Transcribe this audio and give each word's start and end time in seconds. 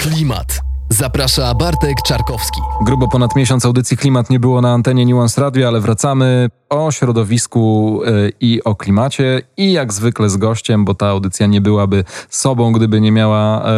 Klimat. 0.00 0.60
Zaprasza 0.88 1.54
Bartek 1.54 2.02
Czarkowski. 2.02 2.60
Grubo 2.84 3.08
ponad 3.08 3.36
miesiąc 3.36 3.64
audycji 3.64 3.96
Klimat 3.96 4.30
nie 4.30 4.40
było 4.40 4.60
na 4.60 4.72
antenie 4.72 5.06
Nuance 5.06 5.40
Radio, 5.40 5.68
ale 5.68 5.80
wracamy 5.80 6.48
o 6.68 6.92
środowisku 6.92 8.00
y, 8.04 8.32
i 8.40 8.64
o 8.64 8.74
klimacie 8.74 9.42
i 9.56 9.72
jak 9.72 9.92
zwykle 9.92 10.30
z 10.30 10.36
gościem, 10.36 10.84
bo 10.84 10.94
ta 10.94 11.08
audycja 11.08 11.46
nie 11.46 11.60
byłaby 11.60 12.04
sobą, 12.28 12.72
gdyby 12.72 13.00
nie 13.00 13.12
miała 13.12 13.64
e, 13.64 13.72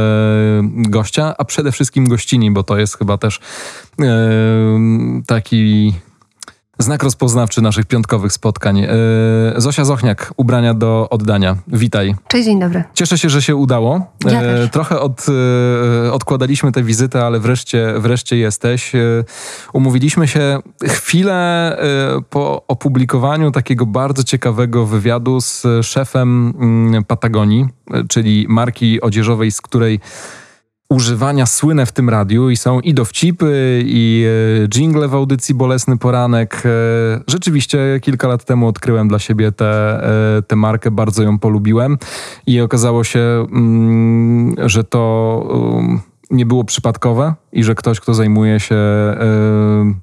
gościa, 0.62 1.34
a 1.38 1.44
przede 1.44 1.72
wszystkim 1.72 2.08
gościni, 2.08 2.50
bo 2.50 2.62
to 2.62 2.78
jest 2.78 2.98
chyba 2.98 3.18
też 3.18 3.40
e, 4.00 4.04
taki 5.26 5.94
Znak 6.82 7.02
rozpoznawczy 7.02 7.62
naszych 7.62 7.86
piątkowych 7.86 8.32
spotkań. 8.32 8.78
Yy, 8.78 8.88
Zosia 9.56 9.84
Zochniak, 9.84 10.32
ubrania 10.36 10.74
do 10.74 11.08
oddania. 11.10 11.56
Witaj. 11.68 12.14
Cześć, 12.28 12.44
dzień 12.44 12.60
dobry. 12.60 12.84
Cieszę 12.94 13.18
się, 13.18 13.30
że 13.30 13.42
się 13.42 13.56
udało. 13.56 14.06
Ja 14.24 14.40
też. 14.40 14.70
Trochę 14.70 15.00
od, 15.00 15.26
yy, 16.02 16.12
odkładaliśmy 16.12 16.72
tę 16.72 16.82
wizytę, 16.82 17.26
ale 17.26 17.40
wreszcie, 17.40 17.94
wreszcie 17.98 18.36
jesteś. 18.36 18.92
Umówiliśmy 19.72 20.28
się 20.28 20.58
chwilę 20.84 21.76
po 22.30 22.66
opublikowaniu 22.68 23.50
takiego 23.50 23.86
bardzo 23.86 24.24
ciekawego 24.24 24.86
wywiadu 24.86 25.40
z 25.40 25.66
szefem 25.82 26.54
mm, 26.60 27.04
Patagonii, 27.04 27.68
czyli 28.08 28.46
marki 28.48 29.00
odzieżowej, 29.00 29.50
z 29.50 29.60
której 29.60 30.00
używania 30.92 31.46
słynę 31.46 31.86
w 31.86 31.92
tym 31.92 32.08
radiu 32.08 32.50
i 32.50 32.56
są 32.56 32.80
i 32.80 32.94
dowcipy, 32.94 33.82
i 33.86 34.26
e, 34.64 34.68
jingle 34.68 35.08
w 35.08 35.14
audycji 35.14 35.54
Bolesny 35.54 35.98
Poranek. 35.98 36.62
E, 36.64 36.68
rzeczywiście 37.26 37.78
kilka 38.02 38.28
lat 38.28 38.44
temu 38.44 38.66
odkryłem 38.66 39.08
dla 39.08 39.18
siebie 39.18 39.52
tę 39.52 40.00
e, 40.52 40.56
markę, 40.56 40.90
bardzo 40.90 41.22
ją 41.22 41.38
polubiłem 41.38 41.98
i 42.46 42.60
okazało 42.60 43.04
się, 43.04 43.46
mm, 43.52 44.54
że 44.68 44.84
to 44.84 45.46
um, 45.48 46.00
nie 46.30 46.46
było 46.46 46.64
przypadkowe 46.64 47.34
i 47.52 47.64
że 47.64 47.74
ktoś, 47.74 48.00
kto 48.00 48.14
zajmuje 48.14 48.60
się 48.60 48.74
e, 48.74 49.94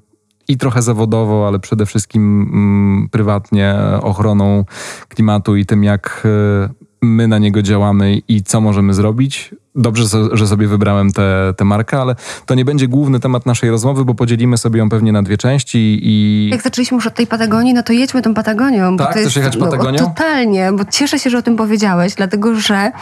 i 0.48 0.56
trochę 0.56 0.82
zawodowo, 0.82 1.48
ale 1.48 1.58
przede 1.58 1.86
wszystkim 1.86 2.42
mm, 2.42 3.08
prywatnie 3.08 3.74
ochroną 4.02 4.64
klimatu 5.08 5.56
i 5.56 5.66
tym, 5.66 5.84
jak 5.84 6.22
e, 6.24 6.68
my 7.02 7.28
na 7.28 7.38
niego 7.38 7.62
działamy 7.62 8.18
i 8.28 8.42
co 8.42 8.60
możemy 8.60 8.94
zrobić. 8.94 9.54
Dobrze, 9.74 10.04
że 10.32 10.46
sobie 10.46 10.68
wybrałem 10.68 11.12
tę 11.12 11.54
tę 11.56 11.64
markę, 11.64 12.00
ale 12.00 12.14
to 12.46 12.54
nie 12.54 12.64
będzie 12.64 12.88
główny 12.88 13.20
temat 13.20 13.46
naszej 13.46 13.70
rozmowy, 13.70 14.04
bo 14.04 14.14
podzielimy 14.14 14.58
sobie 14.58 14.78
ją 14.78 14.88
pewnie 14.88 15.12
na 15.12 15.22
dwie 15.22 15.38
części 15.38 15.98
i 16.02 16.48
Jak 16.52 16.62
zaczęliśmy 16.62 16.94
już 16.94 17.06
od 17.06 17.14
tej 17.14 17.26
Patagonii, 17.26 17.74
no 17.74 17.82
to 17.82 17.92
jedźmy 17.92 18.22
tą 18.22 18.34
Patagonią. 18.34 18.96
Tak? 18.96 18.98
Bo 18.98 19.04
to 19.04 19.10
Chcesz 19.10 19.24
jest, 19.24 19.36
jechać 19.36 19.56
Patagonią? 19.56 19.98
No, 20.00 20.06
totalnie, 20.08 20.72
bo 20.72 20.84
cieszę 20.84 21.18
się, 21.18 21.30
że 21.30 21.38
o 21.38 21.42
tym 21.42 21.56
powiedziałeś, 21.56 22.14
dlatego 22.14 22.54
że 22.54 22.92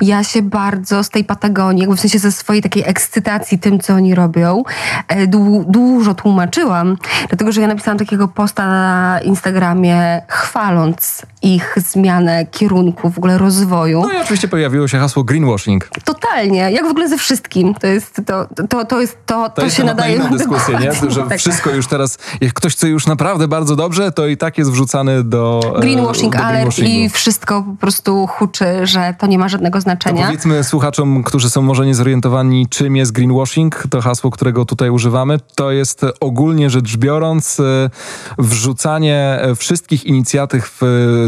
ja 0.00 0.24
się 0.24 0.42
bardzo 0.42 1.04
z 1.04 1.10
tej 1.10 1.24
Patagonii, 1.24 1.80
jakby 1.80 1.96
w 1.96 2.00
sensie 2.00 2.18
ze 2.18 2.32
swojej 2.32 2.62
takiej 2.62 2.82
ekscytacji 2.86 3.58
tym, 3.58 3.80
co 3.80 3.94
oni 3.94 4.14
robią, 4.14 4.62
e, 5.08 5.26
dłu- 5.26 5.64
dużo 5.68 6.14
tłumaczyłam, 6.14 6.96
dlatego 7.28 7.52
że 7.52 7.60
ja 7.60 7.66
napisałam 7.66 7.98
takiego 7.98 8.28
posta 8.28 8.66
na 8.68 9.20
Instagramie 9.24 10.22
chwaląc 10.28 11.22
ich 11.42 11.74
zmianę 11.76 12.46
kierunku, 12.46 13.10
w 13.10 13.18
ogóle 13.18 13.38
rozwoju. 13.38 14.02
no 14.02 14.12
i 14.12 14.16
oczywiście 14.16 14.48
pojawiło 14.48 14.88
się 14.88 14.98
hasło 14.98 15.24
greenwashing. 15.24 15.88
Totalnie, 16.20 16.58
jak 16.58 16.84
w 16.86 16.90
ogóle 16.90 17.08
ze 17.08 17.18
wszystkim. 17.18 17.74
To 17.74 17.86
jest, 17.86 18.20
to, 18.26 18.46
to, 18.68 18.84
to 18.84 19.00
jest, 19.00 19.18
to, 19.26 19.48
to, 19.50 19.62
To, 19.62 19.70
się 19.70 19.84
na 19.84 19.90
nadaje... 19.92 20.16
inną 20.16 20.30
dyskusję, 20.30 20.74
nie? 20.78 20.86
Dokładnie, 20.86 21.10
Że 21.16 21.22
tak. 21.22 21.38
wszystko 21.38 21.70
już 21.70 21.86
teraz, 21.86 22.18
jak 22.40 22.52
ktoś 22.52 22.72
chce 22.72 22.88
już 22.88 23.06
naprawdę 23.06 23.48
bardzo 23.48 23.76
dobrze, 23.76 24.12
to 24.12 24.26
i 24.26 24.36
tak 24.36 24.58
jest 24.58 24.70
wrzucany 24.70 25.24
do 25.24 25.60
e, 25.76 25.80
Greenwashing 25.80 26.36
do 26.36 26.42
alert 26.44 26.78
i 26.78 27.08
wszystko 27.08 27.62
po 27.62 27.80
prostu 27.80 28.26
huczy, 28.26 28.64
że 28.86 29.14
to 29.18 29.26
nie 29.26 29.38
ma 29.38 29.48
żadnego 29.48 29.78
To 29.78 29.82
znaczenia. 29.82 30.26
powiedzmy 30.26 30.64
słuchaczom, 30.64 31.22
którzy 31.22 31.50
są 31.50 31.62
może 31.62 31.86
niezorientowani, 31.86 32.66
czym 32.70 32.96
jest 32.96 33.12
greenwashing, 33.12 33.84
to 33.90 34.00
hasło, 34.00 34.30
którego 34.30 34.64
tutaj 34.64 34.90
używamy, 34.90 35.38
to 35.54 35.70
jest 35.70 36.02
ogólnie 36.20 36.70
rzecz 36.70 36.96
biorąc 36.96 37.60
e, 37.60 37.90
wrzucanie 38.38 39.38
e, 39.40 39.54
wszystkich 39.54 40.04
inicjatyw 40.04 40.80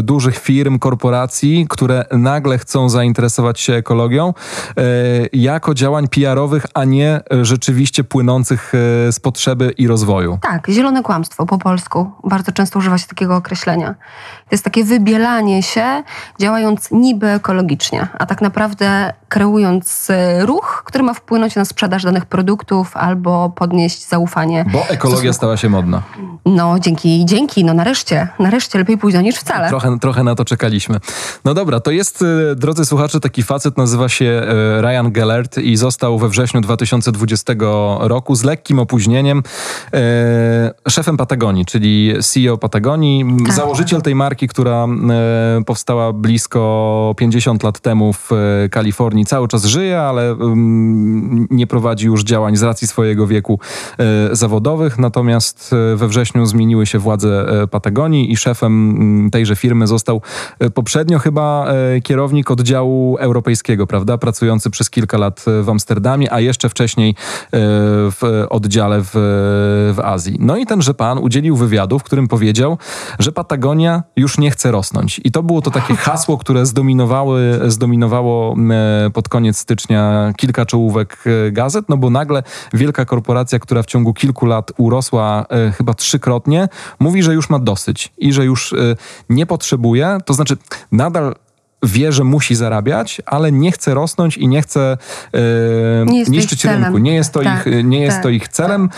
dużych 0.03 0.37
firm, 0.37 0.79
korporacji, 0.79 1.65
które 1.69 2.05
nagle 2.11 2.57
chcą 2.57 2.89
zainteresować 2.89 3.59
się 3.59 3.73
ekologią, 3.73 4.33
jako 5.33 5.73
działań 5.73 6.07
PR-owych, 6.07 6.65
a 6.73 6.83
nie 6.83 7.21
e, 7.33 7.45
rzeczywiście 7.45 8.03
płynących 8.03 8.71
e, 9.07 9.11
z 9.11 9.19
potrzeby 9.19 9.73
i 9.77 9.87
rozwoju. 9.87 10.39
Tak, 10.41 10.67
zielone 10.69 11.03
kłamstwo 11.03 11.45
po 11.45 11.57
polsku. 11.57 12.11
Bardzo 12.23 12.51
często 12.51 12.79
używa 12.79 12.97
się 12.97 13.07
takiego 13.07 13.35
określenia. 13.35 13.95
To 14.49 14.51
jest 14.51 14.63
takie 14.63 14.83
wybielanie 14.83 15.63
się, 15.63 16.03
działając 16.39 16.91
niby 16.91 17.27
ekologicznie, 17.27 18.07
a 18.19 18.25
tak 18.25 18.41
naprawdę 18.41 19.13
kreując 19.29 20.09
e, 20.09 20.45
ruch, 20.45 20.83
który 20.85 21.03
ma 21.03 21.13
wpłynąć 21.13 21.55
na 21.55 21.65
sprzedaż 21.65 22.03
danych 22.03 22.25
produktów 22.25 22.97
albo 22.97 23.49
podnieść 23.49 24.07
zaufanie. 24.07 24.65
Bo 24.71 24.87
ekologia 24.89 25.33
stała 25.33 25.57
się 25.57 25.69
modna. 25.69 26.01
No, 26.45 26.79
dzięki, 26.79 27.25
dzięki, 27.25 27.65
no 27.65 27.73
nareszcie, 27.73 28.27
nareszcie 28.39 28.79
lepiej 28.79 28.97
późno 28.97 29.21
niż 29.21 29.35
wcale. 29.35 29.69
Trochę, 29.69 29.99
trochę 29.99 30.23
na 30.23 30.35
to 30.35 30.45
czekaliśmy. 30.45 30.99
No 31.45 31.53
dobra, 31.53 31.79
to 31.79 31.91
jest, 31.91 32.21
e, 32.51 32.55
drodzy 32.55 32.85
słuchacze, 32.85 33.19
taki 33.19 33.43
facet, 33.43 33.77
nazywa 33.77 34.09
się 34.09 34.25
e, 34.25 34.68
Ryan 34.81 35.11
Gellert 35.11 35.57
i 35.57 35.75
został 35.75 36.19
we 36.19 36.29
wrześniu 36.29 36.61
2020 36.61 37.53
roku 37.99 38.35
z 38.35 38.43
lekkim 38.43 38.79
opóźnieniem 38.79 39.43
e, 39.93 40.89
szefem 40.89 41.17
Patagonii, 41.17 41.65
czyli 41.65 42.13
CEO 42.21 42.57
Patagonii, 42.57 43.25
Tak. 43.45 43.53
założyciel 43.53 44.01
tej 44.01 44.15
marki, 44.15 44.47
która 44.47 44.85
e, 44.85 45.63
powstała 45.65 46.13
blisko 46.13 47.15
50 47.17 47.63
lat 47.63 47.79
temu 47.79 48.13
w 48.13 48.31
e, 48.31 48.69
Kalifornii. 48.69 49.25
Cały 49.25 49.47
czas 49.47 49.65
żyje, 49.65 50.01
ale 50.01 50.31
mm, 50.31 51.47
nie 51.51 51.67
prowadzi 51.67 52.05
już 52.05 52.23
działań 52.23 52.55
z 52.55 52.63
racji 52.63 52.87
swojego 52.87 53.27
wieku 53.27 53.59
zawodowych, 54.31 54.99
natomiast 54.99 55.75
we 55.95 56.07
wrześniu 56.07 56.45
zmieniły 56.45 56.85
się 56.85 56.99
władze 56.99 57.45
Patagonii 57.71 58.31
i 58.31 58.37
szefem 58.37 58.89
mm, 58.89 59.29
tejże 59.29 59.55
firmy 59.55 59.87
został 59.87 60.21
poprzednio 60.73 61.19
chyba 61.19 61.67
kierownik 62.03 62.51
oddziału 62.51 63.17
europejskiego, 63.17 63.87
prawda, 63.87 64.17
pracujący 64.17 64.58
przez 64.69 64.89
kilka 64.89 65.17
lat 65.17 65.45
e, 65.47 65.63
w 65.63 65.69
Amsterdamie, 65.69 66.33
a 66.33 66.39
jeszcze 66.39 66.69
wcześniej 66.69 67.09
e, 67.09 67.15
w 68.11 68.45
oddziale 68.49 69.01
w, 69.01 69.09
w 69.95 69.99
Azji. 70.03 70.37
No 70.39 70.57
i 70.57 70.65
tenże 70.65 70.93
pan 70.93 71.17
udzielił 71.17 71.55
wywiadu, 71.55 71.99
w 71.99 72.03
którym 72.03 72.27
powiedział, 72.27 72.77
że 73.19 73.31
Patagonia 73.31 74.03
już 74.15 74.37
nie 74.37 74.51
chce 74.51 74.71
rosnąć. 74.71 75.21
I 75.23 75.31
to 75.31 75.43
było 75.43 75.61
to 75.61 75.71
takie 75.71 75.95
hasło, 76.09 76.37
które 76.37 76.65
zdominowały, 76.65 77.59
zdominowało 77.67 78.55
e, 79.05 79.09
pod 79.09 79.29
koniec 79.29 79.57
stycznia 79.57 80.33
kilka 80.37 80.65
czołówek 80.65 81.23
gazet, 81.51 81.85
no 81.89 81.97
bo 81.97 82.09
nagle 82.09 82.43
wielka 82.73 83.05
korporacja, 83.05 83.59
która 83.59 83.83
w 83.83 83.85
ciągu 83.85 84.13
kilku 84.13 84.45
lat 84.45 84.71
urosła 84.77 85.45
chyba 85.77 85.93
trzykrotnie, 85.93 86.67
mówi, 86.99 87.23
że 87.23 87.33
już 87.33 87.49
ma 87.49 87.59
dosyć 87.59 88.13
i 88.17 88.33
że 88.33 88.45
już 88.45 88.73
nie 89.29 89.45
potrzebuje, 89.45 90.17
to 90.25 90.33
znaczy 90.33 90.57
nadal 90.91 91.35
wie, 91.83 92.11
że 92.11 92.23
musi 92.23 92.55
zarabiać, 92.55 93.21
ale 93.25 93.51
nie 93.51 93.71
chce 93.71 93.93
rosnąć 93.93 94.37
i 94.37 94.47
nie 94.47 94.61
chce 94.61 94.97
e, 95.33 96.05
Nie 96.05 96.23
niszczyć 96.23 96.65
rynku. 96.65 96.97
Nie 96.97 97.15
jest 97.15 97.33
to, 97.33 97.41
Tak, 97.41 97.67
ich, 97.67 97.85
nie 97.85 98.01
jest 98.01 98.15
tak, 98.15 98.23
to 98.23 98.29
ich 98.29 98.47
celem, 98.47 98.89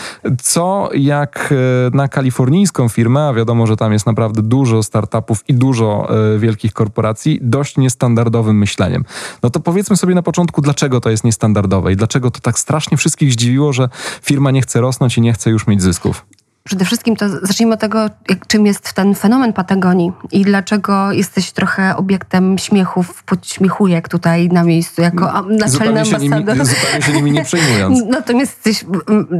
co 0.42 0.90
jak 0.94 1.54
e, 1.92 1.96
na 1.96 2.08
kalifornijską 2.08 2.88
firmę, 2.88 3.28
a 3.28 3.32
wiadomo, 3.32 3.66
że 3.66 3.76
tam 3.76 3.92
jest 3.92 4.06
naprawdę 4.06 4.42
dużo 4.42 4.82
startupów 4.82 5.44
i 5.48 5.54
dużo 5.54 6.08
e, 6.34 6.38
wielkich 6.38 6.72
korporacji, 6.72 7.38
dość 7.42 7.76
niestandardowym 7.76 8.58
myśleniem. 8.58 9.04
No 9.42 9.50
to 9.50 9.60
powiedzmy 9.60 9.96
sobie 9.96 10.14
na 10.14 10.22
początku, 10.22 10.60
dlaczego 10.60 11.00
to 11.00 11.10
jest 11.10 11.24
niestandardowe 11.24 11.92
i 11.92 11.96
dlaczego 11.96 12.30
to 12.30 12.40
tak 12.40 12.58
strasznie 12.58 12.96
wszystkich 12.96 13.32
zdziwiło, 13.32 13.72
że 13.72 13.88
firma 14.22 14.50
nie 14.50 14.62
chce 14.62 14.80
rosnąć 14.80 15.18
i 15.18 15.20
nie 15.20 15.32
chce 15.32 15.50
już 15.50 15.66
mieć 15.66 15.82
zysków. 15.82 16.26
Przede 16.64 16.84
wszystkim 16.84 17.16
to 17.16 17.28
zacznijmy 17.28 17.74
od 17.74 17.80
tego, 17.80 18.06
czym 18.46 18.66
jest 18.66 18.92
ten 18.92 19.14
fenomen 19.14 19.52
Patagonii 19.52 20.12
i 20.32 20.42
dlaczego 20.44 21.12
jesteś 21.12 21.52
trochę 21.52 21.96
obiektem 21.96 22.58
śmiechów, 22.58 23.22
podśmiechujek 23.22 24.08
tutaj 24.08 24.48
na 24.48 24.62
miejscu, 24.64 25.02
jako 25.02 25.26
naczelny 25.42 25.68
Zupełnie 25.68 26.04
się, 26.04 26.18
nimi, 26.18 26.34
ambasador. 26.34 26.66
zupełnie 26.66 27.02
się 27.06 27.12
nimi 27.12 27.32
nie 27.32 27.44
przejmując. 27.54 28.02
Natomiast 28.08 28.66
jesteś, 28.66 28.90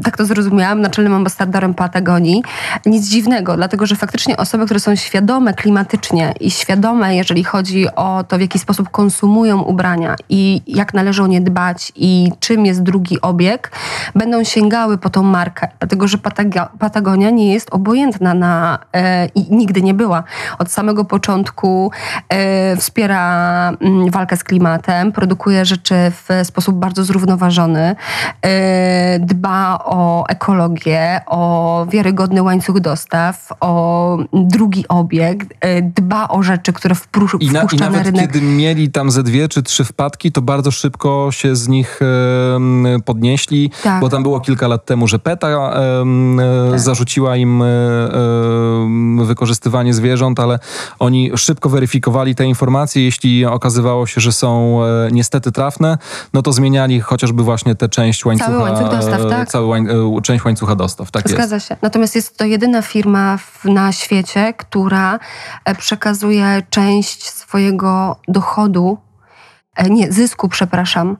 tak 0.04 0.16
to 0.16 0.24
zrozumiałam, 0.26 0.80
naczelnym 0.80 1.14
ambasadorem 1.14 1.74
Patagonii. 1.74 2.42
Nic 2.86 3.08
dziwnego, 3.08 3.56
dlatego 3.56 3.86
że 3.86 3.96
faktycznie 3.96 4.36
osoby, 4.36 4.64
które 4.64 4.80
są 4.80 4.96
świadome 4.96 5.54
klimatycznie 5.54 6.34
i 6.40 6.50
świadome, 6.50 7.16
jeżeli 7.16 7.44
chodzi 7.44 7.86
o 7.96 8.24
to, 8.28 8.38
w 8.38 8.40
jaki 8.40 8.58
sposób 8.58 8.88
konsumują 8.90 9.60
ubrania 9.62 10.16
i 10.28 10.62
jak 10.66 10.94
należy 10.94 11.22
o 11.22 11.26
nie 11.26 11.40
dbać 11.40 11.92
i 11.96 12.30
czym 12.40 12.66
jest 12.66 12.82
drugi 12.82 13.20
obieg, 13.20 13.72
będą 14.14 14.44
sięgały 14.44 14.98
po 14.98 15.10
tą 15.10 15.22
markę. 15.22 15.68
Dlatego, 15.78 16.08
że 16.08 16.18
Patago- 16.18 16.68
Patagonia 16.78 17.11
Nie 17.16 17.52
jest 17.52 17.68
obojętna 17.70 18.34
na 18.34 18.78
e, 18.92 19.26
i 19.26 19.54
nigdy 19.54 19.82
nie 19.82 19.94
była. 19.94 20.24
Od 20.58 20.70
samego 20.70 21.04
początku 21.04 21.90
e, 22.28 22.76
wspiera 22.76 23.22
m, 23.68 23.76
mm, 23.80 24.10
walkę 24.10 24.36
z 24.36 24.44
klimatem, 24.44 25.12
produkuje 25.12 25.64
rzeczy 25.64 25.94
w 25.94 26.28
sposób 26.46 26.76
bardzo 26.76 27.04
zrównoważony, 27.04 27.96
e, 28.42 29.18
dba 29.18 29.78
o 29.84 30.24
ekologię, 30.28 31.20
o 31.26 31.86
wiarygodny 31.90 32.42
łańcuch 32.42 32.80
dostaw, 32.80 33.48
o 33.60 34.18
drugi 34.32 34.84
obieg, 34.88 35.44
e, 35.60 35.82
dba 35.82 36.28
o 36.28 36.42
rzeczy, 36.42 36.72
które 36.72 36.94
wpuszcza 36.94 37.38
I, 37.40 37.50
na, 37.50 37.66
i 37.72 37.76
na 37.76 37.86
nawet 37.90 38.06
rynek. 38.06 38.32
kiedy 38.32 38.46
mieli 38.46 38.90
tam 38.90 39.10
ze 39.10 39.22
dwie 39.22 39.48
czy 39.48 39.62
trzy 39.62 39.84
wpadki, 39.84 40.32
to 40.32 40.42
bardzo 40.42 40.70
szybko 40.70 41.28
się 41.30 41.56
z 41.56 41.68
nich 41.68 42.00
podnieśli, 43.04 43.70
Tak. 43.82 44.00
bo 44.00 44.08
tam 44.08 44.22
było 44.22 44.40
kilka 44.40 44.68
lat 44.68 44.84
temu, 44.84 45.08
że 45.08 45.18
PETA 45.18 45.48
em, 45.48 46.40
e, 46.40 46.78
zarzuciła 46.78 47.01
im 47.36 47.62
e, 47.62 47.66
em, 47.66 49.26
wykorzystywanie 49.26 49.94
zwierząt, 49.94 50.40
ale 50.40 50.58
oni 50.98 51.30
szybko 51.36 51.68
weryfikowali 51.68 52.34
te 52.34 52.44
informacje. 52.44 53.04
Jeśli 53.04 53.46
okazywało 53.46 54.06
się, 54.06 54.20
że 54.20 54.32
są 54.32 54.80
e, 54.84 55.08
niestety 55.12 55.52
trafne, 55.52 55.98
no 56.32 56.42
to 56.42 56.52
zmieniali 56.52 57.00
chociażby 57.00 57.42
właśnie 57.42 57.74
tę 57.74 57.88
część 57.88 58.24
łańcucha. 58.24 58.58
łańcuch 58.58 58.90
dostaw, 58.90 59.20
e, 59.20 59.28
tak. 59.28 59.48
Cały 59.48 59.66
łań, 59.66 59.86
e, 60.18 60.22
część 60.22 60.44
łańcucha 60.44 60.74
dostaw, 60.76 61.10
tak 61.10 61.24
jest. 61.24 61.34
Zgadza 61.34 61.60
się. 61.60 61.76
Natomiast 61.82 62.14
jest 62.14 62.38
to 62.38 62.44
jedyna 62.44 62.82
firma 62.82 63.36
w, 63.36 63.64
na 63.64 63.92
świecie, 63.92 64.54
która 64.56 65.18
e, 65.64 65.74
przekazuje 65.74 66.62
część 66.70 67.30
swojego 67.30 68.16
dochodu, 68.28 68.98
e, 69.76 69.90
nie, 69.90 70.12
zysku, 70.12 70.48
przepraszam, 70.48 71.16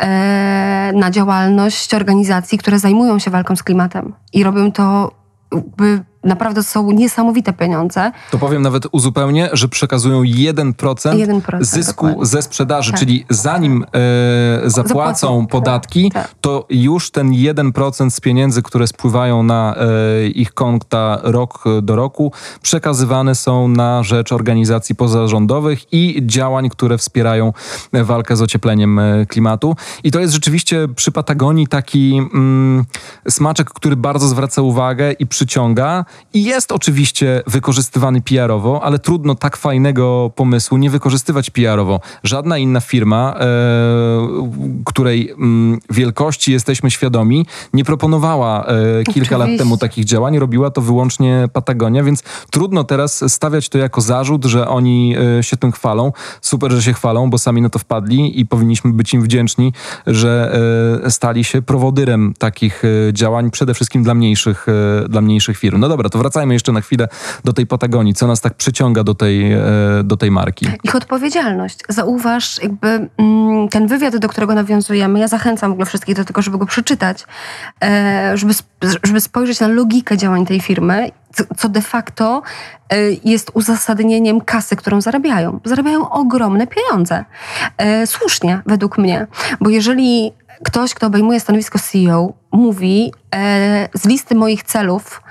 e, 0.00 0.92
na 0.94 1.10
działalność 1.10 1.94
organizacji, 1.94 2.58
które 2.58 2.78
zajmują 2.78 3.18
się 3.18 3.30
walką 3.30 3.56
z 3.56 3.62
klimatem. 3.62 4.14
I 4.32 4.44
robią 4.44 4.72
to, 4.72 5.10
jakby 5.54 6.04
naprawdę 6.24 6.62
są 6.62 6.90
niesamowite 6.90 7.52
pieniądze. 7.52 8.12
To 8.30 8.38
powiem 8.38 8.62
nawet 8.62 8.86
uzupełnię, 8.92 9.48
że 9.52 9.68
przekazują 9.68 10.22
1%, 10.22 10.72
1%, 10.74 11.64
zysku 11.64 12.06
dokładnie. 12.06 12.26
ze 12.26 12.42
sprzedaży, 12.42 12.90
Tak. 12.90 13.00
czyli 13.00 13.26
zanim 13.30 13.84
e, 13.84 14.70
zapłacą 14.70 14.94
Zapłacą, 14.94 15.46
podatki, 15.46 16.10
tak, 16.10 16.28
tak. 16.28 16.34
to 16.40 16.66
już 16.70 17.10
ten 17.10 17.30
1% 17.30 18.10
z 18.10 18.20
pieniędzy, 18.20 18.62
które 18.62 18.86
spływają 18.86 19.42
na 19.42 19.76
e, 19.76 20.26
ich 20.26 20.54
konta 20.54 21.18
rok 21.22 21.64
do 21.82 21.96
roku, 21.96 22.32
przekazywane 22.62 23.34
są 23.34 23.68
na 23.68 24.02
rzecz 24.02 24.32
organizacji 24.32 24.94
pozarządowych 24.94 25.92
i 25.92 26.22
działań, 26.26 26.68
które 26.68 26.98
wspierają 26.98 27.52
walkę 27.92 28.36
z 28.36 28.42
ociepleniem 28.42 28.98
e, 28.98 29.26
klimatu. 29.26 29.76
I 30.04 30.10
to 30.10 30.20
jest 30.20 30.32
rzeczywiście 30.34 30.88
przy 30.96 31.12
Patagonii 31.12 31.66
taki 31.66 32.16
mm, 32.34 32.84
smaczek, 33.28 33.70
który 33.70 33.96
bardzo 33.96 34.28
zwraca 34.28 34.62
uwagę 34.62 35.12
i 35.12 35.26
przyciąga. 35.26 36.04
I 36.34 36.44
jest 36.44 36.72
oczywiście 36.72 37.42
wykorzystywany 37.46 38.20
PR-owo, 38.20 38.80
ale 38.82 38.98
trudno 38.98 39.34
tak 39.34 39.56
fajnego 39.56 40.30
pomysłu 40.36 40.78
nie 40.78 40.90
wykorzystywać 40.90 41.50
PR-owo. 41.50 42.00
Żadna 42.22 42.58
inna 42.58 42.80
firma, 42.80 43.34
e, 43.40 43.46
której 44.84 45.30
mm, 45.30 45.78
wielkości 45.90 46.52
jesteśmy 46.52 46.90
świadomi, 46.90 47.46
nie 47.72 47.84
proponowała 47.84 48.66
e, 48.66 49.04
kilka 49.04 49.36
lat 49.36 49.48
temu 49.58 49.76
takich 49.76 50.04
działań. 50.04 50.38
Robiła 50.38 50.70
to 50.70 50.80
wyłącznie 50.80 51.48
Patagonia, 51.52 52.04
więc 52.04 52.22
trudno 52.50 52.84
teraz 52.84 53.32
stawiać 53.32 53.68
to 53.68 53.78
jako 53.78 54.00
zarzut, 54.00 54.44
że 54.44 54.68
oni 54.68 55.16
e, 55.38 55.42
się 55.42 55.56
tym 55.56 55.72
chwalą. 55.72 56.12
Super, 56.40 56.72
że 56.72 56.82
się 56.82 56.92
chwalą, 56.92 57.30
bo 57.30 57.38
sami 57.38 57.62
na 57.62 57.68
to 57.68 57.78
wpadli 57.78 58.40
i 58.40 58.46
powinniśmy 58.46 58.92
być 58.92 59.14
im 59.14 59.22
wdzięczni, 59.22 59.72
że 60.06 60.58
e, 61.04 61.10
stali 61.10 61.44
się 61.44 61.62
prowodyrem 61.62 62.34
takich 62.38 62.82
e, 62.84 63.12
działań, 63.12 63.50
przede 63.50 63.74
wszystkim 63.74 64.02
dla 64.02 64.14
mniejszych, 64.14 64.66
e, 65.04 65.08
dla 65.08 65.20
mniejszych 65.20 65.58
firm. 65.58 65.80
No 65.80 65.88
dobra, 65.88 66.03
to 66.08 66.18
wracajmy 66.18 66.54
jeszcze 66.54 66.72
na 66.72 66.80
chwilę 66.80 67.08
do 67.44 67.52
tej 67.52 67.66
Patagonii. 67.66 68.14
Co 68.14 68.26
nas 68.26 68.40
tak 68.40 68.54
przyciąga 68.54 69.04
do 69.04 69.14
tej, 69.14 69.52
e, 69.52 69.60
do 70.04 70.16
tej 70.16 70.30
marki? 70.30 70.66
Ich 70.84 70.94
odpowiedzialność. 70.94 71.78
Zauważ, 71.88 72.62
jakby 72.62 73.08
mm, 73.16 73.68
ten 73.68 73.86
wywiad, 73.86 74.16
do 74.16 74.28
którego 74.28 74.54
nawiązujemy, 74.54 75.18
ja 75.18 75.28
zachęcam 75.28 75.70
w 75.70 75.72
ogóle 75.72 75.86
wszystkich 75.86 76.16
do 76.16 76.24
tego, 76.24 76.42
żeby 76.42 76.58
go 76.58 76.66
przeczytać, 76.66 77.26
e, 77.84 78.32
żeby, 78.34 78.54
żeby 79.02 79.20
spojrzeć 79.20 79.60
na 79.60 79.68
logikę 79.68 80.16
działań 80.16 80.46
tej 80.46 80.60
firmy, 80.60 81.10
co, 81.56 81.68
de 81.68 81.82
facto 81.82 82.42
e, 82.90 82.96
jest 83.24 83.50
uzasadnieniem 83.54 84.40
kasy, 84.40 84.76
którą 84.76 85.00
zarabiają. 85.00 85.60
Zarabiają 85.64 86.10
ogromne 86.10 86.66
pieniądze. 86.66 87.24
Słusznie, 88.06 88.60
według 88.66 88.98
mnie. 88.98 89.26
Bo 89.60 89.70
jeżeli 89.70 90.32
ktoś, 90.64 90.94
kto 90.94 91.06
obejmuje 91.06 91.40
stanowisko 91.40 91.78
CEO, 91.78 92.32
mówi 92.52 93.12
z 93.94 94.06
listy 94.06 94.34
moich 94.34 94.62
celów, 94.62 95.22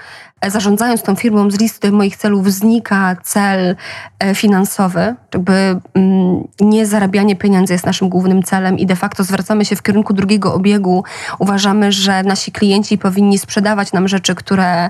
zarządzając 0.49 1.03
tą 1.03 1.15
firmą 1.15 1.51
z 1.51 1.59
listy 1.59 1.91
moich 1.91 2.17
celów 2.17 2.51
znika 2.51 3.15
cel 3.23 3.75
e, 4.19 4.35
finansowy, 4.35 5.15
jakby 5.33 5.79
mm, 5.93 6.47
nie 6.59 6.85
zarabianie 6.85 7.35
pieniędzy 7.35 7.73
jest 7.73 7.85
naszym 7.85 8.09
głównym 8.09 8.43
celem 8.43 8.79
i 8.79 8.85
de 8.85 8.95
facto 8.95 9.23
zwracamy 9.23 9.65
się 9.65 9.75
w 9.75 9.81
kierunku 9.81 10.13
drugiego 10.13 10.53
obiegu. 10.53 11.03
Uważamy, 11.39 11.91
że 11.91 12.23
nasi 12.23 12.51
klienci 12.51 12.97
powinni 12.97 13.37
sprzedawać 13.37 13.93
nam 13.93 14.07
rzeczy, 14.07 14.35
które, 14.35 14.89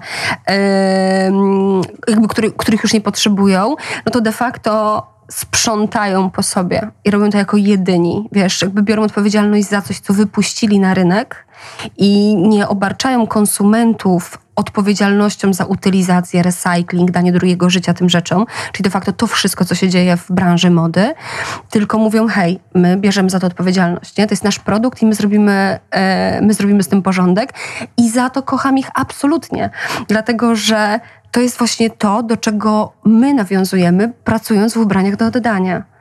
jakby, 2.08 2.28
który, 2.28 2.52
których 2.52 2.84
już 2.84 2.94
nie 2.94 3.02
potrzebują, 3.02 3.76
no 4.06 4.12
to 4.12 4.22
de 4.22 4.32
facto 4.32 5.04
sprzątają 5.32 6.30
po 6.30 6.44
sobie 6.44 6.92
i 7.06 7.12
robią 7.12 7.30
to 7.30 7.38
jako 7.38 7.58
jedyni. 7.58 8.30
Wiesz, 8.32 8.62
jakby 8.62 8.84
biorą 8.84 9.04
odpowiedzialność 9.04 9.70
za 9.70 9.82
coś, 9.82 10.00
co 10.00 10.14
wypuścili 10.14 10.80
na 10.80 10.94
rynek 10.94 11.48
i 11.98 12.36
nie 12.36 12.68
obarczają 12.68 13.28
konsumentów 13.28 14.38
odpowiedzialnością 14.56 15.54
za 15.54 15.66
utylizację, 15.66 16.44
recycling, 16.44 17.12
danie 17.12 17.32
drugiego 17.32 17.70
życia 17.70 17.94
tym 17.94 18.10
rzeczom, 18.10 18.46
czyli 18.72 18.84
de 18.84 18.90
facto 18.90 19.14
to 19.14 19.28
wszystko, 19.28 19.66
co 19.66 19.76
się 19.76 19.90
dzieje 19.90 20.18
w 20.18 20.32
branży 20.32 20.70
mody, 20.70 21.14
tylko 21.70 21.98
mówią, 21.98 22.28
hej, 22.28 22.60
my 22.76 22.98
bierzemy 22.98 23.30
za 23.30 23.40
to 23.40 23.48
odpowiedzialność, 23.48 24.18
nie? 24.18 24.28
To 24.28 24.34
jest 24.34 24.44
nasz 24.44 24.60
produkt 24.60 25.02
i 25.02 25.06
my 25.06 25.16
zrobimy, 25.16 25.80
e, 25.92 26.42
my 26.42 26.54
zrobimy 26.54 26.84
z 26.84 26.88
tym 26.88 27.02
porządek 27.02 27.54
i 27.98 28.10
za 28.10 28.30
to 28.30 28.44
kocham 28.44 28.78
ich 28.78 28.90
absolutnie, 28.94 29.70
dlatego, 30.08 30.56
że 30.56 31.00
to 31.32 31.42
jest 31.42 31.58
właśnie 31.58 31.90
to, 31.90 32.24
do 32.24 32.38
czego 32.38 32.94
my 33.06 33.34
nawiązujemy, 33.34 34.14
pracując 34.24 34.74
w 34.74 34.78
ubraniach 34.78 35.16
do 35.16 35.26
oddania. 35.26 35.93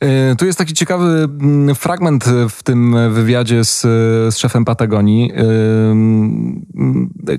E, 0.00 0.36
Tu 0.36 0.46
jest 0.46 0.58
taki 0.58 0.74
ciekawy 0.74 1.06
mm, 1.06 1.74
fragment 1.74 2.24
w 2.48 2.62
tym 2.62 3.12
wywiadzie 3.12 3.64
z, 3.64 3.80
z 4.34 4.36
szefem 4.36 4.64
Patagonii. 4.64 5.32
E, 5.32 5.40
mm, 5.40 6.66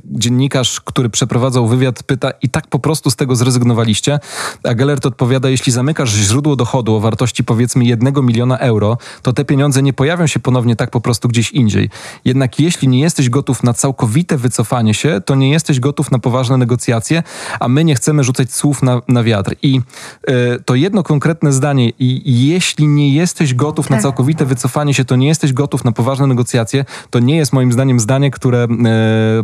Dziennikarz, 0.06 0.82
który 0.82 1.10
przeprowadzał 1.10 1.68
wywiad, 1.68 2.04
pyta: 2.04 2.32
I 2.42 2.50
tak 2.50 2.68
po 2.68 2.80
prostu 2.80 3.12
z 3.12 3.16
tego 3.16 3.36
zrezygnowaliście? 3.36 4.20
A 4.64 4.74
Gellert 4.74 5.06
odpowiada: 5.06 5.50
Jeśli 5.50 5.72
zamykasz 5.72 6.10
źródło 6.10 6.56
dochodu 6.56 6.96
o 6.96 7.00
wartości 7.00 7.44
powiedzmy 7.44 7.86
jednego 7.86 8.22
miliona 8.22 8.58
euro, 8.58 8.98
to 9.22 9.34
te 9.34 9.46
pieniądze 9.46 9.84
nie 9.84 9.94
pojawią 9.94 10.28
się 10.28 10.40
ponownie 10.40 10.76
tak 10.76 10.90
po 10.90 11.02
prostu 11.02 11.28
gdzieś 11.28 11.52
indziej. 11.52 11.90
Jednak 12.26 12.60
jeśli 12.60 12.88
nie 12.88 13.00
jesteś 13.00 13.30
gotów 13.30 13.64
na 13.64 13.74
całkowite 13.74 14.38
wycofanie 14.38 14.94
się, 14.94 15.22
to 15.26 15.36
nie 15.36 15.52
jesteś 15.52 15.80
gotów 15.80 16.12
na 16.12 16.20
poważne 16.20 16.58
negocjacje, 16.58 17.24
a 17.60 17.68
my 17.68 17.84
nie 17.84 17.96
chcemy 17.96 18.24
rzucać 18.24 18.54
słów 18.54 18.84
na, 18.84 19.02
na 19.08 19.24
wiatr. 19.24 19.56
I 19.62 19.82
e, 20.28 20.60
to 20.60 20.76
jedno 20.76 21.04
konkretne 21.04 21.54
zdanie, 21.54 21.90
i 21.90 22.49
jeśli 22.50 22.88
nie 22.88 23.14
jesteś 23.14 23.54
gotów 23.54 23.90
na 23.90 23.96
Tak. 23.96 24.04
całkowite 24.04 24.46
wycofanie 24.46 24.94
się, 24.94 25.06
to 25.06 25.16
nie 25.16 25.28
jesteś 25.28 25.54
gotów 25.54 25.84
na 25.84 25.92
poważne 25.92 26.28
negocjacje, 26.28 26.86
to 27.10 27.20
nie 27.20 27.38
jest 27.38 27.54
moim 27.54 27.72
zdaniem 27.72 28.00
zdanie, 28.00 28.32
które 28.32 28.64
e, 28.64 28.68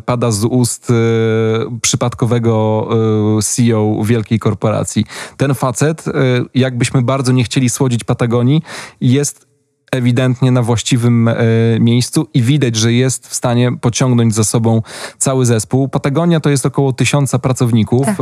pada 0.05 0.31
z 0.31 0.45
ust 0.45 0.89
e, 0.89 0.93
przypadkowego 1.81 2.87
e, 3.37 3.41
CEO 3.41 4.03
wielkiej 4.03 4.39
korporacji. 4.39 5.05
Ten 5.37 5.53
facet, 5.55 6.05
jakbyśmy 6.55 7.01
bardzo 7.01 7.31
nie 7.31 7.43
chcieli 7.43 7.69
słodzić 7.69 8.03
Patagonii, 8.03 8.61
jest 9.01 9.47
ewidentnie 9.91 10.51
na 10.51 10.61
właściwym 10.61 11.29
miejscu 11.79 12.27
i 12.33 12.41
widać, 12.41 12.75
że 12.75 12.93
jest 12.93 13.27
w 13.27 13.35
stanie 13.35 13.77
pociągnąć 13.81 14.35
za 14.35 14.43
sobą 14.43 14.81
cały 15.17 15.45
zespół. 15.45 15.89
Patagonia 15.89 16.39
to 16.39 16.49
jest 16.49 16.65
około 16.65 16.93
tysiąca 16.93 17.39
pracowników. 17.39 18.05
Tak. 18.05 18.17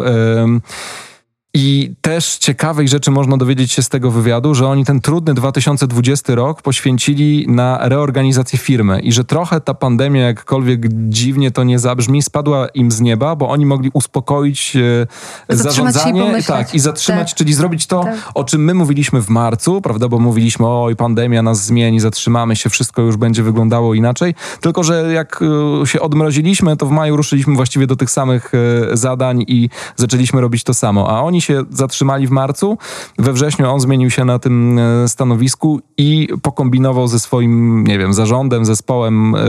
I 1.55 1.95
też 2.01 2.37
ciekawej 2.37 2.87
rzeczy 2.87 3.11
można 3.11 3.37
dowiedzieć 3.37 3.71
się 3.71 3.81
z 3.81 3.89
tego 3.89 4.11
wywiadu, 4.11 4.55
że 4.55 4.67
oni 4.67 4.85
ten 4.85 5.01
trudny 5.01 5.33
2020 5.33 6.35
rok 6.35 6.61
poświęcili 6.61 7.45
na 7.47 7.79
reorganizację 7.89 8.59
firmy 8.59 8.99
i 8.99 9.11
że 9.11 9.23
trochę 9.23 9.61
ta 9.61 9.73
pandemia, 9.73 10.21
jakkolwiek 10.21 10.81
dziwnie 11.09 11.51
to 11.51 11.63
nie 11.63 11.79
zabrzmi, 11.79 12.21
spadła 12.21 12.67
im 12.67 12.91
z 12.91 13.01
nieba, 13.01 13.35
bo 13.35 13.49
oni 13.49 13.65
mogli 13.65 13.89
uspokoić 13.93 14.75
e, 14.75 15.07
Zatrzymać 15.55 15.59
i 15.59 15.63
zarządzanie 15.63 16.21
pomyśleć. 16.21 16.45
tak, 16.47 16.75
i 16.75 16.79
zatrzymać, 16.79 17.29
Tak. 17.29 17.37
czyli 17.37 17.53
zrobić 17.53 17.87
to, 17.87 18.03
Tak. 18.03 18.15
o 18.33 18.43
czym 18.43 18.63
my 18.63 18.73
mówiliśmy 18.73 19.21
w 19.21 19.29
marcu, 19.29 19.81
prawda, 19.81 20.07
bo 20.07 20.19
mówiliśmy, 20.19 20.67
oj, 20.67 20.95
pandemia 20.95 21.41
nas 21.41 21.65
zmieni, 21.65 21.99
zatrzymamy 21.99 22.55
się, 22.55 22.69
wszystko 22.69 23.01
już 23.01 23.17
będzie 23.17 23.43
wyglądało 23.43 23.93
inaczej, 23.93 24.35
tylko 24.61 24.83
że 24.83 25.13
jak 25.13 25.39
e, 25.83 25.87
się 25.87 26.01
odmroziliśmy, 26.01 26.77
to 26.77 26.85
w 26.85 26.91
maju 26.91 27.17
ruszyliśmy 27.17 27.55
właściwie 27.55 27.87
do 27.87 27.95
tych 27.95 28.11
samych 28.11 28.51
e, 28.91 28.97
zadań 28.97 29.43
i 29.47 29.69
zaczęliśmy 29.95 30.41
robić 30.41 30.63
to 30.63 30.73
samo, 30.73 31.09
a 31.09 31.21
oni 31.21 31.42
się 31.43 31.63
zatrzymali 31.69 32.27
w 32.27 32.31
marcu. 32.31 32.77
We 33.17 33.33
wrześniu 33.33 33.69
on 33.69 33.79
zmienił 33.79 34.09
się 34.09 34.25
na 34.25 34.39
tym 34.39 34.79
e, 34.79 35.07
stanowisku 35.07 35.81
i 35.97 36.27
pokombinował 36.41 37.07
ze 37.07 37.19
swoim, 37.19 37.83
nie 37.83 37.99
wiem, 37.99 38.13
zarządem, 38.13 38.65
zespołem. 38.65 39.35
E, 39.35 39.39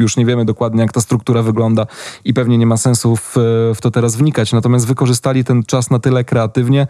już 0.00 0.16
nie 0.16 0.26
wiemy 0.26 0.44
dokładnie, 0.44 0.82
jak 0.82 0.92
ta 0.92 1.00
struktura 1.00 1.42
wygląda 1.42 1.86
i 2.24 2.34
pewnie 2.34 2.58
nie 2.58 2.66
ma 2.66 2.76
sensu 2.76 3.16
w, 3.16 3.34
w 3.74 3.78
to 3.80 3.90
teraz 3.90 4.16
wnikać. 4.16 4.52
Natomiast 4.52 4.86
wykorzystali 4.86 5.44
ten 5.44 5.62
czas 5.62 5.90
na 5.90 5.98
tyle 5.98 6.24
kreatywnie, 6.24 6.86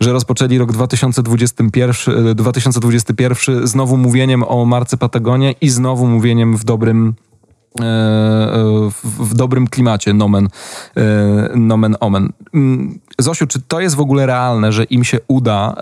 że 0.00 0.12
rozpoczęli 0.12 0.58
rok 0.58 0.72
2021, 0.72 2.34
2021 2.34 3.66
znowu 3.66 3.96
mówieniem 3.96 4.42
o 4.42 4.64
marce 4.64 4.96
Patagonia 4.96 5.52
i 5.60 5.68
znowu 5.68 6.06
mówieniem 6.06 6.56
w 6.56 6.64
dobrym 6.64 7.08
e, 7.08 7.12
e, 7.12 7.33
w 9.04 9.34
dobrym 9.34 9.66
klimacie, 9.66 10.12
nomen, 10.12 10.48
e, 10.96 11.02
nomen 11.54 11.96
omen. 12.00 12.32
Mm, 12.54 13.00
Zosiu, 13.18 13.46
czy 13.46 13.62
to 13.62 13.80
jest 13.80 13.96
w 13.96 14.00
ogóle 14.00 14.26
realne, 14.26 14.72
że 14.72 14.84
im 14.84 15.04
się 15.04 15.18
uda 15.28 15.74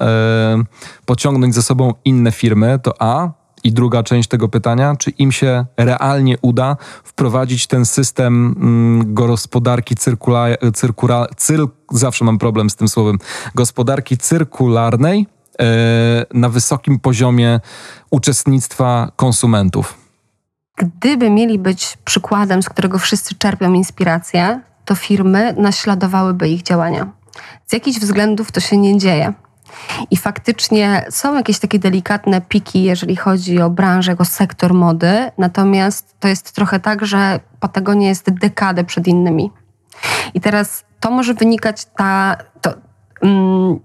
pociągnąć 1.06 1.54
ze 1.54 1.62
sobą 1.62 1.94
inne 2.04 2.32
firmy? 2.32 2.78
To 2.82 3.02
A, 3.02 3.30
i 3.64 3.72
druga 3.72 4.02
część 4.02 4.28
tego 4.28 4.48
pytania, 4.48 4.96
czy 4.98 5.10
im 5.10 5.32
się 5.32 5.66
realnie 5.76 6.36
uda 6.42 6.76
wprowadzić 7.04 7.66
ten 7.66 7.86
system 7.86 8.54
mm, 8.60 9.14
gospodarki 9.14 9.94
cyrkula, 9.94 10.46
cyrkula, 10.74 11.26
cyr, 11.36 11.60
zawsze 11.92 12.24
mam 12.24 12.38
problem 12.38 12.70
z 12.70 12.76
tym 12.76 12.88
słowem, 12.88 13.18
gospodarki 13.54 14.18
cyrkularnej 14.18 15.26
e, 15.60 16.26
na 16.34 16.48
wysokim 16.48 16.98
poziomie 16.98 17.60
uczestnictwa 18.10 19.12
konsumentów? 19.16 20.01
Gdyby 20.76 21.30
mieli 21.30 21.58
być 21.58 21.98
przykładem, 22.04 22.62
z 22.62 22.68
którego 22.68 22.98
wszyscy 22.98 23.34
czerpią 23.34 23.72
inspirację, 23.72 24.60
to 24.84 24.94
firmy 24.94 25.54
naśladowałyby 25.58 26.48
ich 26.48 26.62
działania. 26.62 27.06
Z 27.66 27.72
jakichś 27.72 27.98
względów 27.98 28.52
to 28.52 28.60
się 28.60 28.76
nie 28.76 28.98
dzieje. 28.98 29.32
I 30.10 30.16
faktycznie 30.16 31.04
są 31.10 31.34
jakieś 31.34 31.58
takie 31.58 31.78
delikatne 31.78 32.40
piki, 32.40 32.82
jeżeli 32.82 33.16
chodzi 33.16 33.60
o 33.60 33.70
branżę, 33.70 34.16
o 34.18 34.24
sektor 34.24 34.74
mody, 34.74 35.30
natomiast 35.38 36.16
to 36.20 36.28
jest 36.28 36.52
trochę 36.52 36.80
tak, 36.80 37.06
że 37.06 37.40
Patagonia 37.60 38.08
jest 38.08 38.30
dekadę 38.30 38.84
przed 38.84 39.06
innymi. 39.06 39.50
I 40.34 40.40
teraz 40.40 40.84
to 41.00 41.10
może 41.10 41.34
wynikać, 41.34 41.84
ta, 41.84 42.36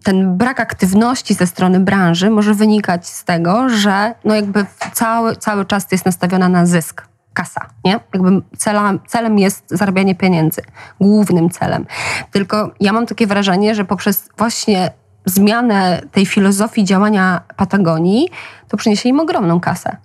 ten 0.04 0.38
brak 0.38 0.60
aktywności 0.60 1.34
ze 1.34 1.48
strony 1.48 1.80
branży 1.80 2.30
może 2.30 2.54
wynikać 2.54 3.08
z 3.08 3.24
tego, 3.24 3.70
że 3.70 4.14
no 4.26 4.36
jakby 4.36 4.66
cały, 4.94 5.36
cały 5.36 5.66
czas 5.66 5.92
jest 5.92 6.06
nastawiona 6.06 6.50
na 6.50 6.66
zysk 6.66 7.08
kasa, 7.34 7.66
nie? 7.86 8.00
Jakby 8.14 8.42
celem, 8.58 9.00
celem 9.08 9.40
jest 9.40 9.64
zarabianie 9.70 10.16
pieniędzy, 10.16 10.62
głównym 11.02 11.50
celem. 11.50 11.86
Tylko 12.32 12.72
ja 12.80 12.94
mam 12.94 13.06
takie 13.06 13.28
wrażenie, 13.28 13.76
że 13.76 13.86
poprzez 13.86 14.30
właśnie 14.38 14.92
zmianę 15.26 16.02
tej 16.12 16.26
filozofii 16.26 16.84
działania 16.84 17.42
Patagonii, 17.56 18.30
to 18.68 18.78
przyniesie 18.78 19.10
im 19.10 19.20
ogromną 19.20 19.60
kasę. 19.60 19.98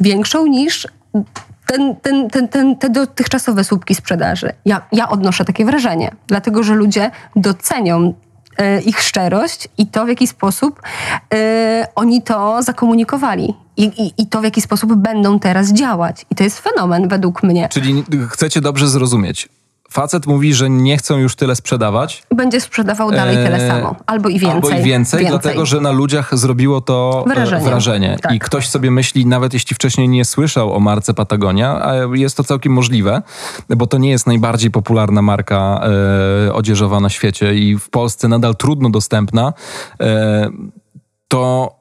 Większą 0.00 0.46
niż 0.46 0.88
ten, 1.66 1.96
ten, 1.96 2.30
ten, 2.30 2.48
ten, 2.48 2.76
te 2.76 2.90
dotychczasowe 2.90 3.64
słupki 3.64 3.94
sprzedaży. 3.94 4.52
Ja, 4.64 4.82
ja 4.92 5.08
odnoszę 5.08 5.44
takie 5.44 5.64
wrażenie, 5.64 6.10
dlatego 6.26 6.62
że 6.62 6.74
ludzie 6.74 7.10
docenią 7.36 8.14
ich 8.86 9.00
szczerość 9.00 9.68
i 9.78 9.86
to, 9.86 10.04
w 10.04 10.08
jaki 10.08 10.26
sposób 10.26 10.82
y, 11.34 11.36
oni 11.94 12.22
to 12.22 12.62
zakomunikowali. 12.62 13.54
I, 13.76 13.84
i, 13.84 14.22
I, 14.22 14.26
to, 14.26 14.40
w 14.40 14.44
jaki 14.44 14.60
sposób 14.60 14.94
będą 14.94 15.38
teraz 15.38 15.72
działać. 15.72 16.26
I 16.30 16.34
to 16.34 16.44
jest 16.44 16.58
fenomen 16.58 17.08
według 17.08 17.42
mnie. 17.42 17.68
Czyli 17.68 18.04
chcecie 18.30 18.60
dobrze 18.60 18.88
zrozumieć. 18.88 19.48
Facet 19.90 20.26
mówi, 20.26 20.54
że 20.54 20.70
nie 20.70 20.96
chcą 20.96 21.16
już 21.16 21.36
tyle 21.36 21.56
sprzedawać. 21.56 22.22
Będzie 22.34 22.60
sprzedawał 22.60 23.10
dalej 23.10 23.36
tyle 23.36 23.62
eee, 23.62 23.68
samo, 23.68 23.96
albo 24.06 24.28
i 24.28 24.38
więcej. 24.38 24.50
Albo 24.50 24.68
i 24.68 24.72
więcej, 24.72 24.88
więcej, 24.90 25.26
dlatego 25.26 25.66
że 25.66 25.80
na 25.80 25.90
ludziach 25.90 26.38
zrobiło 26.38 26.80
to 26.80 27.24
e, 27.26 27.34
wrażenie. 27.34 27.64
wrażenie. 27.64 28.18
Tak. 28.22 28.32
I 28.32 28.38
ktoś 28.38 28.68
sobie 28.68 28.90
myśli, 28.90 29.26
nawet 29.26 29.54
jeśli 29.54 29.74
wcześniej 29.74 30.08
nie 30.08 30.24
słyszał 30.24 30.74
o 30.74 30.80
marce 30.80 31.14
Patagonia, 31.14 31.84
a 31.84 31.94
jest 32.14 32.36
to 32.36 32.44
całkiem 32.44 32.72
możliwe, 32.72 33.22
bo 33.76 33.86
to 33.86 33.98
nie 33.98 34.10
jest 34.10 34.26
najbardziej 34.26 34.70
popularna 34.70 35.22
marka 35.22 35.80
e, 36.46 36.52
odzieżowa 36.52 37.00
na 37.00 37.08
świecie 37.08 37.54
i 37.54 37.78
w 37.78 37.90
Polsce 37.90 38.28
nadal 38.28 38.56
trudno 38.56 38.90
dostępna, 38.90 39.52
e, 40.00 40.50
to 41.28 41.77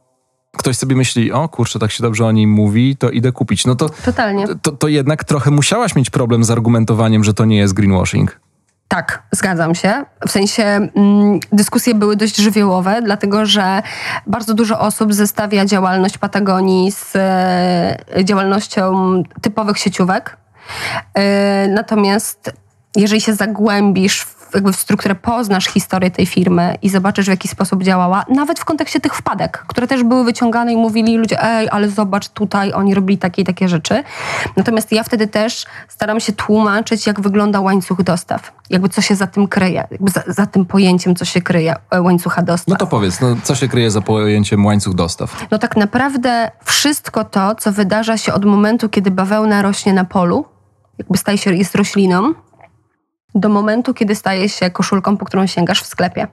ktoś 0.58 0.78
sobie 0.78 0.96
myśli, 0.96 1.32
o 1.32 1.50
kurczę, 1.50 1.80
tak 1.80 1.92
się 1.92 2.04
dobrze 2.04 2.26
o 2.26 2.32
niej 2.32 2.48
mówi, 2.48 2.96
to 2.96 3.10
idę 3.10 3.32
kupić. 3.32 3.66
No 3.66 3.76
to, 3.76 3.90
Totalnie. 3.90 4.46
To, 4.62 4.72
to 4.72 4.88
jednak 4.88 5.24
trochę 5.24 5.52
musiałaś 5.52 5.96
mieć 5.96 6.10
problem 6.10 6.44
z 6.44 6.52
argumentowaniem, 6.52 7.24
że 7.24 7.34
to 7.34 7.46
nie 7.46 7.58
jest 7.58 7.74
greenwashing. 7.74 8.40
Tak, 8.88 9.24
zgadzam 9.32 9.76
się. 9.76 10.06
W 10.28 10.32
sensie 10.32 10.64
mm, 10.64 11.40
dyskusje 11.52 11.96
były 11.96 12.16
dość 12.16 12.38
żywiołowe, 12.38 13.02
dlatego 13.02 13.46
że 13.46 13.82
bardzo 14.28 14.54
dużo 14.54 14.80
osób 14.80 15.14
zestawia 15.14 15.66
działalność 15.66 16.18
Patagonii 16.18 16.92
z 16.92 17.16
e, 17.16 17.98
działalnością 18.24 19.24
typowych 19.42 19.78
sieciówek. 19.78 20.38
E, 21.14 21.68
natomiast 21.68 22.54
jeżeli 22.96 23.22
się 23.22 23.34
zagłębisz 23.34 24.22
w 24.22 24.37
jakby 24.54 24.74
w 24.74 24.76
strukturę 24.76 25.16
poznasz 25.16 25.66
historię 25.66 26.12
tej 26.12 26.26
firmy 26.26 26.78
i 26.82 26.90
zobaczysz, 26.90 27.26
w 27.26 27.30
jaki 27.30 27.48
sposób 27.48 27.84
działała, 27.84 28.26
nawet 28.30 28.60
w 28.60 28.66
kontekście 28.66 29.00
tych 29.00 29.16
wpadek, 29.16 29.64
które 29.68 29.88
też 29.88 30.04
były 30.04 30.24
wyciągane 30.24 30.74
i 30.74 30.78
mówili 30.78 31.18
ludzie, 31.18 31.44
ej, 31.44 31.68
ale 31.72 31.90
zobacz, 31.90 32.30
tutaj 32.30 32.74
oni 32.74 32.94
robili 32.96 33.18
takie 33.18 33.42
i 33.42 33.46
takie 33.46 33.68
rzeczy. 33.68 34.04
Natomiast 34.56 34.92
ja 34.92 35.04
wtedy 35.04 35.28
też 35.28 35.66
staram 35.88 36.20
się 36.20 36.34
tłumaczyć, 36.34 37.08
jak 37.08 37.22
wygląda 37.22 37.60
łańcuch 37.60 38.04
dostaw. 38.04 38.52
Jakby 38.70 38.90
co 38.90 39.02
się 39.02 39.16
za 39.16 39.28
tym 39.28 39.48
kryje, 39.48 39.88
za, 40.08 40.24
za 40.28 40.46
tym 40.46 40.66
pojęciem, 40.66 41.16
co 41.16 41.26
się 41.26 41.42
kryje 41.42 41.76
e, 41.92 42.02
łańcucha 42.02 42.42
dostaw. 42.42 42.68
No 42.68 42.76
to 42.76 42.88
powiedz, 42.88 43.22
no, 43.22 43.36
co 43.44 43.56
się 43.56 43.68
kryje 43.68 43.92
za 43.92 44.02
pojęciem 44.02 44.66
łańcuch 44.66 44.96
dostaw? 44.96 45.46
No 45.52 45.58
tak 45.58 45.78
naprawdę 45.78 46.52
wszystko 46.64 47.24
to, 47.24 47.56
co 47.56 47.72
wydarza 47.72 48.18
się 48.18 48.34
od 48.34 48.46
momentu, 48.46 48.90
kiedy 48.90 49.12
bawełna 49.12 49.62
rośnie 49.62 49.94
na 49.94 50.06
polu, 50.06 50.46
jakby 50.98 51.18
staje 51.18 51.38
się, 51.38 51.54
jest 51.54 51.76
rośliną, 51.76 52.34
do 53.40 53.50
momentu, 53.50 53.94
kiedy 53.94 54.16
staje 54.16 54.50
się 54.50 54.70
koszulką, 54.70 55.18
po 55.18 55.26
którą 55.26 55.48
sięgasz 55.48 55.82
w 55.82 55.86
sklepie. 55.86 56.28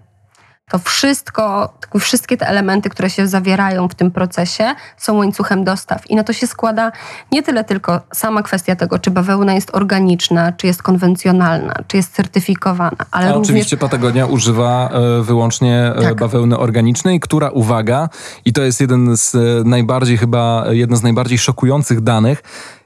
To 0.71 0.79
wszystko, 0.79 1.75
wszystkie 2.01 2.37
te 2.37 2.49
elementy, 2.49 2.91
które 2.91 3.11
się 3.11 3.29
zawierają 3.29 3.89
w 3.89 3.95
tym 3.95 4.11
procesie, 4.11 4.75
są 4.97 5.15
łańcuchem 5.15 5.65
dostaw. 5.65 6.11
I 6.11 6.17
na 6.17 6.25
to 6.25 6.33
się 6.33 6.47
składa 6.47 6.93
nie 7.33 7.43
tyle 7.43 7.65
tylko 7.65 8.01
sama 8.13 8.43
kwestia 8.43 8.77
tego, 8.77 8.99
czy 8.99 9.11
bawełna 9.11 9.55
jest 9.55 9.77
organiczna, 9.77 10.53
czy 10.53 10.67
jest 10.67 10.83
konwencjonalna, 10.83 11.75
czy 11.87 11.97
jest 11.97 12.15
certyfikowana. 12.15 12.97
Ale 13.11 13.27
A 13.27 13.33
również... 13.33 13.49
oczywiście 13.49 13.77
Patagonia 13.77 14.27
używa 14.27 14.91
e, 14.93 15.23
wyłącznie 15.23 15.93
e, 15.97 16.03
tak. 16.03 16.21
bawełny 16.21 16.59
organicznej, 16.59 17.21
która, 17.21 17.51
uwaga, 17.51 18.09
i 18.45 18.53
to 18.53 18.63
jest 18.63 18.81
jeden 18.81 19.17
z 19.17 19.35
e, 19.35 19.39
najbardziej 19.65 20.19
chyba, 20.19 20.65
jedno 20.71 20.97
z 20.97 21.03
najbardziej 21.03 21.39
szokujących 21.39 22.01
danych, 22.01 22.43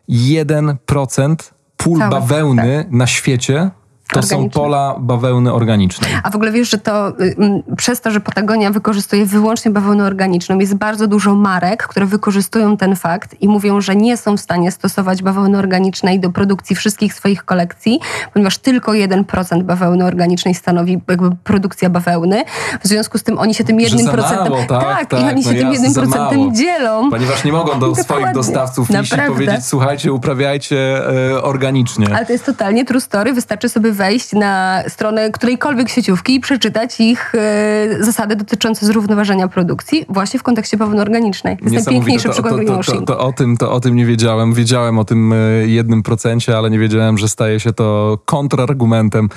1% 0.08 1.37
pól 1.76 1.98
bawełny 1.98 2.84
tak. 2.84 2.92
na 2.92 3.06
świecie 3.06 3.70
to 4.12 4.22
są 4.22 4.50
pola 4.50 4.94
bawełny 4.98 5.52
organicznej. 5.52 6.10
A 6.22 6.30
w 6.30 6.34
ogóle 6.34 6.52
wiesz, 6.52 6.70
że 6.70 6.78
to 6.78 7.08
y, 7.20 7.36
przez 7.76 8.00
to, 8.00 8.10
że 8.10 8.20
Patagonia 8.20 8.70
wykorzystuje 8.70 9.26
wyłącznie 9.26 9.70
bawełnę 9.70 10.04
organiczną, 10.04 10.58
jest 10.58 10.74
bardzo 10.74 11.06
dużo 11.06 11.34
marek, 11.34 11.86
które 11.86 12.06
wykorzystują 12.06 12.76
ten 12.76 12.96
fakt 12.96 13.36
i 13.40 13.48
mówią, 13.48 13.80
że 13.80 13.96
nie 13.96 14.16
są 14.16 14.36
w 14.36 14.40
stanie 14.40 14.70
stosować 14.70 15.22
bawełny 15.22 15.58
organicznej 15.58 16.20
do 16.20 16.30
produkcji 16.30 16.76
wszystkich 16.76 17.14
swoich 17.14 17.44
kolekcji, 17.44 18.00
ponieważ 18.32 18.58
tylko 18.58 18.92
1% 18.92 19.62
bawełny 19.62 20.04
organicznej 20.04 20.54
stanowi 20.54 21.00
jakby 21.08 21.30
produkcja 21.44 21.90
bawełny. 21.90 22.44
W 22.84 22.88
związku 22.88 23.18
z 23.18 23.22
tym 23.22 23.38
oni 23.38 23.54
się 23.54 23.64
tym 23.64 23.76
1%. 23.76 24.66
tak, 24.68 24.68
tak, 24.68 25.10
tak, 25.10 25.20
i 25.20 25.24
oni 25.24 25.44
się 25.44 25.52
no 25.52 25.72
tym 25.72 25.94
1% 25.94 26.56
dzielą. 26.56 27.10
Ponieważ 27.10 27.44
nie 27.44 27.52
mogą 27.52 27.80
do 27.80 27.94
swoich 28.04 28.32
dostawców 28.32 28.90
i 28.90 28.94
powiedzieć, 29.26 29.66
słuchajcie, 29.66 30.12
uprawiajcie 30.12 31.08
e, 31.32 31.42
organicznie. 31.42 32.06
Ale 32.16 32.26
to 32.26 32.32
jest 32.32 32.46
totalnie 32.46 32.84
true 32.84 33.00
story. 33.00 33.32
Wystarczy 33.32 33.68
sobie 33.68 33.92
wejść 33.99 34.33
na 34.33 34.83
stronę 34.88 35.31
którejkolwiek 35.31 35.88
sieciówki 35.88 36.35
i 36.35 36.40
przeczytać 36.40 37.00
ich 37.00 37.35
e, 37.35 38.05
zasady 38.05 38.37
dotyczące 38.37 38.87
zrównoważenia 38.87 39.49
produkcji 39.49 40.05
właśnie 40.09 40.40
w 40.40 40.43
kontekście 40.43 40.76
bawełny 40.76 41.02
organicznej. 41.02 41.57
To 41.57 41.64
jest 41.64 41.87
najpiękniejszy 41.87 42.28
przykład 42.28 42.55
to, 42.67 42.83
to, 42.83 42.93
to, 42.93 43.02
to, 43.02 43.19
o 43.19 43.33
tym, 43.33 43.57
to 43.57 43.73
o 43.73 43.81
tym 43.81 43.97
nie 43.97 44.07
wiedziałem. 44.07 44.52
Wiedziałem 44.52 44.99
o 44.99 45.05
tym 45.05 45.33
e, 45.33 45.37
jednym 45.67 46.02
procencie, 46.02 46.59
ale 46.59 46.71
nie 46.71 46.78
wiedziałem, 46.78 47.19
że 47.19 47.28
staje 47.28 47.61
się 47.61 47.73
to 47.73 48.19
kontrargumentem. 48.25 49.28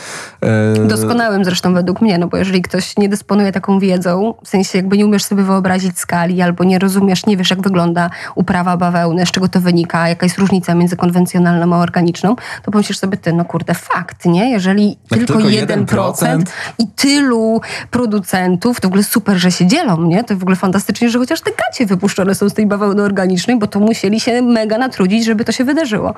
E... 0.41 0.87
Doskonałym 0.87 1.45
zresztą 1.45 1.73
według 1.73 2.01
mnie, 2.01 2.17
no 2.17 2.27
bo 2.27 2.37
jeżeli 2.37 2.61
ktoś 2.61 2.97
nie 2.97 3.09
dysponuje 3.09 3.51
taką 3.51 3.79
wiedzą, 3.79 4.33
w 4.43 4.49
sensie 4.49 4.77
jakby 4.77 4.97
nie 4.97 5.05
umiesz 5.05 5.23
sobie 5.23 5.43
wyobrazić 5.43 5.99
skali 5.99 6.41
albo 6.41 6.63
nie 6.63 6.79
rozumiesz, 6.79 7.25
nie 7.25 7.37
wiesz 7.37 7.49
jak 7.49 7.61
wygląda 7.61 8.09
uprawa 8.35 8.77
bawełny, 8.77 9.25
z 9.25 9.31
czego 9.31 9.47
to 9.47 9.61
wynika, 9.61 10.09
jaka 10.09 10.25
jest 10.25 10.37
różnica 10.37 10.75
między 10.75 10.97
konwencjonalną 10.97 11.75
a 11.75 11.79
organiczną, 11.79 12.35
to 12.63 12.71
pomyślisz 12.71 12.99
sobie 12.99 13.17
ty, 13.17 13.33
no 13.33 13.45
kurde, 13.45 13.73
fakt, 13.73 14.25
nie? 14.25 14.50
Jeżeli 14.51 14.97
Tak 15.09 15.19
tylko, 15.19 15.33
tylko 15.33 15.49
1%, 15.49 15.85
1%? 15.85 16.43
i 16.79 16.87
tylu 16.87 17.61
producentów, 17.91 18.81
to 18.81 18.87
w 18.87 18.91
ogóle 18.91 19.03
super, 19.03 19.37
że 19.37 19.51
się 19.51 19.67
dzielą, 19.67 20.01
nie? 20.03 20.23
To 20.23 20.37
w 20.37 20.41
ogóle 20.41 20.55
fantastycznie, 20.55 21.09
że 21.09 21.19
chociaż 21.19 21.41
te 21.41 21.51
gacie 21.51 21.85
wypuszczone 21.85 22.35
są 22.35 22.49
z 22.49 22.53
tej 22.53 22.67
bawełny 22.67 23.03
organicznej, 23.03 23.59
bo 23.59 23.67
to 23.67 23.79
musieli 23.79 24.19
się 24.19 24.41
mega 24.41 24.77
natrudzić, 24.77 25.25
żeby 25.25 25.45
to 25.45 25.51
się 25.51 25.63
wydarzyło. 25.63 26.13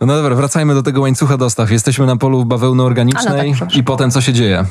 No 0.00 0.06
dobra, 0.06 0.34
wracajmy 0.34 0.74
do 0.74 0.82
tego 0.82 1.00
łańcucha 1.00 1.36
dostaw. 1.36 1.70
Jesteśmy 1.70 2.06
na 2.06 2.16
polu 2.16 2.44
bawełny 2.44 2.82
A, 2.82 2.86
organicznej 2.86 3.52
no 3.52 3.58
tak, 3.58 3.76
i 3.76 3.84
potem 3.84 4.10
co 4.10 4.20
się 4.20 4.32
dzieje? 4.32 4.64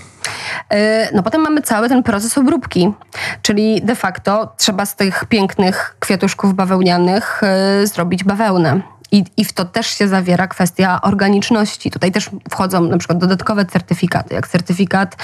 E, 0.70 1.10
No 1.16 1.24
potem 1.24 1.42
mamy 1.42 1.62
cały 1.62 1.90
ten 1.90 2.04
proces 2.04 2.38
obróbki, 2.38 2.94
czyli 3.42 3.82
de 3.82 3.96
facto 3.96 4.54
trzeba 4.58 4.86
z 4.86 4.96
tych 4.96 5.26
pięknych 5.26 5.96
kwiatuszków 6.00 6.54
bawełnianych 6.54 7.42
e, 7.44 7.88
zrobić 7.88 8.24
bawełnę. 8.24 8.82
I, 9.12 9.24
I 9.38 9.46
w 9.46 9.54
to 9.54 9.66
też 9.66 9.88
się 9.88 10.08
zawiera 10.08 10.48
kwestia 10.48 11.02
organiczności. 11.02 11.92
Tutaj 11.92 12.12
też 12.12 12.30
wchodzą 12.52 12.84
na 12.84 12.98
przykład 12.98 13.20
dodatkowe 13.20 13.66
certyfikaty, 13.66 14.36
jak 14.36 14.48
certyfikat 14.48 15.16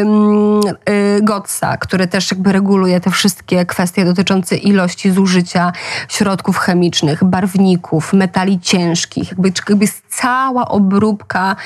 ym, 0.00 0.60
y, 0.90 1.20
GOTSA, 1.22 1.76
który 1.76 2.06
też 2.06 2.30
jakby 2.30 2.52
reguluje 2.52 3.00
te 3.00 3.10
wszystkie 3.10 3.66
kwestie 3.66 4.04
dotyczące 4.04 4.56
ilości 4.56 5.10
zużycia 5.10 5.72
środków 6.08 6.58
chemicznych, 6.58 7.24
barwników, 7.24 8.12
metali 8.12 8.60
ciężkich. 8.60 9.30
Jakby, 9.30 9.52
jakby 9.68 9.84
jest 9.84 10.02
cała 10.08 10.68
obróbka 10.68 11.56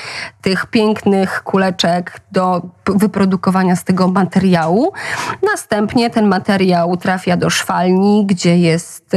tych 0.41 0.65
pięknych 0.65 1.43
kuleczek 1.43 2.21
do 2.31 2.61
wyprodukowania 2.85 3.75
z 3.75 3.83
tego 3.83 4.07
materiału. 4.07 4.93
Następnie 5.51 6.09
ten 6.09 6.27
materiał 6.27 6.97
trafia 6.97 7.37
do 7.37 7.49
szwalni, 7.49 8.25
gdzie 8.25 8.57
jest, 8.57 9.15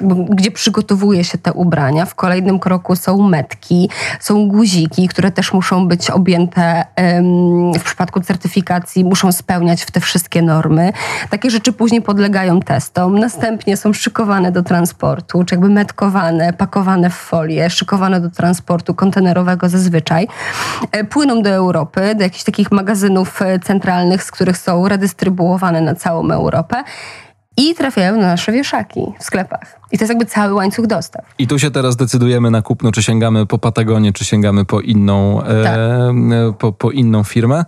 jakby- 0.00 0.37
gdzie 0.38 0.50
przygotowuje 0.50 1.24
się 1.24 1.38
te 1.38 1.52
ubrania. 1.52 2.06
W 2.06 2.14
kolejnym 2.14 2.58
kroku 2.58 2.96
są 2.96 3.28
metki, 3.28 3.90
są 4.20 4.48
guziki, 4.48 5.08
które 5.08 5.30
też 5.30 5.52
muszą 5.52 5.88
być 5.88 6.10
objęte 6.10 6.84
w 7.78 7.82
przypadku 7.82 8.20
certyfikacji, 8.20 9.04
muszą 9.04 9.32
spełniać 9.32 9.82
w 9.82 9.90
te 9.90 10.00
wszystkie 10.00 10.42
normy. 10.42 10.92
Takie 11.30 11.50
rzeczy 11.50 11.72
później 11.72 12.02
podlegają 12.02 12.60
testom, 12.60 13.18
następnie 13.18 13.76
są 13.76 13.92
szykowane 13.92 14.52
do 14.52 14.62
transportu, 14.62 15.44
czy 15.44 15.54
jakby 15.54 15.68
metkowane, 15.68 16.52
pakowane 16.52 17.10
w 17.10 17.14
folię, 17.14 17.70
szykowane 17.70 18.20
do 18.20 18.30
transportu 18.30 18.94
kontenerowego 18.94 19.68
zazwyczaj. 19.68 20.28
E, 20.92 21.04
Płyną 21.04 21.42
do 21.42 21.50
Europy, 21.50 22.14
do 22.14 22.22
jakichś 22.22 22.44
takich 22.44 22.72
magazynów 22.72 23.42
e, 23.42 23.58
centralnych, 23.58 24.22
z 24.22 24.30
których 24.30 24.58
są 24.58 24.88
redystrybuowane 24.88 25.80
na 25.80 25.94
całą 25.94 26.30
Europę 26.30 26.84
i 27.58 27.74
trafiają 27.74 28.16
na 28.16 28.26
nasze 28.26 28.52
wieszaki 28.52 29.00
w 29.18 29.24
sklepach. 29.24 29.80
I 29.92 29.98
to 29.98 30.04
jest 30.04 30.08
jakby 30.10 30.26
cały 30.26 30.54
łańcuch 30.54 30.86
dostaw. 30.86 31.24
I 31.38 31.46
tu 31.46 31.58
się 31.58 31.70
teraz 31.70 31.96
decydujemy 31.96 32.50
na 32.50 32.62
kupno, 32.62 32.92
czy 32.92 33.02
sięgamy 33.02 33.46
po 33.46 33.58
Patagonię, 33.58 34.12
czy 34.12 34.24
sięgamy 34.24 34.64
po 34.64 34.80
inną, 34.80 35.42
e, 35.42 35.64
Tak. 35.64 35.74
e, 35.76 36.52
po, 36.58 36.72
po 36.72 36.90
inną 36.90 37.24
firmę. 37.24 37.64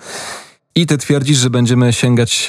I 0.74 0.86
ty 0.86 0.98
twierdzisz, 0.98 1.38
że 1.38 1.50
będziemy 1.50 1.92
sięgać 1.92 2.46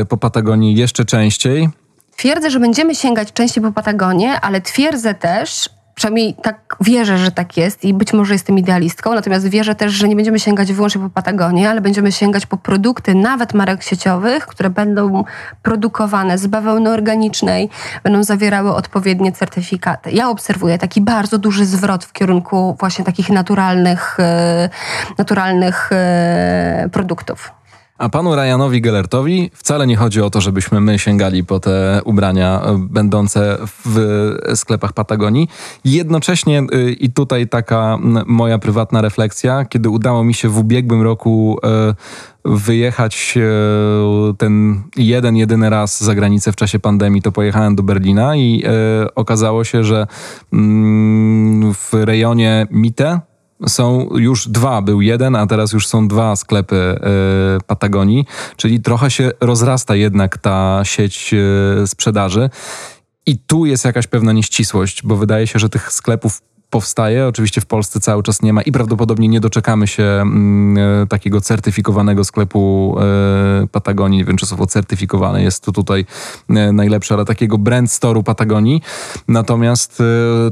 e, 0.00 0.04
po 0.04 0.16
Patagonii 0.16 0.74
jeszcze 0.74 1.04
częściej. 1.04 1.68
Twierdzę, 2.16 2.50
że 2.50 2.60
będziemy 2.60 2.94
sięgać 2.94 3.32
częściej 3.32 3.62
po 3.64 3.72
Patagonię, 3.72 4.40
ale 4.40 4.60
twierdzę 4.60 5.14
też, 5.14 5.68
przynajmniej 5.94 6.34
tak 6.42 6.76
wierzę, 6.80 7.18
że 7.18 7.30
tak 7.30 7.56
jest 7.56 7.84
i 7.84 7.94
być 7.94 8.12
może 8.12 8.32
jestem 8.32 8.58
idealistką, 8.58 9.14
natomiast 9.14 9.48
wierzę 9.48 9.74
też, 9.74 9.92
że 9.92 10.08
nie 10.08 10.16
będziemy 10.16 10.40
sięgać 10.40 10.72
wyłącznie 10.72 11.00
po 11.00 11.10
Patagonię, 11.10 11.70
ale 11.70 11.80
będziemy 11.80 12.12
sięgać 12.12 12.46
po 12.46 12.56
produkty 12.56 13.14
nawet 13.14 13.54
marek 13.54 13.82
sieciowych, 13.82 14.46
które 14.46 14.70
będą 14.70 15.24
produkowane 15.62 16.38
z 16.38 16.46
bawełny 16.46 16.90
organicznej, 16.90 17.68
będą 18.02 18.24
zawierały 18.24 18.74
odpowiednie 18.74 19.32
certyfikaty. 19.32 20.10
Ja 20.10 20.28
obserwuję 20.30 20.78
taki 20.78 21.00
bardzo 21.00 21.38
duży 21.38 21.66
zwrot 21.66 22.04
w 22.04 22.12
kierunku 22.12 22.76
właśnie 22.80 23.04
takich 23.04 23.30
naturalnych, 23.30 24.16
e, 24.20 24.68
naturalnych 25.18 25.90
e, 25.92 26.88
produktów. 26.92 27.63
A 27.98 28.08
panu 28.08 28.34
Ryanowi 28.34 28.80
Gellertowi 28.80 29.50
wcale 29.54 29.86
nie 29.86 29.96
chodzi 29.96 30.20
o 30.20 30.30
to, 30.30 30.40
żebyśmy 30.40 30.80
my 30.80 30.98
sięgali 30.98 31.44
po 31.44 31.60
te 31.60 32.00
ubrania 32.04 32.62
e, 32.64 32.78
będące 32.90 33.58
w 33.84 33.96
sklepach 34.54 34.92
Patagonii. 34.92 35.48
Jednocześnie, 35.84 36.66
y, 36.74 36.92
i 36.92 37.10
tutaj 37.10 37.48
taka 37.48 37.98
moja 38.26 38.58
prywatna 38.58 39.00
refleksja, 39.00 39.64
kiedy 39.64 39.90
udało 39.90 40.24
mi 40.24 40.34
się 40.34 40.48
w 40.48 40.58
ubiegłym 40.58 41.02
roku 41.02 41.58
e, 41.64 41.94
wyjechać 42.44 43.34
e, 43.36 44.34
ten 44.34 44.82
jeden, 44.96 45.36
jedyny 45.36 45.70
raz 45.70 46.04
za 46.04 46.14
granicę 46.14 46.52
w 46.52 46.56
czasie 46.56 46.78
pandemii, 46.78 47.22
to 47.22 47.32
pojechałem 47.32 47.76
do 47.76 47.82
Berlina 47.82 48.36
i 48.36 48.64
okazało 49.14 49.64
się, 49.64 49.84
że 49.84 50.06
mm, 50.52 51.74
w 51.74 51.92
rejonie 51.92 52.66
Mitte 52.70 53.20
są 53.68 54.08
już 54.14 54.48
dwa, 54.48 54.82
był 54.82 55.00
jeden, 55.00 55.36
a 55.36 55.46
teraz 55.46 55.72
już 55.72 55.86
są 55.86 56.08
dwa 56.08 56.36
sklepy 56.36 56.76
e, 56.76 56.98
Patagonii, 57.66 58.24
czyli 58.56 58.80
trochę 58.80 59.10
się 59.10 59.30
rozrasta 59.40 59.96
jednak 59.96 60.38
ta 60.38 60.80
sieć 60.84 61.34
e, 61.34 61.86
sprzedaży. 61.86 62.50
I 63.26 63.38
tu 63.38 63.66
jest 63.66 63.84
jakaś 63.84 64.06
pewna 64.06 64.32
nieścisłość, 64.32 65.02
bo 65.02 65.16
wydaje 65.16 65.46
się, 65.46 65.58
że 65.58 65.68
tych 65.68 65.92
sklepów 65.92 66.42
powstaje. 66.74 67.26
Oczywiście 67.26 67.60
w 67.60 67.66
Polsce 67.66 68.00
cały 68.00 68.22
czas 68.22 68.42
nie 68.42 68.52
ma 68.52 68.62
i 68.62 68.72
prawdopodobnie 68.72 69.28
nie 69.28 69.40
doczekamy 69.40 69.86
się 69.86 70.02
mm, 70.02 71.02
e, 71.02 71.06
takiego 71.06 71.40
certyfikowanego 71.40 72.24
sklepu 72.24 72.96
e, 73.00 73.66
Patagonii. 73.66 74.18
Nie 74.18 74.24
wiem, 74.24 74.36
czy 74.36 74.46
słowo 74.46 74.66
certyfikowane 74.66 75.42
jest 75.42 75.64
to 75.64 75.72
tutaj 75.72 76.06
e, 76.50 76.72
najlepsze, 76.72 77.14
ale 77.14 77.24
takiego 77.24 77.58
brand 77.58 77.90
store'u 77.90 78.22
Patagonii. 78.22 78.82
Natomiast 79.28 80.02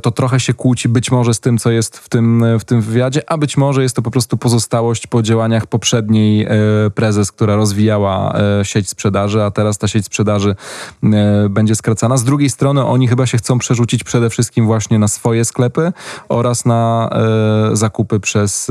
to 0.03 0.11
trochę 0.11 0.41
się 0.41 0.55
kłóci 0.55 0.89
być 0.89 1.11
może 1.11 1.35
z 1.35 1.41
tym, 1.41 1.59
co 1.59 1.71
jest 1.71 1.99
w 1.99 2.09
tym, 2.09 2.45
w 2.59 2.65
tym 2.65 2.81
wywiadzie, 2.81 3.31
a 3.31 3.39
być 3.39 3.57
może 3.57 3.83
jest 3.83 3.97
to 3.97 4.03
po 4.03 4.11
prostu 4.11 4.37
pozostałość 4.37 5.07
po 5.07 5.23
działaniach 5.23 5.67
poprzedniej 5.67 6.47
prezes, 6.95 7.33
która 7.33 7.57
rozwijała 7.57 8.35
sieć 8.63 8.89
sprzedaży, 8.89 9.43
a 9.43 9.51
teraz 9.51 9.79
ta 9.79 9.89
sieć 9.89 10.07
sprzedaży 10.07 10.57
będzie 11.51 11.75
skracana. 11.75 12.17
Z 12.17 12.25
drugiej 12.25 12.51
strony 12.51 12.85
oni 12.85 13.09
chyba 13.09 13.27
się 13.27 13.39
chcą 13.39 13.59
przerzucić 13.59 14.05
przede 14.05 14.31
wszystkim 14.31 14.67
właśnie 14.67 14.99
na 14.99 15.09
swoje 15.09 15.45
sklepy 15.45 15.93
oraz 16.29 16.65
na 16.65 17.11
e, 17.13 17.77
zakupy 17.77 18.21
przez 18.21 18.71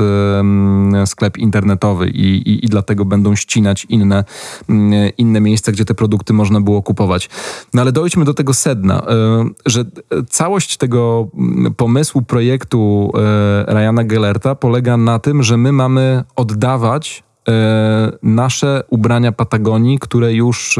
sklep 1.06 1.38
internetowy 1.38 2.08
i, 2.08 2.50
i, 2.50 2.64
i 2.64 2.68
dlatego 2.68 3.04
będą 3.04 3.36
ścinać 3.36 3.86
inne, 3.88 4.24
inne 5.18 5.40
miejsca, 5.40 5.72
gdzie 5.72 5.84
te 5.84 5.94
produkty 5.94 6.32
można 6.32 6.60
było 6.60 6.82
kupować. 6.82 7.30
No 7.74 7.82
ale 7.82 7.92
dojdźmy 7.92 8.24
do 8.24 8.34
tego 8.34 8.54
sedna, 8.54 9.02
e, 9.02 9.44
że 9.66 9.84
całość 10.28 10.76
tego 10.76 11.28
pomysłu 11.76 12.22
projektu 12.22 13.12
e, 13.14 13.74
Ryana 13.74 14.04
Gellerta 14.04 14.54
polega 14.54 14.96
na 14.96 15.18
tym, 15.18 15.42
że 15.42 15.56
my 15.56 15.72
mamy 15.72 16.24
oddawać 16.36 17.24
nasze 18.22 18.82
ubrania 18.90 19.32
Patagonii, 19.32 19.98
które 19.98 20.32
już 20.32 20.78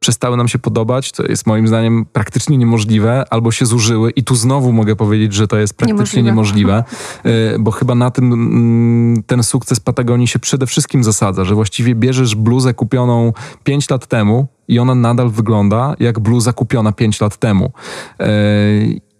przestały 0.00 0.36
nam 0.36 0.48
się 0.48 0.58
podobać, 0.58 1.10
co 1.10 1.26
jest 1.26 1.46
moim 1.46 1.68
zdaniem 1.68 2.06
praktycznie 2.12 2.58
niemożliwe, 2.58 3.24
albo 3.30 3.52
się 3.52 3.66
zużyły 3.66 4.10
i 4.10 4.24
tu 4.24 4.34
znowu 4.34 4.72
mogę 4.72 4.96
powiedzieć, 4.96 5.34
że 5.34 5.48
to 5.48 5.58
jest 5.58 5.74
praktycznie 5.74 6.22
Niemożliwe. 6.22 6.72
niemożliwe, 6.72 6.84
e, 7.54 7.58
bo 7.58 7.70
chyba 7.70 7.94
na 7.94 8.10
tym 8.10 8.32
mm, 8.32 9.22
ten 9.22 9.42
sukces 9.42 9.80
Patagonii 9.80 10.28
się 10.28 10.38
przede 10.38 10.66
wszystkim 10.66 11.04
zasadza, 11.04 11.44
że 11.44 11.54
właściwie 11.54 11.94
bierzesz 11.94 12.34
bluzę 12.34 12.74
kupioną 12.74 13.32
5 13.64 13.90
lat 13.90 14.06
temu 14.06 14.46
i 14.68 14.78
ona 14.78 14.94
nadal 14.94 15.30
wygląda 15.30 15.94
jak 16.00 16.20
bluza 16.20 16.52
kupiona 16.52 16.92
5 16.92 17.20
lat 17.20 17.36
temu. 17.36 17.72
E, 18.20 18.26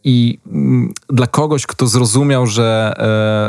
I 0.04 0.38
mm, 0.46 0.92
dla 1.08 1.26
kogoś, 1.26 1.66
kto 1.66 1.86
zrozumiał, 1.86 2.46
że 2.46 2.94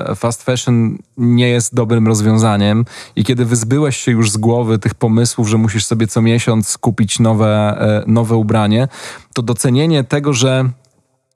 e, 0.09 0.15
fast 0.15 0.43
fashion 0.43 0.97
nie 1.17 1.49
jest 1.49 1.75
dobrym 1.75 2.07
rozwiązaniem 2.07 2.85
i 3.15 3.23
kiedy 3.23 3.45
wyzbyłeś 3.45 3.97
się 3.97 4.11
już 4.11 4.31
z 4.31 4.37
głowy 4.37 4.79
tych 4.79 4.93
pomysłów, 4.93 5.49
że 5.49 5.57
musisz 5.57 5.85
sobie 5.85 6.07
co 6.07 6.21
miesiąc 6.21 6.77
kupić 6.77 7.19
nowe, 7.19 7.77
e, 7.79 8.03
nowe 8.07 8.35
ubranie, 8.35 8.87
to 9.33 9.41
docenienie 9.41 10.03
tego, 10.03 10.33
że 10.33 10.69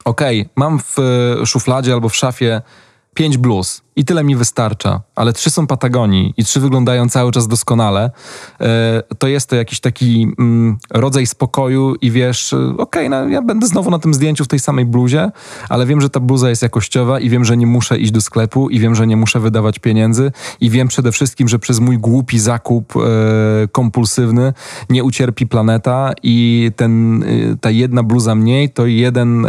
okej, 0.06 0.50
mam 0.56 0.80
w 0.80 0.96
e, 1.00 1.46
szufladzie 1.46 1.94
albo 1.94 2.10
w 2.10 2.16
szafie 2.16 2.62
pięć 3.14 3.38
bluz 3.38 3.85
i 3.96 4.06
tyle 4.06 4.24
mi 4.24 4.36
wystarcza, 4.36 5.02
ale 5.16 5.34
trzy 5.34 5.50
są 5.50 5.68
Patagonii 5.68 6.34
i 6.38 6.46
trzy 6.46 6.60
wyglądają 6.60 7.10
cały 7.10 7.32
czas 7.32 7.48
doskonale, 7.48 8.12
e, 8.62 9.04
to 9.18 9.28
jest 9.28 9.50
to 9.50 9.56
jakiś 9.56 9.80
taki 9.80 10.34
mm, 10.40 10.78
rodzaj 10.92 11.28
spokoju 11.28 11.96
i 12.02 12.12
wiesz, 12.12 12.54
e, 12.54 12.78
okej, 12.78 13.10
no, 13.10 13.28
ja 13.28 13.42
będę 13.42 13.68
znowu 13.68 13.92
na 13.92 14.00
tym 14.00 14.14
zdjęciu 14.14 14.44
w 14.44 14.48
tej 14.48 14.60
samej 14.60 14.86
bluzie, 14.86 15.32
ale 15.70 15.86
wiem, 15.86 16.02
że 16.02 16.10
ta 16.10 16.20
bluza 16.20 16.50
jest 16.50 16.62
jakościowa 16.62 17.20
i 17.20 17.30
wiem, 17.30 17.46
że 17.46 17.58
nie 17.58 17.68
muszę 17.68 17.98
iść 17.98 18.12
do 18.12 18.22
sklepu 18.22 18.70
i 18.70 18.80
wiem, 18.80 18.96
że 18.96 19.08
nie 19.08 19.18
muszę 19.18 19.40
wydawać 19.40 19.80
pieniędzy 19.80 20.32
i 20.62 20.70
wiem 20.70 20.88
przede 20.88 21.12
wszystkim, 21.12 21.48
że 21.48 21.60
przez 21.60 21.80
mój 21.80 21.98
głupi 21.98 22.40
zakup 22.40 22.94
e, 22.96 23.00
kompulsywny 23.68 24.54
nie 24.90 25.04
ucierpi 25.04 25.48
planeta 25.48 26.14
i 26.24 26.72
ten, 26.76 27.26
ta 27.62 27.70
jedna 27.70 28.04
bluza 28.04 28.36
mniej 28.36 28.70
to 28.70 28.86
jeden 28.86 29.48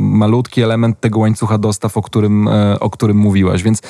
malutki 0.00 0.62
element 0.62 1.00
tego 1.00 1.18
łańcucha 1.18 1.58
dostaw, 1.58 1.96
o 1.96 2.02
którym, 2.02 2.48
o 2.80 2.90
którym 2.90 3.16
mówiłaś. 3.36 3.62
Więc 3.62 3.82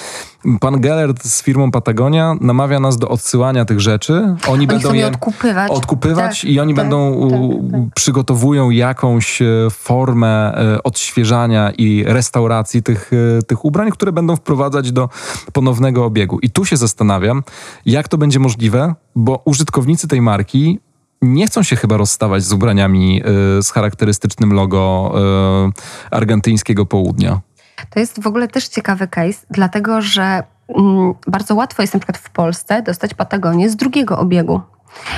pan 0.60 0.80
Gellert 0.80 1.24
z 1.24 1.42
firmą 1.42 1.70
Patagonia 1.70 2.34
namawia 2.40 2.80
nas 2.80 2.98
do 2.98 3.08
odsyłania 3.08 3.64
tych 3.64 3.80
rzeczy. 3.80 4.12
Oni, 4.12 4.36
Oni 4.48 4.66
będą 4.66 4.92
je 4.92 5.06
odkupywać. 5.06 5.70
odkupywać 5.70 6.40
Tak, 6.40 6.50
i 6.50 6.60
oni 6.60 6.74
tak, 6.74 6.84
będą 6.84 7.10
u, 7.10 7.30
tak, 7.30 7.70
tak. 7.72 7.80
przygotowują 7.94 8.70
jakąś 8.70 9.42
e, 9.42 9.46
formę 9.70 10.54
e, 10.54 10.82
odświeżania 10.82 11.72
i 11.78 12.04
restauracji 12.06 12.82
tych, 12.82 13.10
e, 13.38 13.42
tych 13.42 13.64
ubrań, 13.64 13.90
które 13.90 14.12
będą 14.12 14.36
wprowadzać 14.36 14.92
do 14.92 15.08
ponownego 15.52 16.04
obiegu. 16.04 16.38
I 16.38 16.50
tu 16.50 16.64
się 16.64 16.76
zastanawiam, 16.76 17.42
jak 17.86 18.08
to 18.08 18.18
będzie 18.18 18.38
możliwe, 18.38 18.94
bo 19.16 19.42
użytkownicy 19.44 20.08
tej 20.08 20.20
marki 20.20 20.78
nie 21.22 21.46
chcą 21.46 21.62
się 21.62 21.76
chyba 21.76 21.96
rozstawać 21.96 22.44
z 22.44 22.52
ubraniami 22.52 23.22
e, 23.22 23.62
z 23.62 23.70
charakterystycznym 23.70 24.52
logo 24.52 25.12
e, 25.14 26.16
argentyńskiego 26.16 26.86
południa. 26.86 27.40
To 27.90 28.00
jest 28.00 28.22
w 28.22 28.26
ogóle 28.26 28.48
też 28.48 28.68
ciekawy 28.68 29.08
case, 29.08 29.46
dlatego 29.50 30.02
że 30.02 30.42
mm, 30.68 31.14
bardzo 31.26 31.54
łatwo 31.54 31.82
jest 31.82 31.94
na 31.94 32.00
przykład 32.00 32.18
w 32.18 32.30
Polsce 32.30 32.82
dostać 32.82 33.14
Patagonię 33.14 33.70
z 33.70 33.76
drugiego 33.76 34.18
obiegu. 34.18 34.60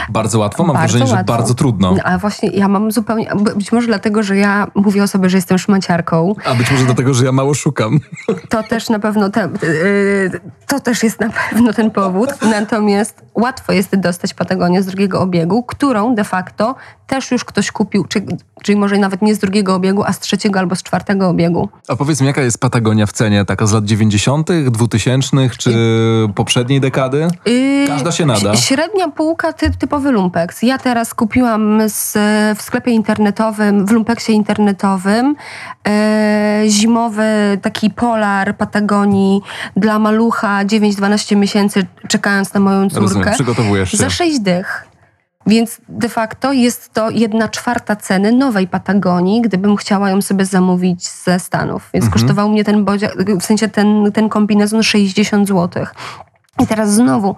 Bardzo 0.09 0.39
łatwo, 0.39 0.65
mam 0.65 0.77
Bardzo 0.77 0.93
wrażenie, 0.93 1.11
że 1.11 1.17
łatwo. 1.17 1.33
bardzo 1.33 1.55
trudno. 1.55 1.93
No, 1.95 2.03
ale 2.05 2.19
właśnie 2.19 2.49
ja 2.49 2.69
mam 2.69 2.93
zupełnie, 2.93 3.31
być 3.57 3.73
może 3.73 3.87
dlatego, 3.87 4.23
że 4.23 4.37
ja 4.37 4.67
mówię 4.75 5.03
o 5.03 5.09
sobie, 5.09 5.31
że 5.31 5.37
jestem 5.39 5.59
szmaciarką, 5.59 6.35
A 6.45 6.55
być 6.55 6.71
może 6.71 6.85
dlatego, 6.85 7.15
że 7.15 7.25
ja 7.25 7.33
mało 7.33 7.55
szukam. 7.55 8.01
to 8.49 8.63
też 8.63 8.89
na 8.89 8.99
pewno 8.99 9.31
te, 9.31 9.41
yy, 9.63 10.41
to 10.67 10.81
też 10.81 11.03
jest 11.03 11.21
na 11.21 11.29
pewno 11.51 11.73
ten 11.73 11.91
powód. 11.91 12.31
Natomiast 12.43 13.23
łatwo 13.35 13.73
jest 13.73 13.97
dostać 13.97 14.35
Patagonię 14.35 14.83
z 14.83 14.87
drugiego 14.87 15.21
obiegu, 15.21 15.63
którą 15.63 16.15
de 16.15 16.25
facto 16.25 16.75
też 17.09 17.31
już 17.31 17.45
ktoś 17.45 17.71
kupił, 17.71 18.05
czy, 18.05 18.27
czyli 18.63 18.79
może 18.79 18.99
nawet 18.99 19.23
nie 19.23 19.35
z 19.35 19.39
drugiego 19.39 19.75
obiegu, 19.75 20.05
a 20.05 20.13
z 20.13 20.19
trzeciego 20.21 20.59
albo 20.59 20.77
z 20.77 20.83
czwartego 20.83 21.29
obiegu. 21.29 21.69
A 21.89 21.97
powiedz 21.97 22.21
mi, 22.21 22.27
jaka 22.27 22.43
jest 22.43 22.61
Patagonia 22.61 23.07
w 23.07 23.13
cenie? 23.13 23.45
Taka 23.45 23.67
z 23.67 23.73
lat 23.73 23.85
90., 23.85 24.49
2000 24.71 25.49
czy 25.59 25.73
poprzedniej 26.35 26.81
dekady? 26.81 27.29
Yy, 27.47 27.87
Każda 27.89 28.13
się 28.13 28.27
nada. 28.27 28.57
Średnia 28.57 29.09
półka, 29.09 29.53
ty, 29.53 29.71
typowy 29.71 30.13
lumpex. 30.13 30.63
Ja 30.63 30.79
teraz 30.79 31.15
kupiłam 31.15 31.89
z, 31.89 32.13
w 32.59 32.63
sklepie 32.63 32.91
internetowym, 32.91 33.87
w 33.87 33.91
lumpeksie 33.91 34.33
internetowym 34.33 35.37
e, 35.89 36.63
zimowy 36.69 37.59
taki 37.63 37.91
polar 37.91 38.57
Patagonii 38.57 39.41
dla 39.77 39.99
malucha 39.99 40.65
9-12 40.65 41.37
miesięcy, 41.37 41.87
czekając 42.09 42.55
na 42.55 42.61
moją 42.61 42.89
córkę. 42.89 43.01
Rozumiem, 43.01 43.35
przygotowujesz 43.35 43.91
się. 43.91 43.97
Za 43.97 44.11
6 44.11 44.39
dych. 44.41 44.88
Więc 45.49 45.81
de 45.89 46.09
facto 46.09 46.53
jest 46.53 46.93
to 46.93 47.11
jedna 47.11 47.49
czwarta 47.49 47.97
ceny 47.97 48.33
nowej 48.33 48.69
Patagonii, 48.69 49.43
gdybym 49.43 49.77
chciała 49.77 50.11
ją 50.11 50.23
sobie 50.23 50.45
zamówić 50.45 51.09
ze 51.09 51.41
Stanów. 51.41 51.91
Więc 51.95 52.05
Mhm. 52.05 52.13
kosztował 52.23 52.49
mnie 52.51 52.65
ten 52.65 52.87
w 53.41 53.45
sensie 53.45 53.69
ten, 53.69 54.13
ten 54.13 54.29
kombinezon 54.29 54.83
60 54.83 55.49
zł. 55.49 55.87
I 56.63 56.67
teraz 56.67 56.95
znowu, 56.95 57.37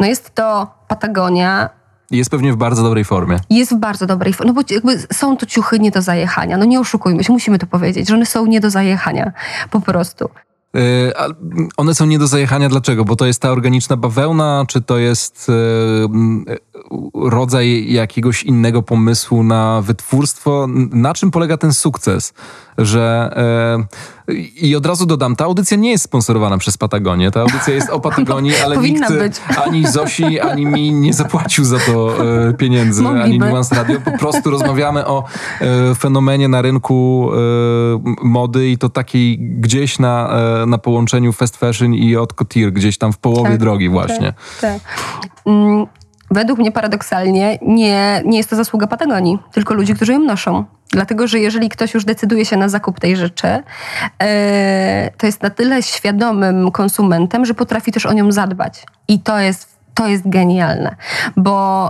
no 0.00 0.06
jest 0.06 0.34
to 0.34 0.74
Patagonia, 0.88 1.70
Jest 2.10 2.30
pewnie 2.30 2.52
w 2.52 2.56
bardzo 2.56 2.82
dobrej 2.82 3.04
formie. 3.04 3.36
jest 3.50 3.72
w 3.74 3.76
bardzo 3.78 4.06
dobrej 4.06 4.32
formie, 4.32 4.52
no 4.52 4.62
bo 4.62 4.74
jakby 4.74 4.98
są 5.12 5.36
to 5.36 5.46
ciuchy 5.46 5.78
nie 5.78 5.90
do 5.90 6.02
zajechania. 6.02 6.56
No 6.56 6.64
nie 6.64 6.80
oszukujmy 6.80 7.24
się, 7.24 7.32
musimy 7.32 7.58
to 7.58 7.66
powiedzieć, 7.66 8.08
że 8.08 8.14
one 8.14 8.26
są 8.26 8.46
nie 8.46 8.60
do 8.60 8.70
zajechania, 8.70 9.32
po 9.70 9.80
prostu. 9.80 10.28
Yy, 10.74 11.12
one 11.76 11.94
są 11.94 12.06
nie 12.06 12.18
do 12.18 12.26
zajechania. 12.26 12.68
Dlaczego? 12.68 13.04
Bo 13.04 13.16
to 13.16 13.26
jest 13.26 13.42
ta 13.42 13.50
organiczna 13.50 13.96
bawełna, 13.96 14.64
czy 14.68 14.80
to 14.82 14.98
jest 14.98 15.48
yy, 16.48 16.58
rodzaj 17.14 17.92
jakiegoś 17.92 18.42
innego 18.42 18.82
pomysłu 18.82 19.42
na 19.42 19.82
wytwórstwo? 19.82 20.66
Na 20.92 21.14
czym 21.14 21.30
polega 21.30 21.56
ten 21.56 21.72
sukces? 21.72 22.34
Że 22.78 23.34
yy, 24.28 24.34
i 24.36 24.76
od 24.76 24.86
razu 24.86 25.06
dodam, 25.06 25.36
ta 25.36 25.44
audycja 25.44 25.76
nie 25.76 25.90
jest 25.90 26.04
sponsorowana 26.04 26.58
przez 26.58 26.76
Patagonię. 26.76 27.30
Ta 27.30 27.40
audycja 27.40 27.74
jest 27.74 27.90
o 27.90 28.00
Patagonii, 28.10 28.56
ale 28.64 28.76
nikt 28.76 29.12
być. 29.12 29.34
ani 29.66 29.86
Zosi, 29.86 30.40
ani 30.40 30.66
mi 30.66 30.92
nie 30.92 31.14
zapłacił 31.14 31.64
za 31.64 31.78
to 31.78 32.24
yy, 32.24 32.54
pieniędzy, 32.54 33.06
ani 33.08 33.18
Mogliby. 33.18 33.46
Nuance 33.46 33.74
Radio. 33.74 34.00
Po 34.00 34.18
prostu 34.18 34.50
rozmawiamy 34.50 35.06
o 35.06 35.24
e, 35.60 35.94
fenomenie 35.94 36.48
na 36.48 36.62
rynku 36.62 37.30
e, 37.32 38.14
mody 38.22 38.70
i 38.70 38.78
to 38.78 38.88
takiej 38.88 39.38
gdzieś 39.38 39.98
na, 39.98 40.30
e, 40.62 40.66
na 40.66 40.78
połączeniu 40.78 41.32
fast 41.32 41.56
fashion 41.56 41.94
i 41.94 42.14
haute 42.14 42.34
couture, 42.34 42.72
gdzieś 42.72 42.98
tam 42.98 43.12
w 43.12 43.18
połowie 43.18 43.50
Tak, 43.50 43.58
drogi 43.58 43.88
właśnie. 43.88 44.32
Tak. 44.60 44.80
Mm, 45.46 45.86
Według 46.30 46.58
mnie 46.58 46.72
paradoksalnie 46.72 47.58
nie, 47.62 48.22
nie 48.24 48.38
jest 48.38 48.50
to 48.50 48.56
zasługa 48.56 48.86
Patagonii, 48.86 49.38
tylko 49.52 49.74
ludzi, 49.74 49.94
którzy 49.94 50.12
ją 50.12 50.18
noszą. 50.18 50.64
Dlatego, 50.90 51.26
że 51.26 51.38
jeżeli 51.38 51.68
ktoś 51.68 51.94
już 51.94 52.04
decyduje 52.04 52.44
się 52.44 52.56
na 52.56 52.68
zakup 52.68 53.00
tej 53.00 53.16
rzeczy, 53.16 53.62
e, 54.22 55.10
to 55.16 55.26
jest 55.26 55.42
na 55.42 55.50
tyle 55.50 55.82
świadomym 55.82 56.70
konsumentem, 56.70 57.46
że 57.46 57.54
potrafi 57.54 57.92
też 57.92 58.06
o 58.06 58.12
nią 58.12 58.32
zadbać. 58.32 58.86
I 59.08 59.20
to 59.20 59.38
jest, 59.38 59.78
to 59.94 60.08
jest 60.08 60.28
genialne, 60.28 60.96
bo 61.36 61.88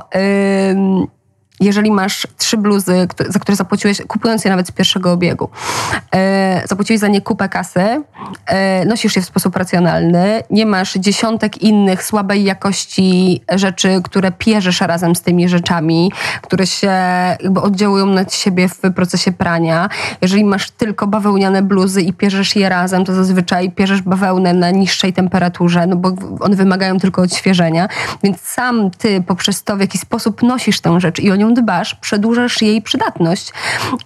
ym, 0.71 1.07
jeżeli 1.61 1.91
masz 1.91 2.27
trzy 2.37 2.57
bluzy, 2.57 3.09
za 3.29 3.39
które 3.39 3.57
zapłaciłeś, 3.57 4.03
kupując 4.09 4.45
je 4.45 4.51
nawet 4.51 4.69
z 4.69 4.71
pierwszego 4.71 5.13
obiegu, 5.13 5.49
e, 6.15 6.63
zapłaciłeś 6.67 7.01
za 7.01 7.09
nie 7.09 7.21
kupę 7.21 7.49
kasy, 7.49 8.03
e, 8.47 8.85
nosisz 8.85 9.17
je 9.17 9.23
w 9.23 9.25
sposób 9.25 9.57
racjonalny, 9.57 10.43
nie 10.51 10.67
masz 10.67 10.95
dziesiątek 10.95 11.63
innych 11.63 12.05
słabej 12.05 12.45
jakości 12.45 13.41
rzeczy, 13.55 14.01
które 14.05 14.33
pierzesz 14.33 14.81
razem 14.81 15.15
z 15.17 15.23
tymi 15.23 15.49
rzeczami, 15.49 16.13
które 16.43 16.67
się 16.67 16.93
jakby 17.43 17.61
oddziałują 17.61 18.07
na 18.07 18.29
siebie 18.29 18.69
w 18.69 18.95
procesie 18.95 19.33
prania. 19.33 19.89
Jeżeli 20.23 20.45
masz 20.45 20.71
tylko 20.71 21.07
bawełniane 21.07 21.63
bluzy 21.63 22.03
i 22.03 22.13
pierzesz 22.13 22.57
je 22.57 22.69
razem, 22.69 23.05
to 23.05 23.15
zazwyczaj 23.15 23.71
pierzesz 23.71 24.03
bawełnę 24.03 24.55
na 24.55 24.71
niższej 24.71 25.13
temperaturze, 25.13 25.87
no 25.87 25.97
bo 25.97 26.13
one 26.41 26.57
wymagają 26.57 26.99
tylko 26.99 27.23
odświeżenia. 27.23 27.89
Więc 28.23 28.41
sam 28.41 28.91
ty 28.91 29.23
poprzez 29.23 29.63
to, 29.65 29.77
w 29.77 29.81
jaki 29.81 29.99
sposób 29.99 30.43
nosisz 30.43 30.81
tę 30.81 31.01
rzecz 31.01 31.21
i 31.21 31.31
o 31.31 31.37
nią 31.37 31.50
dbasz, 31.55 31.95
przedłużasz 31.95 32.63
jej 32.63 32.83
przydatność 32.83 33.53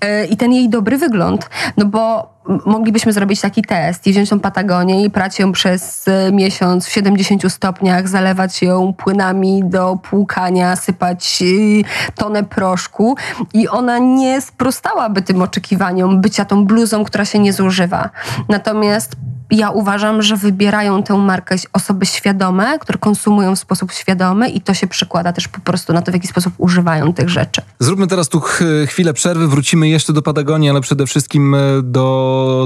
e, 0.00 0.26
i 0.26 0.36
ten 0.36 0.52
jej 0.52 0.68
dobry 0.68 0.98
wygląd. 0.98 1.50
No 1.76 1.84
bo 1.84 2.33
moglibyśmy 2.66 3.12
zrobić 3.12 3.40
taki 3.40 3.62
test 3.62 4.06
i 4.06 4.12
wziąć 4.12 4.28
tą 4.28 4.40
Patagonię 4.40 5.04
i 5.04 5.10
prać 5.10 5.38
ją 5.38 5.52
przez 5.52 6.08
e, 6.08 6.32
miesiąc 6.32 6.86
w 6.86 6.92
70 6.92 7.52
stopniach, 7.52 8.08
zalewać 8.08 8.62
ją 8.62 8.92
płynami 8.92 9.62
do 9.64 9.96
płukania, 10.10 10.76
sypać 10.76 11.42
e, 11.42 12.12
tonę 12.14 12.44
proszku 12.44 13.16
i 13.54 13.68
ona 13.68 13.98
nie 13.98 14.40
sprostałaby 14.40 15.22
tym 15.22 15.42
oczekiwaniom 15.42 16.20
bycia 16.20 16.44
tą 16.44 16.66
bluzą, 16.66 17.04
która 17.04 17.24
się 17.24 17.38
nie 17.38 17.52
zużywa. 17.52 18.10
Natomiast 18.48 19.16
ja 19.50 19.70
uważam, 19.70 20.22
że 20.22 20.36
wybierają 20.36 21.02
tę 21.02 21.18
markę 21.18 21.56
osoby 21.72 22.06
świadome, 22.06 22.78
które 22.78 22.98
konsumują 22.98 23.56
w 23.56 23.58
sposób 23.58 23.92
świadomy 23.92 24.48
i 24.48 24.60
to 24.60 24.74
się 24.74 24.86
przekłada 24.86 25.32
też 25.32 25.48
po 25.48 25.60
prostu 25.60 25.92
na 25.92 26.02
to, 26.02 26.10
w 26.10 26.14
jaki 26.14 26.28
sposób 26.28 26.54
używają 26.58 27.12
tych 27.12 27.28
rzeczy. 27.28 27.62
Zróbmy 27.78 28.06
teraz 28.06 28.28
tu 28.28 28.40
ch- 28.40 28.62
chwilę 28.86 29.12
przerwy, 29.12 29.48
wrócimy 29.48 29.88
jeszcze 29.88 30.12
do 30.12 30.22
Patagonii, 30.22 30.70
ale 30.70 30.80
przede 30.80 31.06
wszystkim 31.06 31.54
e, 31.54 31.58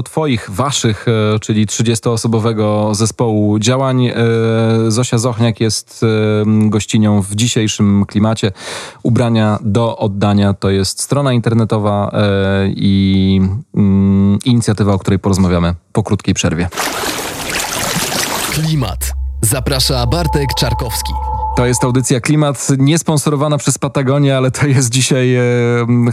twoich, 0.05 0.49
waszych, 0.49 1.05
e, 1.07 1.39
czyli 1.39 1.67
30-osobowego 1.67 2.95
zespołu 2.95 3.59
działań. 3.59 4.05
E, 4.05 4.15
Zosia 4.87 5.17
Zochniak 5.17 5.59
jest 5.59 6.03
e, 6.03 6.69
gościnią 6.69 7.21
w 7.21 7.35
dzisiejszym 7.35 8.05
klimacie. 8.05 8.51
Ubrania 9.03 9.59
do 9.61 9.97
oddania 9.97 10.53
to 10.53 10.69
jest 10.69 11.01
strona 11.01 11.33
internetowa 11.33 12.11
i 12.67 13.41
mm, 13.75 14.39
inicjatywa, 14.45 14.93
o 14.93 14.99
której 14.99 15.19
porozmawiamy 15.19 15.75
po 15.93 16.03
krótkiej 16.03 16.33
przerwie. 16.33 16.69
Klimat. 18.51 19.13
Zaprasza 19.41 20.07
Bartek 20.07 20.53
Czarkowski. 20.53 21.38
To 21.55 21.65
jest 21.65 21.83
audycja 21.83 22.21
Klimat, 22.21 22.67
niesponsorowana 22.77 23.57
przez 23.57 23.77
Patagonię, 23.77 24.37
ale 24.37 24.51
to 24.51 24.67
jest 24.67 24.89
dzisiaj 24.89 25.35
e, 25.35 25.41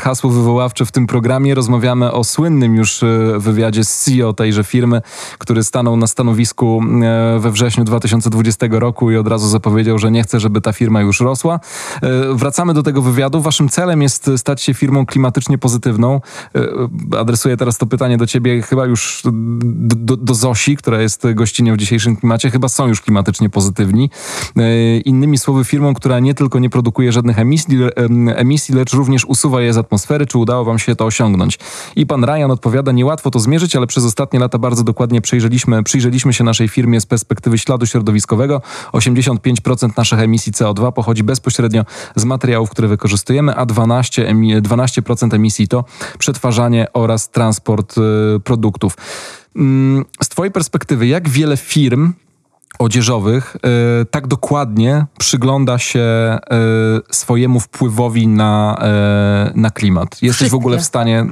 hasło 0.00 0.30
wywoławcze 0.30 0.86
w 0.86 0.92
tym 0.92 1.06
programie. 1.06 1.54
Rozmawiamy 1.54 2.12
o 2.12 2.24
słynnym 2.24 2.76
już 2.76 3.02
e, 3.02 3.06
wywiadzie 3.38 3.84
z 3.84 4.04
CEO 4.04 4.32
tejże 4.32 4.64
firmy, 4.64 5.02
który 5.38 5.64
stanął 5.64 5.96
na 5.96 6.06
stanowisku 6.06 6.82
e, 7.02 7.38
we 7.38 7.50
wrześniu 7.50 7.84
2020 7.84 8.66
roku 8.70 9.10
i 9.10 9.16
od 9.16 9.28
razu 9.28 9.48
zapowiedział, 9.48 9.98
że 9.98 10.10
nie 10.10 10.22
chce, 10.22 10.40
żeby 10.40 10.60
ta 10.60 10.72
firma 10.72 11.00
już 11.00 11.20
rosła. 11.20 11.60
Wracamy 12.34 12.74
do 12.74 12.82
tego 12.82 13.02
wywiadu. 13.02 13.40
Waszym 13.40 13.68
celem 13.68 14.02
jest 14.02 14.30
stać 14.36 14.62
się 14.62 14.74
firmą 14.74 15.06
klimatycznie 15.06 15.58
pozytywną. 15.58 16.20
Adresuję 17.18 17.56
teraz 17.56 17.78
to 17.78 17.86
pytanie 17.86 18.16
do 18.16 18.26
ciebie, 18.26 18.62
chyba 18.62 18.86
już 18.86 19.22
do, 19.24 20.16
do, 20.16 20.34
Zosi, 20.34 20.76
która 20.76 21.00
jest 21.00 21.26
gościnią 21.34 21.74
w 21.74 21.76
dzisiejszym 21.76 22.16
klimacie. 22.16 22.50
Chyba 22.50 22.68
są 22.68 22.86
już 22.88 23.00
klimatycznie 23.00 23.50
pozytywni. 23.50 24.10
E, 24.56 25.00
Innymi 25.36 25.44
słowy, 25.44 25.64
firmą, 25.64 25.94
która 25.94 26.20
nie 26.20 26.34
tylko 26.34 26.58
nie 26.58 26.70
produkuje 26.70 27.12
żadnych 27.12 27.38
emisji, 27.38 27.78
emisji, 28.36 28.74
lecz 28.74 28.92
również 28.92 29.24
usuwa 29.24 29.62
je 29.62 29.72
z 29.72 29.76
atmosfery. 29.76 30.26
Czy 30.26 30.38
udało 30.38 30.64
wam 30.64 30.78
się 30.78 30.96
to 30.96 31.04
osiągnąć? 31.04 31.58
I 31.96 32.06
pan 32.06 32.24
Ryan 32.24 32.50
odpowiada, 32.50 32.92
niełatwo 32.92 33.30
to 33.30 33.38
zmierzyć, 33.38 33.76
ale 33.76 33.86
przez 33.86 34.04
ostatnie 34.04 34.38
lata 34.38 34.58
bardzo 34.58 34.84
dokładnie 34.84 35.20
przyjrzeliśmy, 35.20 35.82
przyjrzeliśmy 35.82 36.32
się 36.32 36.44
naszej 36.44 36.68
firmie 36.68 37.00
z 37.00 37.06
perspektywy 37.06 37.58
śladu 37.58 37.86
środowiskowego. 37.86 38.62
85% 38.92 39.96
naszych 39.96 40.18
emisji 40.18 40.52
CO2 40.52 40.92
pochodzi 40.92 41.22
bezpośrednio 41.22 41.84
z 42.16 42.24
materiałów, 42.24 42.70
które 42.70 42.88
wykorzystujemy, 42.88 43.54
a 43.54 43.66
12, 43.66 44.26
emi- 44.28 44.60
12% 44.60 45.34
emisji 45.34 45.68
to 45.68 45.84
przetwarzanie 46.18 46.86
oraz 46.92 47.30
transport 47.30 47.94
y, 47.98 48.40
produktów. 48.40 48.96
Mm, 49.56 50.04
z 50.22 50.28
Twojej 50.28 50.52
perspektywy, 50.52 51.06
jak 51.06 51.28
wiele 51.28 51.56
firm 51.56 52.12
odzieżowych 52.78 53.56
y, 54.02 54.06
tak 54.06 54.26
dokładnie 54.26 55.06
przygląda 55.18 55.78
się 55.78 56.38
y, 57.10 57.14
swojemu 57.14 57.60
wpływowi 57.60 58.28
na, 58.28 58.78
y, 59.50 59.60
na 59.60 59.70
klimat? 59.70 60.08
Jesteś 60.10 60.30
Wszystkie. 60.30 60.50
w 60.50 60.54
ogóle 60.54 60.78
w 60.78 60.84
stanie. 60.84 61.26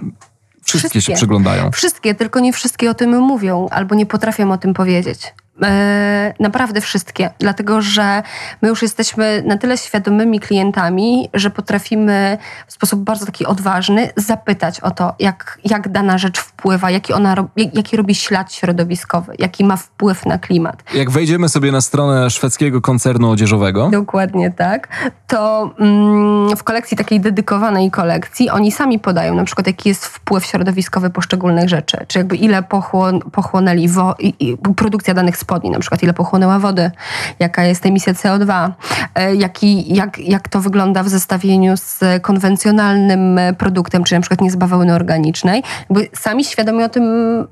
Wszystkie, 0.62 0.88
Wszystkie. 0.88 1.00
się 1.00 1.16
przyglądają. 1.16 1.70
Wszystkie, 1.70 2.14
tylko 2.14 2.40
nie 2.40 2.52
wszystkie 2.52 2.90
o 2.90 2.94
tym 2.94 3.10
mówią 3.18 3.68
albo 3.70 3.94
nie 3.94 4.06
potrafią 4.06 4.52
o 4.52 4.58
tym 4.58 4.74
powiedzieć. 4.74 5.34
E, 5.62 6.34
naprawdę 6.40 6.80
wszystkie, 6.80 7.30
dlatego 7.38 7.82
że 7.82 8.22
my 8.62 8.68
już 8.68 8.82
jesteśmy 8.82 9.42
na 9.46 9.58
tyle 9.58 9.78
świadomymi 9.78 10.40
klientami, 10.40 11.28
że 11.34 11.50
potrafimy 11.50 12.38
w 12.66 12.72
sposób 12.72 13.00
bardzo 13.00 13.26
taki 13.26 13.46
odważny 13.46 14.10
zapytać 14.16 14.80
o 14.80 14.90
to, 14.90 15.14
jak, 15.18 15.58
jak 15.64 15.88
dana 15.88 16.18
rzecz 16.18 16.38
wpływa, 16.38 16.90
jaki, 16.90 17.12
ona, 17.12 17.34
jaki 17.56 17.96
robi 17.96 18.14
ślad 18.14 18.52
środowiskowy, 18.52 19.34
jaki 19.38 19.64
ma 19.64 19.76
wpływ 19.76 20.26
na 20.26 20.38
klimat. 20.38 20.82
Jak 20.94 21.10
wejdziemy 21.10 21.48
sobie 21.48 21.72
na 21.72 21.80
stronę 21.80 22.30
szwedzkiego 22.30 22.80
koncernu 22.80 23.30
odzieżowego, 23.30 23.88
Dokładnie 23.90 24.50
tak. 24.50 24.88
To 25.26 25.70
mm, 25.78 26.56
w 26.56 26.64
kolekcji 26.64 26.96
takiej 26.96 27.20
dedykowanej 27.20 27.90
kolekcji 27.90 28.50
oni 28.50 28.72
sami 28.72 28.98
podają 28.98 29.34
na 29.34 29.44
przykład 29.44 29.66
jaki 29.66 29.88
jest 29.88 30.06
wpływ 30.06 30.46
środowiskowy 30.46 31.10
poszczególnych 31.10 31.68
rzeczy, 31.68 32.04
czy 32.08 32.18
jakby 32.18 32.36
ile 32.36 32.62
pochłon, 32.62 33.20
pochłonęli 33.20 33.88
wo, 33.88 34.14
i, 34.18 34.34
i 34.40 34.56
produkcja 34.76 35.14
danych 35.14 35.36
spodni, 35.44 35.70
na 35.70 35.78
przykład 35.78 36.02
ile 36.02 36.12
pochłonęła 36.12 36.58
wody, 36.58 36.90
jaka 37.38 37.64
jest 37.64 37.86
emisja 37.86 38.12
CO2, 38.12 38.70
e, 39.14 39.34
jaki, 39.34 39.94
jak, 39.94 40.18
jak 40.18 40.48
to 40.48 40.60
wygląda 40.60 41.02
w 41.02 41.08
zestawieniu 41.08 41.76
z 41.76 42.00
konwencjonalnym 42.22 43.40
produktem, 43.58 44.04
czy 44.04 44.14
na 44.14 44.20
przykład 44.20 44.40
nie 44.40 44.50
z 44.50 44.56
bawełny 44.56 44.94
organicznej. 44.94 45.62
Jakby 45.90 46.08
sami 46.16 46.44
świadomie 46.44 46.84
o 46.84 46.88
tym 46.88 47.04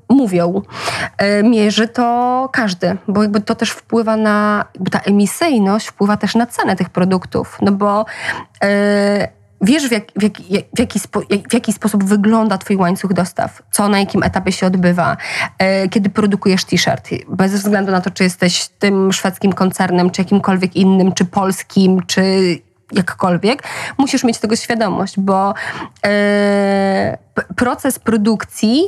mówią. 0.09 0.63
E, 1.19 1.43
Mierzy 1.43 1.89
to 1.89 2.49
każdy, 2.53 2.97
bo 3.09 3.23
jakby 3.23 3.41
to 3.41 3.55
też 3.55 3.71
wpływa 3.71 4.17
na, 4.17 4.65
ta 4.91 4.99
emisyjność 4.99 5.87
wpływa 5.87 6.17
też 6.17 6.35
na 6.35 6.47
cenę 6.47 6.77
tych 6.77 6.91
produktów, 6.91 7.59
no 7.63 7.73
bo 7.73 8.05
e, 8.65 9.42
wiesz 9.63 9.89
w, 9.89 9.93
jak, 9.93 10.05
w, 10.17 10.23
jak, 10.23 10.65
w, 10.77 10.79
jaki 10.79 10.99
spo, 10.99 11.21
w 11.51 11.55
jaki 11.55 11.73
sposób 11.73 12.05
wygląda 12.05 12.59
twój 12.59 12.77
łańcuch 12.77 13.13
dostaw, 13.13 13.63
co 13.71 13.89
na 13.89 13.99
jakim 13.99 14.23
etapie 14.23 14.53
się 14.53 14.67
odbywa, 14.67 15.17
e, 15.59 15.89
kiedy 15.89 16.11
produkujesz 16.11 16.65
t-shirt, 16.65 17.09
bez 17.29 17.53
względu 17.53 17.93
na 17.93 18.01
to, 18.01 18.11
czy 18.11 18.25
jesteś 18.25 18.69
tym 18.69 19.13
szwedzkim 19.13 19.53
koncernem, 19.53 20.11
czy 20.11 20.21
jakimkolwiek 20.21 20.77
innym, 20.77 21.13
czy 21.13 21.25
polskim, 21.25 22.07
czy 22.07 22.23
jakkolwiek, 22.93 23.63
musisz 23.99 24.25
mieć 24.25 24.39
tego 24.39 24.57
świadomość, 24.57 25.21
bo 25.21 25.55
e, 26.07 27.19
proces 27.57 27.99
produkcji 27.99 28.83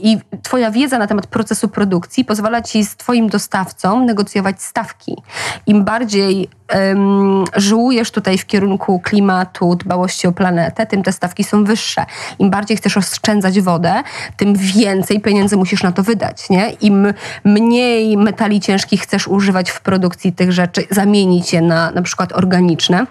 i 0.00 0.18
Twoja 0.42 0.70
wiedza 0.70 0.98
na 0.98 1.06
temat 1.06 1.26
procesu 1.26 1.68
produkcji 1.68 2.24
pozwala 2.24 2.62
Ci 2.62 2.84
z 2.84 2.96
Twoim 2.96 3.28
dostawcą 3.28 4.04
negocjować 4.04 4.62
stawki. 4.62 5.16
Im 5.66 5.84
bardziej 5.84 6.48
um, 6.74 7.44
tutaj 8.12 8.38
w 8.38 8.46
kierunku 8.46 9.00
klimatu, 9.00 9.74
dbałości 9.74 10.26
o 10.26 10.32
planetę, 10.32 10.86
tym 10.86 11.02
te 11.02 11.12
stawki 11.12 11.44
są 11.44 11.64
wyższe. 11.64 12.06
Im 12.38 12.50
bardziej 12.50 12.76
chcesz 12.76 12.96
oszczędzać 12.96 13.60
wodę, 13.60 14.02
tym 14.36 14.54
więcej 14.54 15.20
pieniędzy 15.20 15.56
musisz 15.56 15.82
na 15.82 15.92
to 15.92 16.02
wydać. 16.02 16.50
Nie? 16.50 16.70
Im 16.70 17.14
mniej 17.44 18.16
metali 18.16 18.60
ciężkich 18.60 19.00
chcesz 19.00 19.28
używać 19.28 19.70
w 19.70 19.80
produkcji 19.80 20.32
tych 20.32 20.52
rzeczy, 20.52 20.84
zamienić 20.90 21.52
je 21.52 21.62
na 21.62 21.90
na 21.90 22.02
przykład 22.02 22.32
organiczne, 22.32 23.06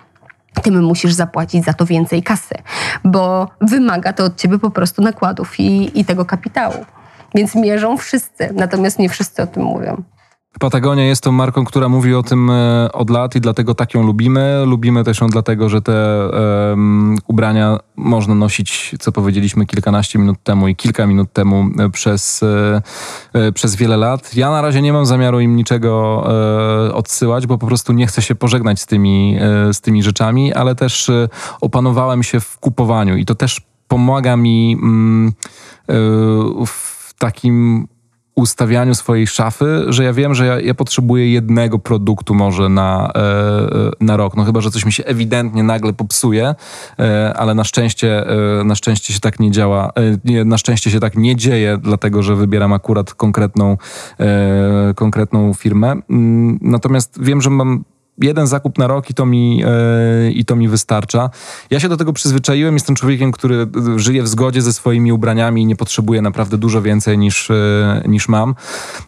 tym 0.61 0.83
musisz 0.83 1.13
zapłacić 1.13 1.65
za 1.65 1.73
to 1.73 1.85
więcej 1.85 2.23
kasy, 2.23 2.55
bo 3.03 3.49
wymaga 3.61 4.13
to 4.13 4.23
od 4.23 4.35
ciebie 4.35 4.59
po 4.59 4.71
prostu 4.71 5.01
nakładów 5.01 5.59
i, 5.59 5.99
i 5.99 6.05
tego 6.05 6.25
kapitału. 6.25 6.85
Więc 7.35 7.55
mierzą 7.55 7.97
wszyscy, 7.97 8.49
natomiast 8.53 8.99
nie 8.99 9.09
wszyscy 9.09 9.41
o 9.41 9.47
tym 9.47 9.63
mówią. 9.63 10.03
Patagonia 10.59 11.05
jest 11.05 11.23
tą 11.23 11.31
marką, 11.31 11.65
która 11.65 11.89
mówi 11.89 12.15
o 12.15 12.23
tym 12.23 12.49
e, 12.49 12.89
od 12.91 13.09
lat 13.09 13.35
i 13.35 13.41
dlatego 13.41 13.75
tak 13.75 13.93
ją 13.93 14.03
lubimy. 14.03 14.63
Lubimy 14.65 15.03
też 15.03 15.21
ją 15.21 15.27
dlatego, 15.27 15.69
że 15.69 15.81
te 15.81 16.23
em, 16.71 17.17
ubrania 17.27 17.79
można 17.95 18.35
nosić, 18.35 18.95
co 18.99 19.11
powiedzieliśmy 19.11 19.65
kilkanaście 19.65 20.19
minut 20.19 20.37
temu 20.43 20.67
i 20.67 20.75
kilka 20.75 21.07
minut 21.07 21.33
temu 21.33 21.65
e, 21.79 21.89
przez, 21.89 22.43
e, 23.33 23.51
przez 23.51 23.75
wiele 23.75 23.97
lat. 23.97 24.35
Ja 24.35 24.51
na 24.51 24.61
razie 24.61 24.81
nie 24.81 24.93
mam 24.93 25.05
zamiaru 25.05 25.39
im 25.39 25.55
niczego 25.55 25.95
odsyłać, 26.93 27.47
bo 27.47 27.57
po 27.57 27.67
prostu 27.67 27.93
nie 27.93 28.07
chcę 28.07 28.21
się 28.21 28.35
pożegnać 28.35 28.79
z 28.79 28.85
tymi, 28.85 29.37
z 29.71 29.81
tymi 29.81 30.03
rzeczami, 30.03 30.53
ale 30.53 30.75
też 30.75 31.11
opanowałem 31.61 32.23
się 32.23 32.39
w 32.39 32.59
kupowaniu 32.59 33.17
i 33.17 33.25
to 33.25 33.35
też 33.35 33.61
pomaga 33.87 34.37
mi 34.37 34.77
mm, 34.81 35.33
w 36.65 37.13
takim 37.19 37.87
ustawianiu 38.35 38.95
swojej 38.95 39.27
szafy, 39.27 39.85
że 39.87 40.03
ja 40.03 40.13
wiem, 40.13 40.35
że 40.35 40.45
ja, 40.45 40.59
ja 40.59 40.73
potrzebuję 40.73 41.31
jednego 41.31 41.79
produktu 41.79 42.33
może 42.33 42.69
na, 42.69 43.11
e, 43.15 43.19
e, 43.19 43.91
na 43.99 44.17
rok. 44.17 44.35
No 44.35 44.43
chyba, 44.43 44.61
że 44.61 44.71
coś 44.71 44.85
mi 44.85 44.91
się 44.91 45.05
ewidentnie 45.05 45.63
nagle 45.63 45.93
popsuje, 45.93 46.55
e, 46.99 47.33
ale 47.33 47.53
na 47.53 47.63
szczęście, 47.63 48.27
e, 48.59 48.63
na 48.63 48.75
szczęście 48.75 49.13
się 49.13 49.19
tak 49.19 49.39
nie 49.39 49.51
działa. 49.51 49.87
E, 49.87 49.91
nie, 50.25 50.45
na 50.45 50.57
szczęście 50.57 50.91
się 50.91 50.99
tak 50.99 51.17
nie 51.17 51.35
dzieje, 51.35 51.77
dlatego 51.81 52.23
że 52.23 52.35
wybieram 52.35 52.73
akurat 52.73 53.13
konkretną, 53.13 53.77
e, 54.19 54.93
konkretną 54.95 55.53
firmę. 55.53 55.95
Mm, 56.09 56.59
Natomiast 56.61 57.23
wiem, 57.23 57.41
że 57.41 57.49
mam 57.49 57.83
jeden 58.17 58.47
zakup 58.47 58.78
na 58.78 58.88
rok 58.88 59.10
i 59.10 59.13
to, 59.13 59.25
mi, 59.25 59.63
e, 59.65 60.32
i 60.32 60.45
to 60.45 60.56
mi 60.56 60.67
wystarcza. 60.67 61.30
Ja 61.69 61.80
się 61.80 61.89
do 61.89 61.97
tego 61.97 62.13
przyzwyczaiłem. 62.13 62.73
Jestem 62.73 62.95
człowiekiem, 62.95 63.32
który 63.32 63.67
e, 63.95 63.99
żyje 63.99 64.23
w 64.23 64.28
zgodzie 64.28 64.62
ze 64.62 64.73
swoimi 64.73 65.12
ubraniami 65.12 65.62
i 65.62 65.65
nie 65.65 65.75
potrzebuje 65.75 66.21
naprawdę 66.21 66.58
dużo 66.58 66.82
więcej 66.82 67.17
niż, 67.17 67.51
e, 67.51 68.04
niż 68.08 68.28
mam. 68.28 68.56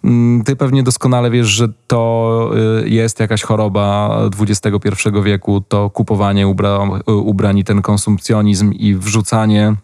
Mm, 0.03 0.43
Ty 0.43 0.55
pewnie 0.55 0.83
doskonale 0.83 1.31
wiesz, 1.31 1.47
że 1.47 1.67
to 1.87 2.51
jest 2.85 3.19
jakaś 3.19 3.43
choroba 3.43 4.19
XXI 4.39 5.09
wieku, 5.23 5.61
to 5.61 5.89
kupowanie 5.89 6.47
ubra, 6.47 6.79
ubrań 7.07 7.57
i 7.57 7.63
ten 7.63 7.81
konsumpcjonizm 7.81 8.73
i 8.73 8.95
wrzucanie 8.95 9.75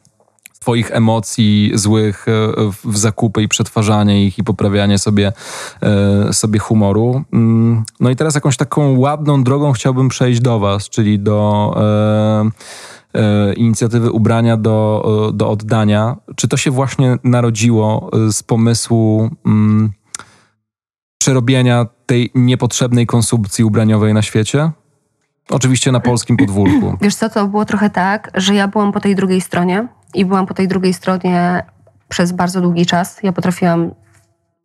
swoich 0.63 0.91
emocji 0.91 1.71
złych 1.75 2.25
e, 2.27 2.31
w- 2.85 2.97
zakupy 2.97 3.43
i 3.43 3.47
przetwarzanie 3.47 4.25
ich 4.25 4.37
i 4.37 4.43
poprawianie 4.43 4.97
sobie, 4.99 5.33
e, 5.81 6.33
sobie 6.33 6.59
humoru. 6.59 7.23
Mm, 7.33 7.83
No 7.99 8.09
i 8.09 8.15
teraz 8.15 8.35
jakąś 8.35 8.57
taką 8.57 8.97
ładną 8.97 9.43
drogą 9.43 9.71
chciałbym 9.71 10.09
przejść 10.09 10.39
do 10.41 10.59
was, 10.59 10.89
czyli 10.89 11.19
do 11.19 11.73
e, 13.15 13.53
inicjatywy 13.53 14.11
ubrania 14.11 14.57
do, 14.57 15.31
do 15.33 15.49
oddania. 15.49 16.15
Czy 16.35 16.47
to 16.47 16.57
się 16.57 16.71
właśnie 16.71 17.17
narodziło 17.23 18.09
z 18.31 18.43
pomysłu 18.43 19.29
mm, 19.45 19.91
przerobienia 21.21 21.85
tej 22.05 22.31
niepotrzebnej 22.35 23.05
konsumpcji 23.07 23.63
ubraniowej 23.63 24.13
na 24.13 24.21
świecie? 24.21 24.71
Oczywiście 25.49 25.91
na 25.91 25.99
polskim 25.99 26.37
podwórku. 26.37 26.97
Wiesz 27.01 27.15
co, 27.15 27.29
to 27.29 27.47
było 27.47 27.65
trochę 27.65 27.89
tak, 27.89 28.31
że 28.33 28.55
ja 28.55 28.67
byłam 28.67 28.91
po 28.91 28.99
tej 28.99 29.15
drugiej 29.15 29.41
stronie 29.41 29.87
i 30.13 30.25
byłam 30.25 30.45
po 30.45 30.53
tej 30.53 30.67
drugiej 30.67 30.93
stronie 30.93 31.63
przez 32.09 32.31
bardzo 32.31 32.61
długi 32.61 32.85
czas. 32.85 33.23
Ja 33.23 33.31
potrafiłam 33.31 33.91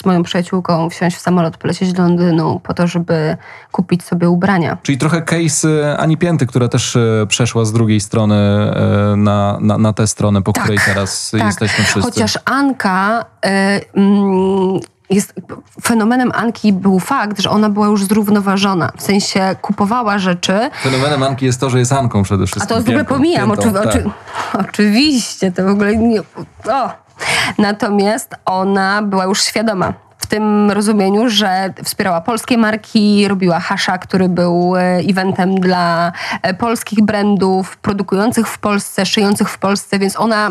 z 0.02 0.06
moją 0.06 0.22
przyjaciółką 0.22 0.90
wsiąść 0.90 1.16
w 1.16 1.20
samolot, 1.20 1.56
polecieć 1.56 1.92
do 1.92 2.02
Londynu 2.02 2.60
po 2.60 2.74
to, 2.74 2.86
żeby 2.86 3.36
kupić 3.72 4.04
sobie 4.04 4.30
ubrania. 4.30 4.78
Czyli 4.82 4.98
trochę 4.98 5.22
case 5.22 5.68
e, 5.68 5.98
Ani 5.98 6.16
Pięty, 6.16 6.46
która 6.46 6.68
też 6.68 6.96
e, 6.96 7.26
przeszła 7.28 7.64
z 7.64 7.72
drugiej 7.72 8.00
strony 8.00 8.34
e, 8.34 9.16
na, 9.16 9.58
na, 9.60 9.78
na 9.78 9.92
tę 9.92 10.06
stronę, 10.06 10.42
po 10.42 10.52
której 10.52 10.78
teraz 10.86 11.32
jesteśmy 11.32 11.84
wszyscy. 11.84 12.10
Chociaż 12.10 12.38
Anka 12.44 13.24
y, 13.46 13.48
mm, 13.94 14.80
jest 15.10 15.34
fenomenem 15.82 16.32
Anki 16.34 16.72
był 16.72 17.00
fakt, 17.00 17.40
że 17.40 17.50
ona 17.50 17.68
była 17.68 17.86
już 17.86 18.04
zrównoważona. 18.04 18.92
W 18.96 19.02
sensie 19.02 19.56
kupowała 19.62 20.18
rzeczy, 20.18 20.70
Fenomenem 20.82 21.22
Anki 21.22 21.46
jest 21.46 21.60
to, 21.60 21.70
że 21.70 21.78
jest 21.78 21.92
Anką 21.92 22.22
przede 22.22 22.46
wszystkim. 22.46 22.76
a 22.76 22.78
to 22.80 22.84
w 22.84 22.88
ogóle 22.88 23.04
pomijam. 23.04 23.50
piętą, 23.50 23.62
Oczy, 23.62 23.72
tak. 23.72 23.86
oczy, 23.86 24.10
oczywiście, 24.68 25.52
to 25.52 25.64
w 25.64 25.68
ogóle 25.68 25.96
nie. 25.96 26.20
O. 26.70 26.90
Natomiast 27.58 28.34
ona 28.44 29.02
była 29.02 29.24
już 29.24 29.42
świadoma. 29.42 29.92
W 30.18 30.26
tym 30.26 30.70
rozumieniu, 30.70 31.28
że 31.28 31.74
wspierała 31.84 32.20
polskie 32.20 32.58
marki, 32.58 33.28
robiła 33.28 33.60
Hasha, 33.60 33.98
który 33.98 34.28
był 34.28 34.76
e, 34.76 34.80
eventem 35.10 35.54
dla 35.54 36.12
e, 36.42 36.54
polskich 36.54 37.04
brandów, 37.04 37.76
produkujących 37.76 38.48
w 38.48 38.58
Polsce, 38.58 39.06
szyjących 39.06 39.48
w 39.50 39.58
Polsce, 39.58 39.98
więc 39.98 40.20
ona, 40.20 40.50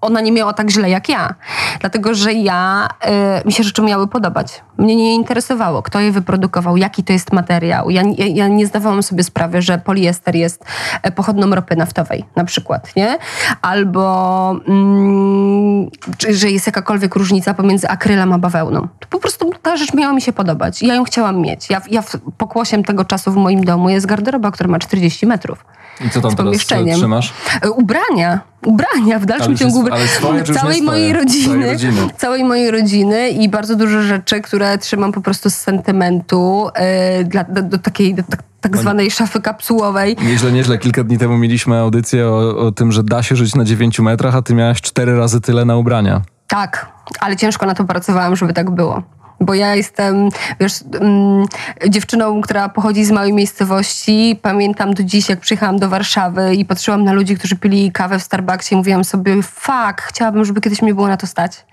ona 0.00 0.20
nie 0.20 0.32
miała 0.32 0.52
tak 0.52 0.70
źle 0.70 0.90
jak 0.90 1.08
ja. 1.08 1.34
Dlatego, 1.80 2.14
że 2.14 2.32
ja, 2.32 2.88
e, 3.00 3.42
mi 3.44 3.52
się 3.52 3.62
rzeczy 3.62 3.82
miały 3.82 4.08
podobać. 4.08 4.62
Mnie 4.78 4.96
nie 4.96 5.14
interesowało, 5.14 5.82
kto 5.82 6.00
je 6.00 6.12
wyprodukował, 6.12 6.76
jaki 6.76 7.04
to 7.04 7.12
jest 7.12 7.32
materiał. 7.32 7.90
Ja, 7.90 8.02
ja, 8.18 8.26
ja 8.26 8.48
nie 8.48 8.66
zdawałam 8.66 9.02
sobie 9.02 9.24
sprawy, 9.24 9.62
że 9.62 9.78
poliester 9.78 10.36
jest 10.36 10.64
e, 11.02 11.12
pochodną 11.12 11.54
ropy 11.54 11.76
naftowej 11.76 12.24
na 12.36 12.44
przykład, 12.44 12.96
nie? 12.96 13.18
Albo 13.62 14.50
mm, 14.68 15.90
czy, 16.18 16.34
że 16.34 16.50
jest 16.50 16.66
jakakolwiek 16.66 17.14
różnica 17.16 17.54
pomiędzy 17.54 17.88
akrylem 17.88 18.32
a 18.32 18.38
bawełną. 18.38 18.88
To 19.00 19.08
po 19.10 19.18
prostu 19.18 19.50
ta 19.62 19.76
rzecz 19.76 19.94
miała 19.94 20.12
mi 20.12 20.22
się 20.22 20.32
podobać. 20.32 20.82
Ja 20.82 20.94
ją 20.94 21.04
chciałam 21.04 21.40
mieć. 21.40 21.70
Ja, 21.70 21.80
ja 21.90 22.02
pokłosiem 22.38 22.84
tego 22.84 23.04
czasu 23.04 23.32
w 23.32 23.36
moim 23.36 23.64
domu 23.64 23.88
jest 23.88 24.06
garderoba, 24.06 24.50
która 24.50 24.68
ma 24.68 24.78
40 24.78 25.26
metrów. 25.26 25.64
I 26.06 26.10
co 26.10 26.20
tam 26.20 26.30
z 26.30 26.34
teraz 26.34 26.36
pomieszczeniem. 26.36 26.96
trzymasz? 26.98 27.32
E, 27.62 27.70
Ubrania. 27.70 28.40
Ubrania 28.66 29.18
w 29.18 29.26
dalszym 29.26 29.46
Ale 29.48 29.56
ciągu. 29.56 29.80
już- 29.80 29.90
ale 29.92 30.06
swoje 30.08 30.44
całej 30.44 30.82
mojej 30.82 31.12
rodziny, 31.12 31.54
Całej 31.54 31.70
rodziny. 31.72 32.00
Całej 32.16 32.44
mojej 32.44 32.70
rodziny 32.70 33.28
i 33.30 33.48
bardzo 33.48 33.76
dużo 33.76 34.02
rzeczy, 34.02 34.40
które 34.40 34.78
trzymam 34.78 35.12
po 35.12 35.20
prostu 35.20 35.50
z 35.50 35.54
sentymentu 35.54 36.68
e, 36.74 37.24
dla, 37.24 37.44
do, 37.44 37.62
do 37.62 37.78
takiej 37.78 38.14
do, 38.14 38.22
tak, 38.22 38.42
tak 38.60 38.76
zwanej 38.76 39.10
szafy 39.10 39.40
kapsułowej. 39.40 40.16
Nieźle, 40.22 40.52
nieźle. 40.52 40.78
Kilka 40.78 41.04
dni 41.04 41.18
temu 41.18 41.36
mieliśmy 41.38 41.78
audycję 41.78 42.26
o, 42.28 42.56
o 42.66 42.72
tym, 42.72 42.92
że 42.92 43.02
da 43.04 43.22
się 43.22 43.36
żyć 43.36 43.54
na 43.54 43.64
9 43.64 43.98
metrach, 44.00 44.34
a 44.36 44.42
ty 44.42 44.54
miałaś 44.54 44.80
cztery 44.80 45.18
razy 45.18 45.40
tyle 45.40 45.64
na 45.64 45.76
ubrania. 45.76 46.20
Tak, 46.46 46.86
ale 47.20 47.36
ciężko 47.36 47.66
na 47.66 47.74
to 47.74 47.84
pracowałam, 47.84 48.36
żeby 48.36 48.52
tak 48.52 48.70
było. 48.70 49.02
Bo 49.40 49.54
ja 49.54 49.74
jestem, 49.74 50.28
wiesz, 50.60 50.72
mm, 51.00 51.46
dziewczyną, 51.88 52.40
która 52.40 52.68
pochodzi 52.68 53.04
z 53.04 53.10
małej 53.10 53.32
miejscowości. 53.32 54.38
Pamiętam 54.42 54.94
do 54.94 55.02
dziś, 55.02 55.28
jak 55.28 55.40
przyjechałam 55.40 55.78
do 55.78 55.88
Warszawy 55.88 56.54
i 56.54 56.64
patrzyłam 56.64 57.04
na 57.04 57.12
ludzi, 57.12 57.36
którzy 57.36 57.56
pili 57.56 57.92
kawę 57.92 58.18
w 58.18 58.22
Starbucksie 58.22 58.74
i 58.74 58.76
mówiłam 58.76 59.04
sobie, 59.04 59.42
fuck, 59.42 60.02
chciałabym, 60.02 60.44
żeby 60.44 60.60
kiedyś 60.60 60.82
mi 60.82 60.94
było 60.94 61.08
na 61.08 61.16
to 61.16 61.26
stać. 61.26 61.64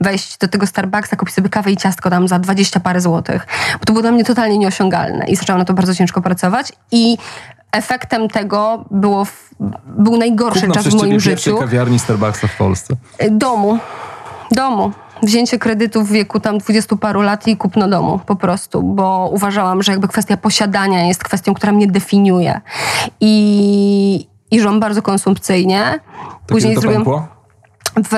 Wejść 0.00 0.38
do 0.38 0.48
tego 0.48 0.66
Starbucksa, 0.66 1.16
kupić 1.16 1.34
sobie 1.34 1.48
kawę 1.48 1.70
i 1.70 1.76
ciastko 1.76 2.10
tam 2.10 2.28
za 2.28 2.38
20 2.38 2.80
parę 2.80 3.00
złotych. 3.00 3.46
Bo 3.80 3.84
to 3.84 3.92
było 3.92 4.02
dla 4.02 4.10
mnie 4.12 4.24
totalnie 4.24 4.58
nieosiągalne 4.58 5.26
i 5.26 5.36
zaczęłam 5.36 5.58
na 5.58 5.64
to 5.64 5.74
bardzo 5.74 5.94
ciężko 5.94 6.22
pracować 6.22 6.72
i 6.92 7.18
efektem 7.72 8.28
tego 8.28 8.84
było, 8.90 9.24
w- 9.24 9.50
był 9.86 10.16
najgorszy 10.16 10.60
Kupno 10.60 10.74
czas 10.74 10.86
w 10.88 10.94
moim 10.94 11.20
życiu. 11.20 11.56
kawiarni 11.58 11.98
Starbucksa 11.98 12.46
w 12.46 12.56
Polsce. 12.56 12.94
Domu. 13.30 13.78
Domu. 14.50 14.92
Wzięcie 15.22 15.58
kredytu 15.58 16.04
w 16.04 16.10
wieku 16.10 16.40
tam 16.40 16.58
dwudziestu 16.58 16.96
paru 16.96 17.22
lat 17.22 17.48
i 17.48 17.56
kupno 17.56 17.88
domu 17.88 18.20
po 18.26 18.36
prostu, 18.36 18.82
bo 18.82 19.30
uważałam, 19.32 19.82
że 19.82 19.92
jakby 19.92 20.08
kwestia 20.08 20.36
posiadania 20.36 21.06
jest 21.06 21.24
kwestią, 21.24 21.54
która 21.54 21.72
mnie 21.72 21.86
definiuje. 21.86 22.60
I, 23.20 24.28
i 24.50 24.60
żyłam 24.60 24.80
bardzo 24.80 25.02
konsumpcyjnie. 25.02 26.00
To 26.46 26.54
kiedy 26.54 26.74
to 26.74 26.80
pękło? 26.80 27.28
W 27.96 28.14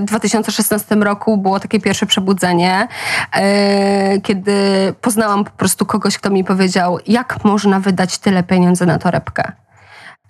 2016 0.00 0.94
roku 0.94 1.36
było 1.36 1.60
takie 1.60 1.80
pierwsze 1.80 2.06
przebudzenie, 2.06 2.88
e, 3.32 4.20
kiedy 4.20 4.54
poznałam 5.00 5.44
po 5.44 5.50
prostu 5.50 5.86
kogoś, 5.86 6.18
kto 6.18 6.30
mi 6.30 6.44
powiedział, 6.44 6.98
jak 7.06 7.44
można 7.44 7.80
wydać 7.80 8.18
tyle 8.18 8.42
pieniędzy 8.42 8.86
na 8.86 8.98
torebkę. 8.98 9.52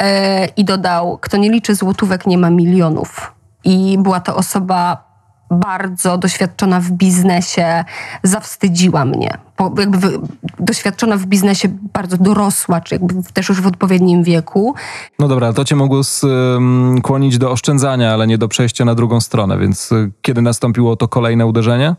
E, 0.01 0.47
I 0.47 0.65
dodał, 0.65 1.19
kto 1.19 1.37
nie 1.37 1.51
liczy 1.51 1.75
złotówek, 1.75 2.27
nie 2.27 2.39
ma 2.39 2.51
milionów. 2.51 3.33
I 3.65 3.99
była 3.99 4.21
to 4.21 4.37
osoba 4.37 5.12
bardzo 5.53 6.19
doświadczona 6.19 6.81
w 6.81 6.91
biznesie, 6.91 7.85
zawstydziła 8.23 9.05
mnie. 9.05 9.39
Po, 9.57 9.73
jakby 9.79 9.99
w, 9.99 10.29
doświadczona 10.59 11.17
w 11.17 11.27
biznesie, 11.27 11.69
bardzo 11.95 12.17
dorosła, 12.17 12.81
czy 12.81 12.95
jakby 12.95 13.15
też 13.33 13.49
już 13.49 13.61
w 13.61 13.67
odpowiednim 13.67 14.23
wieku. 14.23 14.75
No 15.19 15.29
dobra, 15.29 15.53
to 15.53 15.65
cię 15.65 15.77
mogło 15.77 16.01
skłonić 16.05 17.39
do 17.39 17.51
oszczędzania, 17.51 18.13
ale 18.13 18.27
nie 18.27 18.39
do 18.39 18.49
przejścia 18.49 18.85
na 18.85 18.95
drugą 18.95 19.21
stronę, 19.21 19.59
więc 19.59 19.93
y, 19.93 20.11
kiedy 20.23 20.43
nastąpiło 20.43 20.97
to 20.97 21.09
kolejne 21.09 21.47
uderzenie? 21.47 21.95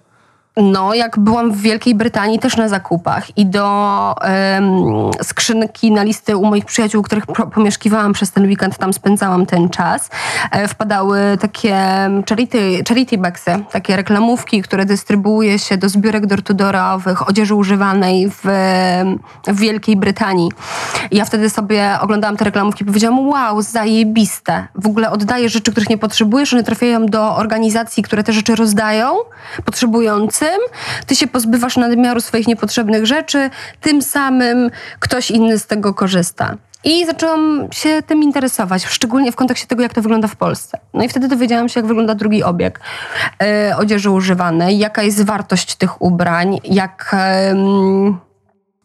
No, 0.57 0.93
jak 0.93 1.19
byłam 1.19 1.51
w 1.51 1.61
Wielkiej 1.61 1.95
Brytanii 1.95 2.39
też 2.39 2.57
na 2.57 2.69
zakupach 2.69 3.37
i 3.37 3.45
do 3.45 4.15
skrzynki 5.21 5.91
na 5.91 6.03
listy 6.03 6.37
u 6.37 6.45
moich 6.45 6.65
przyjaciół, 6.65 7.03
których 7.03 7.25
pomieszkiwałam 7.53 8.13
przez 8.13 8.31
ten 8.31 8.45
weekend, 8.45 8.77
tam 8.77 8.93
spędzałam 8.93 9.45
ten 9.45 9.69
czas, 9.69 10.09
e, 10.51 10.67
wpadały 10.67 11.19
takie 11.41 11.75
charity, 12.29 12.83
charity 12.87 13.17
bagsy, 13.17 13.51
takie 13.71 13.95
reklamówki, 13.95 14.61
które 14.61 14.85
dystrybuuje 14.85 15.59
się 15.59 15.77
do 15.77 15.89
zbiórek 15.89 16.25
door-to-doorowych, 16.25 17.29
odzieży 17.29 17.55
używanej 17.55 18.29
w, 18.29 18.41
w 19.47 19.59
Wielkiej 19.59 19.95
Brytanii. 19.95 20.51
I 21.11 21.17
ja 21.17 21.25
wtedy 21.25 21.49
sobie 21.49 21.97
oglądałam 22.01 22.37
te 22.37 22.45
reklamówki 22.45 22.83
i 22.83 22.87
powiedziałam, 22.87 23.27
wow, 23.27 23.61
zajebiste. 23.61 24.67
W 24.75 24.87
ogóle 24.87 25.11
oddaję 25.11 25.49
rzeczy, 25.49 25.71
których 25.71 25.89
nie 25.89 25.97
potrzebujesz, 25.97 26.53
one 26.53 26.63
trafiają 26.63 27.05
do 27.05 27.35
organizacji, 27.35 28.03
które 28.03 28.23
te 28.23 28.33
rzeczy 28.33 28.55
rozdają 28.55 29.15
Ty 31.07 31.15
się 31.15 31.27
pozbywasz 31.27 31.77
nadmiaru 31.77 32.21
swoich 32.21 32.47
niepotrzebnych 32.47 33.05
rzeczy, 33.05 33.49
tym 33.81 34.01
samym 34.01 34.71
ktoś 34.99 35.31
inny 35.31 35.59
z 35.59 35.67
tego 35.67 35.93
korzysta. 35.93 36.57
I 36.83 37.05
zaczęłam 37.05 37.67
się 37.71 38.01
tym 38.01 38.23
interesować, 38.23 38.85
szczególnie 38.85 39.31
w 39.31 39.35
kontekście 39.35 39.67
tego, 39.67 39.83
jak 39.83 39.93
to 39.93 40.01
wygląda 40.01 40.27
w 40.27 40.35
Polsce. 40.35 40.79
No 40.93 41.03
i 41.03 41.09
wtedy 41.09 41.27
dowiedziałam 41.27 41.69
się, 41.69 41.79
jak 41.79 41.87
wygląda 41.87 42.15
drugi 42.15 42.43
obieg 42.43 42.79
e, 43.43 43.77
odzieży 43.77 44.09
używanej, 44.09 44.77
jaka 44.77 45.03
jest 45.03 45.25
wartość 45.25 45.75
tych 45.75 46.01
ubrań, 46.01 46.59
jak... 46.63 47.15
em, 47.17 48.17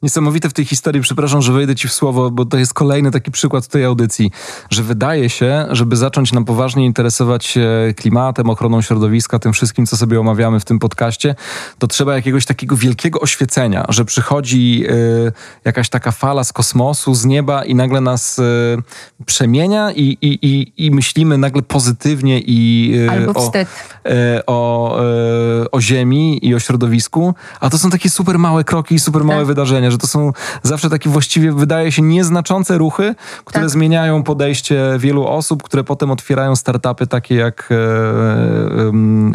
Niesamowite 0.02 0.48
w 0.48 0.52
tej 0.52 0.64
historii, 0.64 1.02
przepraszam, 1.02 1.42
że 1.42 1.52
wejdę 1.52 1.74
ci 1.74 1.88
w 1.88 1.92
słowo, 1.92 2.30
bo 2.30 2.44
to 2.44 2.58
jest 2.58 2.74
kolejny 2.74 3.10
taki 3.10 3.30
przykład 3.30 3.66
tej 3.66 3.84
audycji, 3.84 4.30
że 4.70 4.82
wydaje 4.82 5.30
się, 5.30 5.66
żeby 5.70 5.96
zacząć 5.96 6.32
na 6.32 6.44
poważnie 6.44 6.86
interesować 6.86 7.44
się 7.44 7.68
klimatem, 7.96 8.50
ochroną 8.50 8.82
środowiska, 8.82 9.38
tym 9.38 9.52
wszystkim, 9.52 9.86
co 9.86 9.96
sobie 9.96 10.20
omawiamy 10.20 10.60
w 10.60 10.64
tym 10.64 10.78
podcaście, 10.78 11.34
to 11.78 11.86
trzeba 11.86 12.14
jakiegoś 12.14 12.44
takiego 12.44 12.76
wielkiego 12.76 13.20
oświecenia, 13.20 13.84
że 13.88 14.04
przychodzi 14.04 14.84
y, 14.90 15.32
jakaś 15.64 15.88
taka 15.88 16.10
fala 16.10 16.44
z 16.44 16.52
kosmosu, 16.52 17.14
z 17.14 17.24
nieba 17.24 17.64
i 17.64 17.74
nagle 17.74 18.00
nas 18.00 18.38
y, 18.38 18.42
przemienia 19.26 19.92
i, 19.92 20.18
i, 20.22 20.38
i, 20.42 20.86
i 20.86 20.90
myślimy 20.90 21.38
nagle 21.38 21.62
pozytywnie 21.62 22.40
i 22.40 22.92
y, 23.06 23.10
Albo 23.10 23.32
o, 23.32 23.52
e, 23.54 24.42
o, 24.46 25.00
e, 25.00 25.70
o 25.70 25.80
ziemi 25.80 26.46
i 26.46 26.54
o 26.54 26.60
środowisku, 26.60 27.34
a 27.60 27.70
to 27.70 27.78
są 27.78 27.90
takie 27.90 28.10
super 28.10 28.38
małe 28.38 28.64
kroki 28.64 28.94
i 28.94 28.98
super 28.98 29.24
małe 29.24 29.40
Tak. 29.40 29.46
wydarzenia, 29.46 29.87
że 29.90 29.98
to 29.98 30.06
są 30.06 30.32
zawsze 30.62 30.90
takie 30.90 31.10
właściwie, 31.10 31.52
wydaje 31.52 31.92
się, 31.92 32.02
nieznaczące 32.02 32.78
ruchy, 32.78 33.14
które 33.44 33.64
Tak. 33.64 33.70
zmieniają 33.70 34.22
podejście 34.22 34.82
wielu 34.98 35.26
osób, 35.26 35.62
które 35.62 35.84
potem 35.84 36.10
otwierają 36.10 36.56
startupy 36.56 37.06
takie 37.06 37.34
jak, 37.34 37.68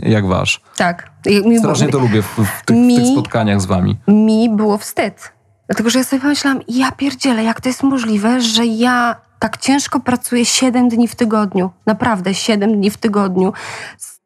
e, 0.05 0.09
jak 0.09 0.27
wasz. 0.27 0.61
Tak. 0.77 1.09
Mi 1.45 1.59
Strasznie 1.59 1.89
to 1.89 1.99
lubię 1.99 2.21
w, 2.21 2.25
w, 2.25 2.35
tych, 2.35 2.49
w 2.49 2.65
tych 2.65 2.75
Mi- 2.75 3.11
spotkaniach 3.13 3.61
z 3.61 3.65
wami. 3.65 3.97
mi 4.07 4.49
było 4.55 4.77
wstyd. 4.77 5.31
Dlatego, 5.67 5.89
że 5.89 5.99
ja 5.99 6.05
sobie 6.05 6.21
pomyślałam, 6.21 6.61
ja 6.67 6.91
pierdzielę, 6.91 7.43
jak 7.43 7.61
to 7.61 7.69
jest 7.69 7.83
możliwe, 7.83 8.41
że 8.41 8.65
ja 8.65 9.15
tak 9.39 9.57
ciężko 9.57 9.99
pracuję 9.99 10.45
7 10.45 10.89
dni 10.89 11.07
w 11.07 11.15
tygodniu. 11.15 11.69
Naprawdę, 11.85 12.33
7 12.33 12.73
dni 12.77 12.89
w 12.91 12.97
tygodniu. 12.97 13.53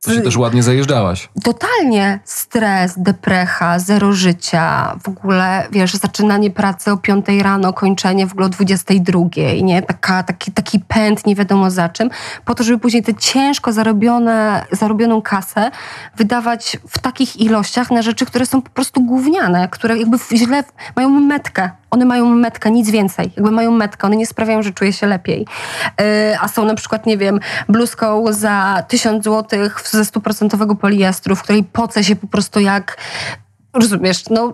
To 0.03 0.13
się 0.13 0.21
też 0.21 0.37
ładnie 0.37 0.63
zajeżdżałaś. 0.63 1.29
Totalnie 1.43 2.19
stres, 2.23 2.93
deprecha, 2.97 3.79
zero 3.79 4.13
życia, 4.13 4.95
w 5.03 5.09
ogóle, 5.09 5.67
wiesz, 5.71 5.93
zaczynanie 5.93 6.51
pracy 6.51 6.91
o 6.91 6.97
5 6.97 7.25
rano, 7.41 7.73
kończenie 7.73 8.27
w 8.27 8.31
ogóle 8.31 8.45
o 8.45 8.49
22, 8.49 9.19
nie? 9.61 9.81
Taka, 9.81 10.23
taki, 10.23 10.51
taki 10.51 10.79
pęd 10.79 11.25
nie 11.25 11.35
wiadomo 11.35 11.71
za 11.71 11.89
czym, 11.89 12.09
po 12.45 12.55
to, 12.55 12.63
żeby 12.63 12.79
później 12.79 13.03
tę 13.03 13.13
ciężko 13.13 13.73
zarobione, 13.73 14.65
zarobioną 14.71 15.21
kasę 15.21 15.71
wydawać 16.15 16.77
w 16.89 16.99
takich 16.99 17.35
ilościach 17.37 17.91
na 17.91 18.01
rzeczy, 18.01 18.25
które 18.25 18.45
są 18.45 18.61
po 18.61 18.69
prostu 18.69 19.01
gówniane, 19.01 19.67
które 19.71 19.97
jakby 19.97 20.17
źle 20.33 20.63
mają 20.95 21.09
metkę. 21.09 21.69
One 21.89 22.05
mają 22.05 22.25
metkę, 22.25 22.71
nic 22.71 22.89
więcej. 22.89 23.31
Jakby 23.37 23.51
mają 23.51 23.71
metkę, 23.71 24.07
one 24.07 24.15
nie 24.15 24.27
sprawiają, 24.27 24.61
że 24.61 24.71
czuję 24.71 24.93
się 24.93 25.07
lepiej. 25.07 25.47
Yy, 25.99 26.05
a 26.39 26.47
są 26.47 26.65
na 26.65 26.75
przykład, 26.75 27.05
nie 27.05 27.17
wiem, 27.17 27.39
bluzką 27.69 28.23
za 28.29 28.83
1000 28.87 29.23
zł 29.23 29.59
ze 29.91 30.05
stuprocentowego 30.05 30.75
poliestru, 30.75 31.35
w 31.35 31.43
której 31.43 31.63
poce 31.63 32.03
się 32.03 32.15
po 32.15 32.27
prostu 32.27 32.59
jak, 32.59 32.97
rozumiesz, 33.73 34.29
no 34.29 34.53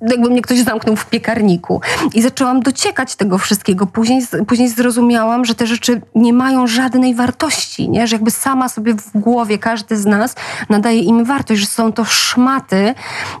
jakby 0.00 0.30
mnie 0.30 0.42
ktoś 0.42 0.60
zamknął 0.60 0.96
w 0.96 1.06
piekarniku. 1.06 1.80
I 2.14 2.22
zaczęłam 2.22 2.60
dociekać 2.60 3.16
tego 3.16 3.38
wszystkiego. 3.38 3.86
Później, 3.86 4.22
później 4.46 4.68
zrozumiałam, 4.68 5.44
że 5.44 5.54
te 5.54 5.66
rzeczy 5.66 6.00
nie 6.14 6.32
mają 6.32 6.66
żadnej 6.66 7.14
wartości, 7.14 7.88
nie? 7.88 8.06
że 8.06 8.16
jakby 8.16 8.30
sama 8.30 8.68
sobie 8.68 8.94
w 8.94 9.10
głowie 9.14 9.58
każdy 9.58 9.96
z 9.96 10.06
nas 10.06 10.34
nadaje 10.68 11.00
im 11.00 11.24
wartość, 11.24 11.60
że 11.60 11.66
są 11.66 11.92
to 11.92 12.04
szmaty, 12.04 12.94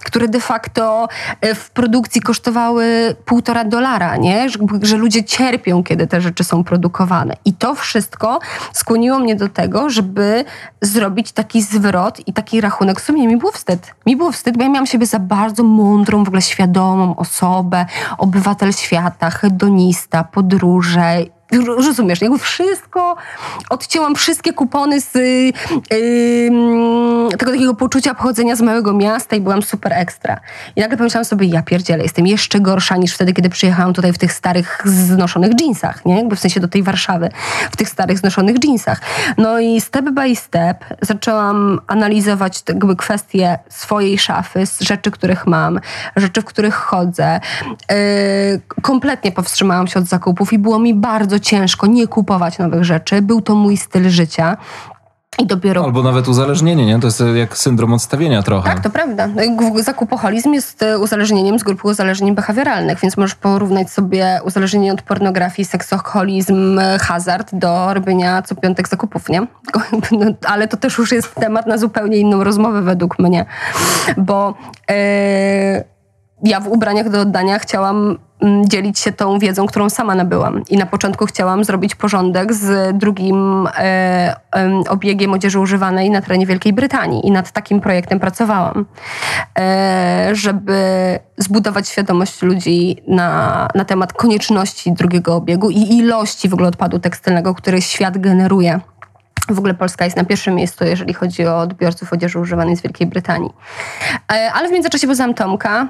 które 0.04 0.28
de 0.28 0.40
facto 0.40 1.08
e, 1.40 1.54
w 1.54 1.70
produkcji 1.70 2.20
kosztowały 2.20 3.16
półtora 3.24 3.64
dolara, 3.64 4.16
nie? 4.16 4.48
Że, 4.48 4.58
że 4.82 4.96
ludzie 4.96 5.24
cierpią, 5.24 5.84
kiedy 5.84 6.06
te 6.06 6.20
rzeczy 6.20 6.44
są 6.44 6.64
produkowane. 6.64 7.36
I 7.44 7.52
to 7.52 7.74
wszystko 7.74 8.38
skłoniło 8.72 9.18
mnie 9.18 9.36
do 9.36 9.48
tego, 9.48 9.90
żeby 9.90 10.44
zrobić 10.82 11.32
taki 11.32 11.62
zwrot 11.62 12.28
i 12.28 12.32
taki 12.32 12.60
rachunek. 12.60 13.00
W 13.00 13.04
sumie 13.04 13.28
mi 13.28 13.36
było 13.36 13.52
wstyd. 13.52 13.94
Mi 14.06 14.16
było 14.16 14.32
wstyd, 14.32 14.56
bo 14.56 14.62
ja 14.62 14.68
miałam 14.68 14.86
siebie 14.86 15.06
za 15.06 15.18
bardzo 15.18 15.62
mądrą, 15.62 16.24
w 16.24 16.28
ogóle 16.28 16.42
świadomą 16.48 17.16
osobę, 17.16 17.86
obywatel 18.18 18.72
świata, 18.72 19.30
hedonista, 19.30 20.24
podróże. 20.24 21.37
Rozumiesz, 21.52 22.20
jakby 22.20 22.38
wszystko, 22.38 23.16
odcięłam 23.70 24.14
wszystkie 24.14 24.52
kupony 24.52 25.00
z 25.00 25.14
yy, 25.14 25.52
tego 27.38 27.52
takiego 27.52 27.74
poczucia 27.74 28.14
pochodzenia 28.14 28.56
z 28.56 28.60
małego 28.60 28.92
miasta 28.92 29.36
i 29.36 29.40
byłam 29.40 29.62
super 29.62 29.92
ekstra. 29.92 30.40
I 30.76 30.80
nagle 30.80 30.96
pomyślałam 30.96 31.24
sobie, 31.24 31.46
ja 31.46 31.62
pierdzielę, 31.62 32.02
jestem 32.02 32.26
jeszcze 32.26 32.60
gorsza 32.60 32.96
niż 32.96 33.14
wtedy, 33.14 33.32
kiedy 33.32 33.48
przyjechałam 33.48 33.92
tutaj 33.92 34.12
w 34.12 34.18
tych 34.18 34.32
starych, 34.32 34.82
znoszonych 34.84 35.52
jeansach, 35.60 36.04
nie? 36.04 36.16
Jakby 36.16 36.36
w 36.36 36.40
sensie 36.40 36.60
do 36.60 36.68
tej 36.68 36.82
Warszawy, 36.82 37.30
w 37.70 37.76
tych 37.76 37.88
starych, 37.88 38.18
znoszonych 38.18 38.56
jeansach. 38.64 39.00
No 39.38 39.60
i 39.60 39.80
step 39.80 40.10
by 40.10 40.36
step 40.36 40.84
zaczęłam 41.02 41.80
analizować 41.86 42.62
jakby 42.68 42.96
kwestie 42.96 43.58
swojej 43.68 44.18
szafy, 44.18 44.64
rzeczy, 44.80 45.10
których 45.10 45.46
mam, 45.46 45.80
rzeczy, 46.16 46.40
w 46.42 46.44
których 46.44 46.74
chodzę. 46.74 47.40
Yy, 47.90 47.96
kompletnie 48.82 49.32
powstrzymałam 49.32 49.86
się 49.86 50.00
od 50.00 50.06
zakupów 50.06 50.52
i 50.52 50.58
było 50.58 50.78
mi 50.78 50.94
bardzo 50.94 51.37
bardzo 51.38 51.50
ciężko 51.50 51.86
nie 51.86 52.06
kupować 52.06 52.58
nowych 52.58 52.84
rzeczy. 52.84 53.22
Był 53.22 53.40
to 53.40 53.54
mój 53.54 53.76
styl 53.76 54.10
życia. 54.10 54.56
I 55.38 55.46
dopiero... 55.46 55.84
Albo 55.84 56.02
nawet 56.02 56.28
uzależnienie, 56.28 56.86
nie? 56.86 57.00
To 57.00 57.06
jest 57.06 57.22
jak 57.34 57.56
syndrom 57.56 57.92
odstawienia 57.92 58.42
trochę. 58.42 58.70
Tak, 58.70 58.80
to 58.80 58.90
prawda. 58.90 59.26
No 59.26 59.42
zakupoholizm 59.82 60.52
jest 60.52 60.82
e, 60.82 60.98
uzależnieniem 60.98 61.58
z 61.58 61.62
grupy 61.62 61.88
uzależnień 61.88 62.34
behawioralnych, 62.34 62.98
więc 63.00 63.16
możesz 63.16 63.34
porównać 63.34 63.90
sobie 63.90 64.40
uzależnienie 64.44 64.92
od 64.92 65.02
pornografii, 65.02 65.66
seksoholizm, 65.66 66.78
e, 66.78 66.98
hazard 66.98 67.54
do 67.54 67.94
robienia 67.94 68.42
co 68.42 68.54
piątek 68.54 68.88
zakupów, 68.88 69.28
nie? 69.28 69.40
No, 70.18 70.26
ale 70.46 70.68
to 70.68 70.76
też 70.76 70.98
już 70.98 71.12
jest 71.12 71.34
temat 71.34 71.66
na 71.66 71.78
zupełnie 71.78 72.16
inną 72.16 72.44
rozmowę 72.44 72.82
według 72.82 73.18
mnie, 73.18 73.46
bo 74.16 74.54
yy, 74.88 74.96
ja 76.42 76.60
w 76.60 76.68
ubraniach 76.68 77.10
do 77.10 77.20
oddania 77.20 77.58
chciałam 77.58 78.18
Mm, 78.42 78.68
dzielić 78.68 78.98
się 78.98 79.12
tą 79.12 79.38
wiedzą, 79.38 79.66
którą 79.66 79.90
sama 79.90 80.14
nabyłam. 80.14 80.62
I 80.70 80.76
na 80.76 80.86
początku 80.86 81.26
chciałam 81.26 81.64
zrobić 81.64 81.94
porządek 81.94 82.54
z 82.54 82.96
drugim 82.98 83.66
e, 83.66 83.80
e, 84.56 84.82
obiegiem 84.88 85.32
odzieży 85.32 85.60
używanej 85.60 86.10
na 86.10 86.22
terenie 86.22 86.46
Wielkiej 86.46 86.72
Brytanii. 86.72 87.26
I 87.26 87.30
nad 87.30 87.52
takim 87.52 87.80
projektem 87.80 88.20
pracowałam, 88.20 88.86
e, 89.58 90.30
żeby 90.32 90.78
zbudować 91.36 91.88
świadomość 91.88 92.42
ludzi 92.42 92.96
na, 93.08 93.68
na 93.74 93.84
temat 93.84 94.12
konieczności 94.12 94.92
drugiego 94.92 95.34
obiegu 95.34 95.70
i 95.70 95.96
ilości 95.96 96.48
w 96.48 96.54
ogóle 96.54 96.68
odpadu 96.68 96.98
tekstylnego, 96.98 97.54
który 97.54 97.82
świat 97.82 98.18
generuje. 98.18 98.80
W 99.48 99.58
ogóle 99.58 99.74
Polska 99.74 100.04
jest 100.04 100.16
na 100.16 100.24
pierwszym 100.24 100.54
miejscu, 100.54 100.84
jeżeli 100.84 101.14
chodzi 101.14 101.46
o 101.46 101.58
odbiorców 101.58 102.12
odzieży 102.12 102.38
używanej 102.38 102.76
z 102.76 102.82
Wielkiej 102.82 103.06
Brytanii. 103.06 103.50
E, 104.32 104.52
ale 104.52 104.68
w 104.68 104.72
międzyczasie 104.72 105.06
poznałam 105.06 105.34
Tomka, 105.34 105.88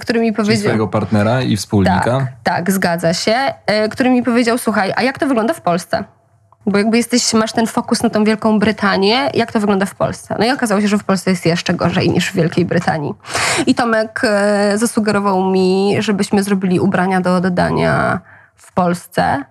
który 0.00 0.20
mi 0.20 0.32
powiedział... 0.32 0.60
swojego 0.60 0.88
partnera 0.88 1.42
i 1.42 1.56
wspólnika? 1.56 2.00
Tak, 2.02 2.26
tak, 2.42 2.70
zgadza 2.70 3.14
się. 3.14 3.34
E, 3.66 3.88
który 3.88 4.10
mi 4.10 4.22
powiedział, 4.22 4.58
słuchaj, 4.58 4.92
a 4.96 5.02
jak 5.02 5.18
to 5.18 5.26
wygląda 5.26 5.54
w 5.54 5.60
Polsce? 5.60 6.04
Bo 6.66 6.78
jakby 6.78 6.96
jesteś, 6.96 7.34
masz 7.34 7.52
ten 7.52 7.66
fokus 7.66 8.02
na 8.02 8.10
tą 8.10 8.24
Wielką 8.24 8.58
Brytanię, 8.58 9.30
jak 9.34 9.52
to 9.52 9.60
wygląda 9.60 9.86
w 9.86 9.94
Polsce? 9.94 10.36
No 10.38 10.44
i 10.44 10.50
okazało 10.50 10.80
się, 10.80 10.88
że 10.88 10.98
w 10.98 11.04
Polsce 11.04 11.30
jest 11.30 11.46
jeszcze 11.46 11.74
gorzej 11.74 12.10
niż 12.10 12.30
w 12.30 12.34
Wielkiej 12.34 12.64
Brytanii. 12.64 13.14
I 13.66 13.74
Tomek 13.74 14.20
e, 14.24 14.78
zasugerował 14.78 15.50
mi, 15.50 15.96
żebyśmy 15.98 16.42
zrobili 16.42 16.80
ubrania 16.80 17.20
do 17.20 17.36
oddania 17.36 18.20
w 18.56 18.72
Polsce 18.72 19.44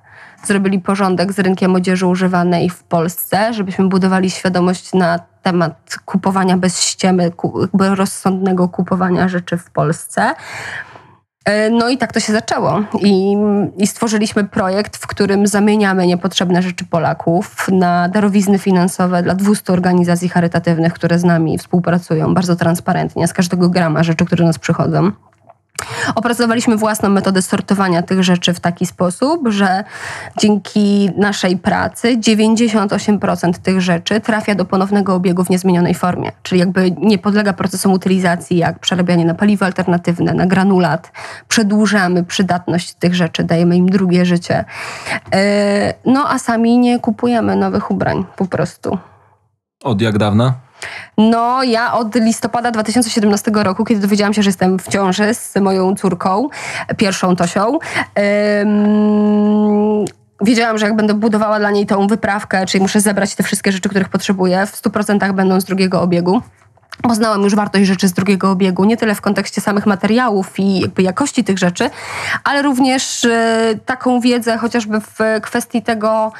zrobili 0.47 0.79
porządek 0.79 1.33
z 1.33 1.39
rynkiem 1.39 1.75
odzieży 1.75 2.07
używanej 2.07 2.69
w 2.69 2.83
Polsce, 2.83 3.53
żebyśmy 3.53 3.87
budowali 3.87 4.29
świadomość 4.29 4.93
na 4.93 5.19
temat 5.41 5.95
kupowania 6.05 6.57
bez 6.57 6.81
ściemy, 6.81 7.31
rozsądnego 7.79 8.69
kupowania 8.69 9.27
rzeczy 9.27 9.57
w 9.57 9.69
Polsce. 9.71 10.33
E, 11.45 11.69
no 11.69 11.89
i 11.89 11.97
tak 11.97 12.13
to 12.13 12.19
się 12.19 12.33
zaczęło. 12.33 12.83
I, 12.99 13.37
I, 13.77 13.87
stworzyliśmy 13.87 14.43
projekt, 14.43 14.97
w 14.97 15.07
którym 15.07 15.47
zamieniamy 15.47 16.07
niepotrzebne 16.07 16.61
rzeczy 16.61 16.85
Polaków 16.85 17.67
na 17.71 18.09
darowizny 18.09 18.59
finansowe 18.59 19.23
dla 19.23 19.35
200 19.35 19.73
organizacji 19.73 20.29
charytatywnych, 20.29 20.93
które 20.93 21.19
z 21.19 21.23
nami 21.23 21.57
współpracują 21.57 22.33
bardzo 22.33 22.55
transparentnie 22.55 23.27
z 23.27 23.33
każdego 23.33 23.69
grama 23.69 24.03
rzeczy, 24.03 24.25
które 24.25 24.43
do 24.43 24.47
nas 24.47 24.59
przychodzą. 24.59 25.11
Opracowaliśmy 26.15 26.77
własną 26.77 27.09
metodę 27.09 27.41
sortowania 27.41 28.01
tych 28.01 28.23
rzeczy 28.23 28.53
w 28.53 28.59
taki 28.59 28.85
sposób, 28.85 29.41
że 29.47 29.83
dzięki 30.39 31.09
naszej 31.17 31.57
pracy 31.57 32.17
98% 32.17 33.53
tych 33.53 33.81
rzeczy 33.81 34.19
trafia 34.19 34.55
do 34.55 34.65
ponownego 34.65 35.15
obiegu 35.15 35.43
w 35.43 35.49
niezmienionej 35.49 35.95
formie. 35.95 36.31
Czyli 36.43 36.59
jakby 36.59 36.91
nie 36.91 37.17
podlega 37.17 37.53
procesom 37.53 37.91
utylizacji, 37.91 38.57
jak 38.57 38.79
przerabianie 38.79 39.25
na 39.25 39.33
paliwo 39.33 39.65
alternatywne, 39.65 40.33
na 40.33 40.45
granulat. 40.45 41.11
Przedłużamy 41.47 42.23
przydatność 42.23 42.93
tych 42.93 43.15
rzeczy, 43.15 43.43
dajemy 43.43 43.75
im 43.75 43.89
drugie 43.89 44.25
życie. 44.25 44.65
E, 45.33 45.93
no 46.05 46.29
a 46.29 46.39
sami 46.39 46.77
nie 46.77 46.99
kupujemy 46.99 47.55
nowych 47.55 47.91
ubrań 47.91 48.25
po 48.35 48.45
prostu. 48.45 48.97
Od 49.83 50.01
jak 50.01 50.17
dawna? 50.17 50.53
No, 51.17 51.63
ja 51.63 51.93
od 51.93 52.15
listopada 52.15 52.71
2017 52.71 53.51
roku, 53.53 53.85
kiedy 53.85 54.01
dowiedziałam 54.01 54.33
się, 54.33 54.43
że 54.43 54.49
jestem 54.49 54.79
w 54.79 54.87
ciąży 54.87 55.33
z 55.33 55.55
moją 55.55 55.95
córką, 55.95 56.49
pierwszą 56.97 57.35
Tosią, 57.35 57.79
ym, 58.61 60.05
wiedziałam, 60.41 60.77
że 60.77 60.85
jak 60.85 60.95
będę 60.95 61.13
budowała 61.13 61.59
dla 61.59 61.71
niej 61.71 61.85
tą 61.85 62.07
wyprawkę, 62.07 62.65
czyli 62.65 62.81
muszę 62.81 63.01
zebrać 63.01 63.35
te 63.35 63.43
wszystkie 63.43 63.71
rzeczy, 63.71 63.89
których 63.89 64.09
potrzebuję, 64.09 64.65
w 64.65 64.81
100% 64.81 65.33
będą 65.33 65.61
z 65.61 65.65
drugiego 65.65 66.01
obiegu. 66.01 66.41
Poznałam 67.01 67.41
już 67.41 67.55
wartość 67.55 67.85
rzeczy 67.85 68.07
z 68.07 68.13
drugiego 68.13 68.51
obiegu, 68.51 68.83
nie 68.83 68.97
tyle 68.97 69.15
w 69.15 69.21
kontekście 69.21 69.61
samych 69.61 69.85
materiałów 69.85 70.59
i 70.59 70.79
jakby 70.79 71.03
jakości 71.03 71.43
tych 71.43 71.57
rzeczy, 71.57 71.89
ale 72.43 72.61
również 72.61 73.23
y, 73.23 73.79
taką 73.85 74.19
wiedzę 74.19 74.57
chociażby 74.57 74.99
w 74.99 75.19
kwestii 75.41 75.81
tego, 75.81 76.31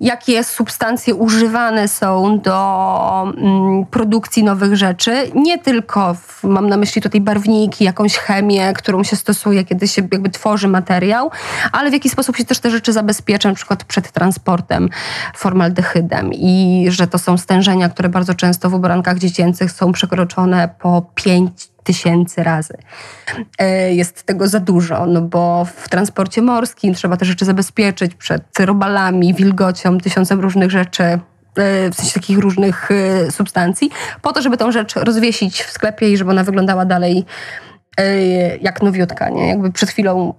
jakie 0.00 0.44
substancje 0.44 1.14
używane 1.14 1.88
są 1.88 2.40
do 2.40 3.32
mm, 3.36 3.86
produkcji 3.86 4.44
nowych 4.44 4.76
rzeczy. 4.76 5.30
Nie 5.34 5.58
tylko, 5.58 6.14
w, 6.14 6.44
mam 6.44 6.68
na 6.68 6.76
myśli 6.76 7.02
tutaj 7.02 7.20
barwniki, 7.20 7.84
jakąś 7.84 8.16
chemię, 8.16 8.72
którą 8.72 9.02
się 9.02 9.16
stosuje, 9.16 9.64
kiedy 9.64 9.88
się 9.88 10.08
jakby 10.12 10.30
tworzy 10.30 10.68
materiał, 10.68 11.30
ale 11.72 11.90
w 11.90 11.92
jaki 11.92 12.10
sposób 12.10 12.36
się 12.36 12.44
też 12.44 12.58
te 12.58 12.70
rzeczy 12.70 12.92
zabezpiecza, 12.92 13.48
na 13.48 13.54
przykład 13.54 13.84
przed 13.84 14.12
transportem 14.12 14.88
formaldehydem 15.34 16.30
i 16.32 16.86
że 16.88 17.06
to 17.06 17.18
są 17.18 17.38
stężenia, 17.38 17.88
które 17.88 18.08
bardzo 18.08 18.34
często 18.34 18.70
w 18.70 18.74
ubrankach 18.74 19.18
dziecięcych 19.18 19.72
są 19.72 19.92
przekroczone 19.92 20.68
po 20.78 21.02
5 21.14 21.73
tysięcy 21.84 22.42
razy. 22.42 22.74
E, 23.58 23.94
jest 23.94 24.22
tego 24.22 24.48
za 24.48 24.60
dużo, 24.60 25.06
no 25.06 25.20
bo 25.22 25.66
w 25.76 25.88
transporcie 25.88 26.42
morskim 26.42 26.94
trzeba 26.94 27.16
te 27.16 27.24
rzeczy 27.24 27.44
zabezpieczyć 27.44 28.14
przed 28.14 28.60
robalami, 28.60 29.34
wilgocią, 29.34 29.98
tysiącem 29.98 30.40
różnych 30.40 30.70
rzeczy 30.70 31.04
e, 31.04 31.18
w 31.90 31.94
sensie 31.94 32.14
takich 32.14 32.38
różnych 32.38 32.90
e, 32.90 33.30
substancji, 33.30 33.90
po 34.22 34.32
to, 34.32 34.42
żeby 34.42 34.56
tą 34.56 34.72
rzecz 34.72 34.96
rozwiesić 34.96 35.62
w 35.62 35.70
sklepie 35.70 36.12
i 36.12 36.16
żeby 36.16 36.30
ona 36.30 36.44
wyglądała 36.44 36.84
dalej 36.84 37.24
jak 38.60 38.82
nowiutka, 38.82 39.28
nie? 39.28 39.48
Jakby 39.48 39.72
przed 39.72 39.90
chwilą 39.90 40.34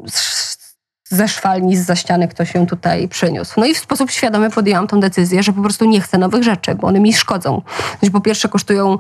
ze 1.09 1.27
szwalni, 1.27 1.77
z 1.77 1.85
za 1.85 1.95
ściany 1.95 2.27
ktoś 2.27 2.55
ją 2.55 2.65
tutaj 2.65 3.07
przyniósł. 3.07 3.53
No 3.59 3.65
i 3.65 3.73
w 3.73 3.77
sposób 3.77 4.11
świadomy 4.11 4.49
podjęłam 4.49 4.87
tą 4.87 4.99
decyzję, 4.99 5.43
że 5.43 5.53
po 5.53 5.61
prostu 5.61 5.85
nie 5.85 6.01
chcę 6.01 6.17
nowych 6.17 6.43
rzeczy, 6.43 6.75
bo 6.75 6.87
one 6.87 6.99
mi 6.99 7.13
szkodzą. 7.13 7.61
Znaczy, 7.99 8.11
po 8.11 8.21
pierwsze 8.21 8.49
kosztują 8.49 8.97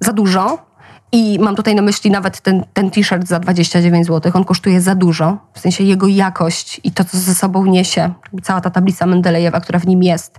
za 0.00 0.12
dużo, 0.12 0.58
i 1.14 1.38
mam 1.38 1.56
tutaj 1.56 1.74
na 1.74 1.82
myśli 1.82 2.10
nawet 2.10 2.40
ten, 2.40 2.64
ten 2.72 2.90
t-shirt 2.90 3.28
za 3.28 3.38
29 3.38 4.06
zł. 4.06 4.32
On 4.34 4.44
kosztuje 4.44 4.80
za 4.80 4.94
dużo, 4.94 5.38
w 5.52 5.60
sensie 5.60 5.84
jego 5.84 6.06
jakość 6.06 6.80
i 6.84 6.92
to, 6.92 7.04
co 7.04 7.18
ze 7.18 7.34
sobą 7.34 7.66
niesie, 7.66 8.12
cała 8.42 8.60
ta 8.60 8.70
tablica 8.70 9.06
Mendelejewa, 9.06 9.60
która 9.60 9.78
w 9.78 9.86
nim 9.86 10.02
jest, 10.02 10.38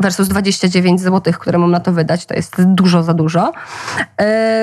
versus 0.00 0.28
29 0.28 1.00
zł, 1.00 1.32
które 1.38 1.58
mam 1.58 1.70
na 1.70 1.80
to 1.80 1.92
wydać, 1.92 2.26
to 2.26 2.34
jest 2.34 2.62
dużo 2.62 3.02
za 3.02 3.14
dużo. 3.14 3.52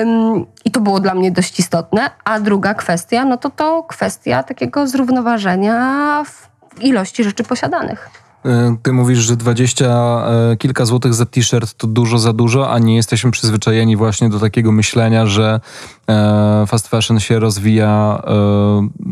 Ym, 0.00 0.46
I 0.64 0.70
to 0.70 0.80
było 0.80 1.00
dla 1.00 1.14
mnie 1.14 1.32
dość 1.32 1.58
istotne. 1.58 2.10
A 2.24 2.40
druga 2.40 2.74
kwestia, 2.74 3.24
no 3.24 3.36
to 3.36 3.50
to 3.50 3.82
kwestia 3.82 4.42
takiego 4.42 4.86
zrównoważenia 4.86 6.22
w 6.24 6.82
ilości 6.82 7.24
rzeczy 7.24 7.44
posiadanych. 7.44 8.23
E, 8.44 8.76
ty 8.82 8.92
mówisz, 8.92 9.18
że 9.18 9.36
20 9.36 9.84
e, 9.86 10.56
kilka 10.56 10.84
złotych 10.84 11.14
za 11.14 11.26
t-shirt 11.26 11.74
to 11.74 11.86
dużo 11.86 12.18
za 12.18 12.32
dużo, 12.32 12.70
a 12.70 12.78
nie 12.78 12.96
jesteśmy 12.96 13.30
przyzwyczajeni 13.30 13.96
właśnie 13.96 14.28
do 14.28 14.40
takiego 14.40 14.72
myślenia, 14.72 15.26
że 15.26 15.60
e, 16.08 16.64
fast 16.66 16.88
fashion 16.88 17.20
się 17.20 17.38
rozwija 17.38 18.22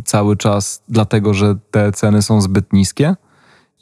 cały 0.05 0.37
czas 0.37 0.83
dlatego, 0.89 1.35
że 1.35 1.57
te 1.71 1.93
ceny 1.93 2.23
są 2.23 2.41
zbyt 2.41 2.73
niskie 2.73 3.15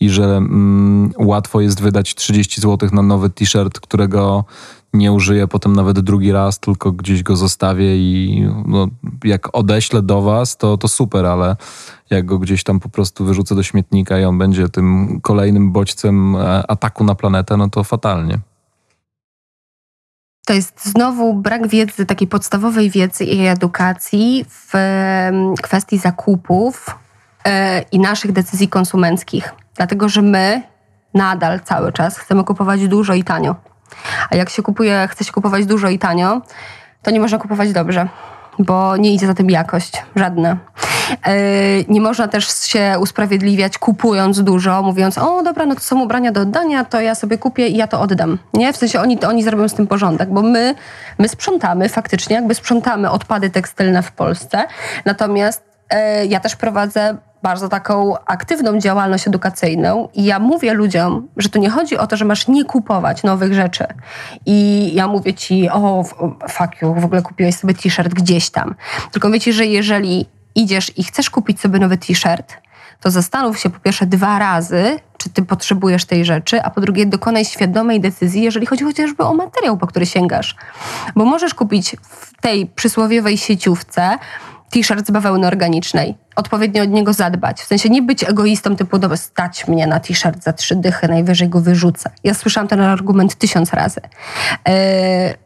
i 0.00 0.10
że 0.10 0.24
mm, 0.24 1.12
łatwo 1.18 1.60
jest 1.60 1.80
wydać 1.80 2.14
30 2.14 2.60
zł 2.60 2.88
na 2.92 3.02
nowy 3.02 3.30
t-shirt, 3.30 3.80
którego 3.80 4.44
nie 4.92 5.12
użyję 5.12 5.48
potem 5.48 5.76
nawet 5.76 6.00
drugi 6.00 6.32
raz, 6.32 6.58
tylko 6.58 6.92
gdzieś 6.92 7.22
go 7.22 7.36
zostawię 7.36 7.96
i 7.96 8.44
no, 8.66 8.88
jak 9.24 9.56
odeślę 9.56 10.02
do 10.02 10.22
was, 10.22 10.56
to, 10.56 10.76
to 10.76 10.88
super, 10.88 11.26
ale 11.26 11.56
jak 12.10 12.26
go 12.26 12.38
gdzieś 12.38 12.64
tam 12.64 12.80
po 12.80 12.88
prostu 12.88 13.24
wyrzucę 13.24 13.54
do 13.54 13.62
śmietnika 13.62 14.18
i 14.18 14.24
on 14.24 14.38
będzie 14.38 14.68
tym 14.68 15.20
kolejnym 15.22 15.72
bodźcem 15.72 16.36
e, 16.36 16.70
ataku 16.70 17.04
na 17.04 17.14
planetę, 17.14 17.56
no 17.56 17.68
to 17.68 17.84
fatalnie. 17.84 18.38
To 20.46 20.52
jest 20.52 20.84
znowu 20.84 21.34
brak 21.34 21.68
wiedzy, 21.68 22.06
takiej 22.06 22.28
podstawowej 22.28 22.90
wiedzy 22.90 23.24
i 23.24 23.46
edukacji 23.46 24.44
w 24.48 24.72
kwestii 25.62 25.98
zakupów 25.98 26.86
e, 27.44 27.82
i 27.82 27.98
naszych 27.98 28.32
decyzji 28.32 28.68
konsumenckich. 28.68 29.54
Dlatego, 29.76 30.08
że 30.08 30.22
my 30.22 30.62
nadal 31.14 31.60
cały 31.60 31.92
czas 31.92 32.18
chcemy 32.18 32.44
kupować 32.44 32.88
dużo 32.88 33.14
i 33.14 33.24
tanio. 33.24 33.69
A 34.30 34.36
jak 34.36 34.50
się 34.50 34.62
kupuje, 34.62 35.08
chce 35.10 35.24
się 35.24 35.32
kupować 35.32 35.66
dużo 35.66 35.88
i 35.88 35.98
tanio, 35.98 36.40
to 37.02 37.10
nie 37.10 37.20
można 37.20 37.38
kupować 37.38 37.72
dobrze, 37.72 38.08
bo 38.58 38.96
nie 38.96 39.14
idzie 39.14 39.26
za 39.26 39.34
tym 39.34 39.50
jakość, 39.50 40.02
żadna. 40.16 40.56
E, 41.26 41.34
nie 41.88 42.00
można 42.00 42.28
też 42.28 42.64
się 42.64 42.96
usprawiedliwiać 43.00 43.78
kupując 43.78 44.42
dużo, 44.42 44.82
mówiąc, 44.82 45.18
o 45.18 45.42
dobra, 45.42 45.66
no 45.66 45.74
to 45.74 45.80
są 45.80 46.02
ubrania 46.02 46.32
do 46.32 46.40
oddania, 46.40 46.84
to 46.84 47.00
ja 47.00 47.14
sobie 47.14 47.38
kupię 47.38 47.68
i 47.68 47.76
ja 47.76 47.86
to 47.86 48.00
oddam. 48.00 48.38
Nie? 48.54 48.72
W 48.72 48.76
sensie 48.76 49.00
oni, 49.00 49.24
oni 49.24 49.42
zrobią 49.42 49.68
z 49.68 49.74
tym 49.74 49.86
porządek, 49.86 50.28
bo 50.28 50.42
my, 50.42 50.74
my 51.18 51.28
sprzątamy 51.28 51.88
faktycznie, 51.88 52.36
jakby 52.36 52.54
sprzątamy 52.54 53.10
odpady 53.10 53.50
tekstylne 53.50 54.02
w 54.02 54.12
Polsce, 54.12 54.64
natomiast 55.04 55.69
ja 56.28 56.40
też 56.40 56.56
prowadzę 56.56 57.16
bardzo 57.42 57.68
taką 57.68 58.14
aktywną 58.26 58.78
działalność 58.78 59.28
edukacyjną 59.28 60.08
i 60.14 60.24
ja 60.24 60.38
mówię 60.38 60.74
ludziom, 60.74 61.28
że 61.36 61.48
to 61.48 61.58
nie 61.58 61.70
chodzi 61.70 61.98
o 61.98 62.06
to, 62.06 62.16
że 62.16 62.24
masz 62.24 62.48
nie 62.48 62.64
kupować 62.64 63.22
nowych 63.22 63.54
rzeczy. 63.54 63.86
I 64.46 64.90
ja 64.94 65.06
mówię 65.06 65.34
ci, 65.34 65.68
o 65.70 66.04
fuck 66.48 66.82
you, 66.82 66.94
w 66.94 67.04
ogóle 67.04 67.22
kupiłeś 67.22 67.54
sobie 67.54 67.74
t-shirt 67.74 68.14
gdzieś 68.14 68.50
tam. 68.50 68.74
Tylko 69.12 69.28
mówię 69.28 69.40
ci, 69.40 69.52
że 69.52 69.66
jeżeli 69.66 70.26
idziesz 70.54 70.98
i 70.98 71.04
chcesz 71.04 71.30
kupić 71.30 71.60
sobie 71.60 71.78
nowy 71.78 71.98
t-shirt, 71.98 72.56
to 73.00 73.10
zastanów 73.10 73.58
się 73.58 73.70
po 73.70 73.80
pierwsze 73.80 74.06
dwa 74.06 74.38
razy, 74.38 74.98
czy 75.16 75.30
ty 75.30 75.42
potrzebujesz 75.42 76.04
tej 76.04 76.24
rzeczy, 76.24 76.62
a 76.62 76.70
po 76.70 76.80
drugie 76.80 77.06
dokonaj 77.06 77.44
świadomej 77.44 78.00
decyzji, 78.00 78.42
jeżeli 78.42 78.66
chodzi 78.66 78.84
chociażby 78.84 79.24
o 79.24 79.34
materiał, 79.34 79.76
po 79.76 79.86
który 79.86 80.06
sięgasz. 80.06 80.56
Bo 81.16 81.24
możesz 81.24 81.54
kupić 81.54 81.96
w 82.02 82.40
tej 82.40 82.66
przysłowiowej 82.66 83.38
sieciówce 83.38 84.18
t-shirt 84.70 85.06
z 85.06 85.10
bawełny 85.10 85.46
organicznej 85.46 86.14
odpowiednio 86.36 86.82
od 86.82 86.90
niego 86.90 87.12
zadbać. 87.12 87.60
W 87.60 87.66
sensie 87.66 87.88
nie 87.88 88.02
być 88.02 88.24
egoistą 88.24 88.76
typu, 88.76 88.98
dobra, 88.98 89.16
stać 89.16 89.68
mnie 89.68 89.86
na 89.86 90.00
t-shirt 90.00 90.42
za 90.42 90.52
trzy 90.52 90.76
dychy, 90.76 91.08
najwyżej 91.08 91.48
go 91.48 91.60
wyrzucę. 91.60 92.10
Ja 92.24 92.34
słyszałam 92.34 92.68
ten 92.68 92.80
argument 92.80 93.34
tysiąc 93.34 93.72
razy. 93.72 94.00
Yy, 94.66 94.74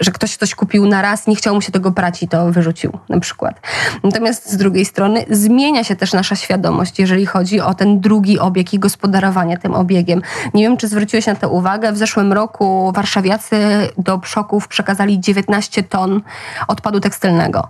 że 0.01 0.11
ktoś 0.11 0.37
coś 0.37 0.55
kupił 0.55 0.87
na 0.87 1.03
raz, 1.03 1.27
nie 1.27 1.37
chciał 1.37 1.55
mu 1.55 1.61
się 1.61 1.73
tego 1.73 1.91
brać 1.91 2.23
i 2.23 2.29
to 2.29 2.53
wyrzucił 2.53 2.99
na 3.09 3.21
przykład. 3.21 3.61
Natomiast 4.05 4.51
z 4.51 4.57
drugiej 4.57 4.85
strony 4.85 5.25
zmienia 5.31 5.85
się 5.85 5.97
też 5.97 6.13
nasza 6.13 6.37
świadomość, 6.37 6.99
jeżeli 6.99 7.27
chodzi 7.27 7.61
o 7.61 7.75
ten 7.75 8.01
drugi 8.01 8.39
obieg 8.39 8.75
i 8.75 8.79
gospodarowanie 8.79 9.59
tym 9.59 9.75
obiegiem. 9.75 10.23
Nie 10.55 10.63
wiem, 10.63 10.77
czy 10.77 10.89
zwróciłeś 10.89 11.27
na 11.27 11.35
to 11.35 11.51
uwagę. 11.51 11.93
W 11.93 11.97
zeszłym 11.97 12.33
roku 12.33 12.93
warszawiacy 12.95 13.57
do 13.99 14.19
przoków 14.19 14.69
przekazali 14.69 15.21
19 15.21 15.83
ton 15.83 16.23
odpadu 16.69 17.01
tekstylnego. 17.01 17.69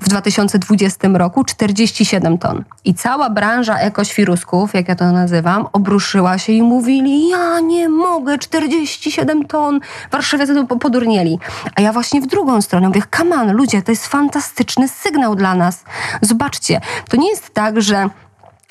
W 0.00 0.08
2020 0.08 0.95
roku 1.04 1.44
47 1.44 2.38
ton. 2.38 2.64
I 2.84 2.94
cała 2.94 3.30
branża 3.30 3.78
ekoświrusków, 3.78 4.74
jak 4.74 4.88
ja 4.88 4.94
to 4.94 5.12
nazywam, 5.12 5.66
obruszyła 5.72 6.38
się 6.38 6.52
i 6.52 6.62
mówili, 6.62 7.28
ja 7.28 7.60
nie 7.60 7.88
mogę, 7.88 8.38
47 8.38 9.46
ton, 9.46 9.80
warszawiacy 10.10 10.54
to 10.54 10.76
podurnieli. 10.76 11.38
A 11.74 11.80
ja 11.80 11.92
właśnie 11.92 12.20
w 12.20 12.26
drugą 12.26 12.62
stronę 12.62 12.88
mówię, 12.88 13.02
kaman, 13.10 13.52
ludzie, 13.52 13.82
to 13.82 13.92
jest 13.92 14.06
fantastyczny 14.06 14.88
sygnał 14.88 15.34
dla 15.34 15.54
nas. 15.54 15.84
Zobaczcie, 16.20 16.80
to 17.08 17.16
nie 17.16 17.30
jest 17.30 17.54
tak, 17.54 17.82
że 17.82 18.08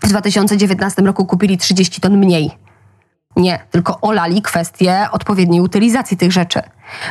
w 0.04 0.08
2019 0.08 1.02
roku 1.02 1.26
kupili 1.26 1.58
30 1.58 2.02
ton 2.02 2.18
mniej. 2.18 2.52
Nie, 3.36 3.60
tylko 3.72 4.02
olali 4.02 4.42
kwestię 4.42 5.08
odpowiedniej 5.12 5.62
utylizacji 5.62 6.18
tych 6.18 6.32
rzeczy. 6.32 6.62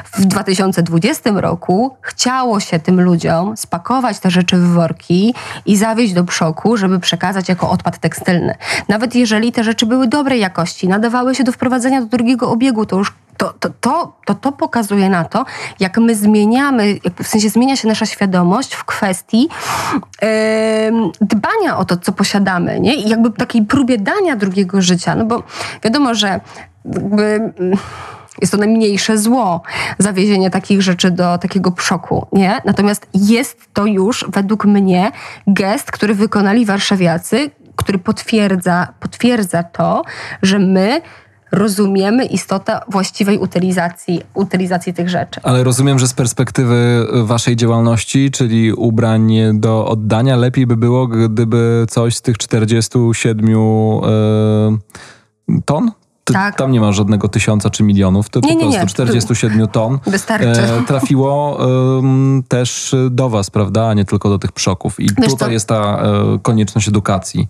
W 0.04 0.24
2020 0.24 1.30
roku 1.34 1.96
chciało 2.00 2.60
się 2.60 2.78
tym 2.78 3.00
ludziom 3.00 3.56
spakować 3.56 4.18
te 4.18 4.30
rzeczy 4.30 4.56
w 4.56 4.68
worki 4.68 5.34
i 5.66 5.76
zawieźć 5.76 6.14
do 6.14 6.24
przoku, 6.24 6.76
żeby 6.76 7.00
przekazać 7.00 7.48
jako 7.48 7.70
odpad 7.70 7.98
tekstylny. 7.98 8.54
Nawet 8.88 9.14
jeżeli 9.14 9.52
te 9.52 9.64
rzeczy 9.64 9.86
były 9.86 10.06
dobrej 10.06 10.40
jakości, 10.40 10.88
nadawały 10.88 11.34
się 11.34 11.44
do 11.44 11.52
wprowadzenia 11.52 12.00
do 12.00 12.06
drugiego 12.06 12.50
obiegu, 12.50 12.86
to 12.86 12.96
już 12.96 13.12
to, 13.36 13.52
to, 13.60 13.70
to, 13.80 14.16
to, 14.26 14.34
to 14.34 14.52
pokazuje 14.52 15.08
na 15.08 15.24
to, 15.24 15.44
jak 15.80 15.98
my 15.98 16.14
zmieniamy, 16.14 16.98
w 17.22 17.26
sensie 17.26 17.48
zmienia 17.48 17.76
się 17.76 17.88
nasza 17.88 18.06
świadomość 18.06 18.74
w 18.74 18.84
kwestii 18.84 19.48
yy, 20.22 20.28
dbania 21.20 21.78
o 21.78 21.84
to, 21.84 21.96
co 21.96 22.12
posiadamy, 22.12 22.80
nie? 22.80 22.94
I 22.94 23.08
jakby 23.08 23.30
takiej 23.30 23.62
próbie 23.62 23.98
dania 23.98 24.36
drugiego 24.36 24.82
życia, 24.82 25.14
no 25.14 25.24
bo 25.24 25.42
wiadomo, 25.82 26.14
że 26.14 26.40
jakby 26.84 27.52
jest 28.40 28.52
to 28.52 28.58
najmniejsze 28.58 29.18
zło, 29.18 29.62
zawiezienie 29.98 30.50
takich 30.50 30.82
rzeczy 30.82 31.10
do 31.10 31.38
takiego 31.38 31.72
przoku, 31.72 32.26
nie? 32.32 32.60
Natomiast 32.64 33.06
jest 33.14 33.58
to 33.72 33.86
już, 33.86 34.24
według 34.28 34.64
mnie, 34.64 35.12
gest, 35.46 35.90
który 35.90 36.14
wykonali 36.14 36.66
warszawiacy, 36.66 37.50
który 37.76 37.98
potwierdza, 37.98 38.88
potwierdza 39.00 39.62
to, 39.62 40.02
że 40.42 40.58
my 40.58 41.00
rozumiemy 41.52 42.24
istotę 42.24 42.80
właściwej 42.88 43.38
utylizacji, 43.38 44.20
utylizacji 44.34 44.94
tych 44.94 45.08
rzeczy. 45.08 45.40
Ale 45.42 45.64
rozumiem, 45.64 45.98
że 45.98 46.08
z 46.08 46.14
perspektywy 46.14 47.06
waszej 47.22 47.56
działalności, 47.56 48.30
czyli 48.30 48.72
ubrań 48.72 49.32
do 49.54 49.86
oddania, 49.88 50.36
lepiej 50.36 50.66
by 50.66 50.76
było, 50.76 51.06
gdyby 51.06 51.86
coś 51.88 52.16
z 52.16 52.22
tych 52.22 52.38
47 52.38 53.48
yy, 53.48 53.56
e, 55.56 55.60
ton 56.24 56.34
tak. 56.34 56.56
Tam 56.56 56.72
nie 56.72 56.80
ma 56.80 56.92
żadnego 56.92 57.28
tysiąca 57.28 57.70
czy 57.70 57.82
milionów, 57.82 58.28
to 58.28 58.40
nie, 58.40 58.54
po 58.54 58.60
prostu 58.60 58.80
nie. 58.80 58.86
47 58.86 59.68
ton 59.68 59.98
Wystarczy. 60.06 60.46
E, 60.46 60.82
trafiło 60.86 61.58
e, 61.60 62.42
też 62.48 62.94
do 63.10 63.28
was, 63.28 63.50
prawda, 63.50 63.88
a 63.88 63.94
nie 63.94 64.04
tylko 64.04 64.28
do 64.28 64.38
tych 64.38 64.52
przoków. 64.52 65.00
I 65.00 65.02
Wiesz 65.02 65.30
tutaj 65.30 65.48
co? 65.48 65.52
jest 65.52 65.68
ta 65.68 66.02
e, 66.02 66.38
konieczność 66.42 66.88
edukacji. 66.88 67.48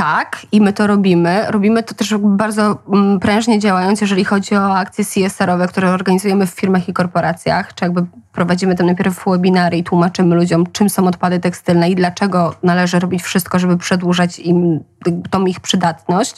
Tak, 0.00 0.46
i 0.52 0.60
my 0.60 0.72
to 0.72 0.86
robimy. 0.86 1.44
Robimy 1.48 1.82
to 1.82 1.94
też 1.94 2.14
bardzo 2.18 2.78
mm, 2.92 3.20
prężnie 3.20 3.58
działając, 3.58 4.00
jeżeli 4.00 4.24
chodzi 4.24 4.56
o 4.56 4.76
akcje 4.76 5.04
CSR-owe, 5.04 5.68
które 5.68 5.90
organizujemy 5.90 6.46
w 6.46 6.50
firmach 6.50 6.88
i 6.88 6.92
korporacjach, 6.92 7.74
czy 7.74 7.84
jakby 7.84 8.06
prowadzimy 8.32 8.74
tam 8.74 8.86
najpierw 8.86 9.24
webinary 9.26 9.76
i 9.76 9.84
tłumaczymy 9.84 10.36
ludziom, 10.36 10.66
czym 10.72 10.90
są 10.90 11.06
odpady 11.06 11.40
tekstylne 11.40 11.90
i 11.90 11.94
dlaczego 11.94 12.54
należy 12.62 12.98
robić 12.98 13.22
wszystko, 13.22 13.58
żeby 13.58 13.76
przedłużać 13.76 14.38
im 14.38 14.84
tą 15.30 15.46
ich 15.46 15.60
przydatność. 15.60 16.36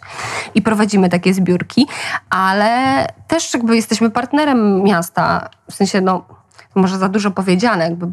I 0.54 0.62
prowadzimy 0.62 1.08
takie 1.08 1.34
zbiórki, 1.34 1.86
ale 2.30 3.06
też 3.28 3.54
jakby 3.54 3.76
jesteśmy 3.76 4.10
partnerem 4.10 4.82
miasta, 4.82 5.50
w 5.70 5.74
sensie 5.74 6.00
no, 6.00 6.24
może 6.74 6.98
za 6.98 7.08
dużo 7.08 7.30
powiedziane, 7.30 7.84
jakby 7.84 8.06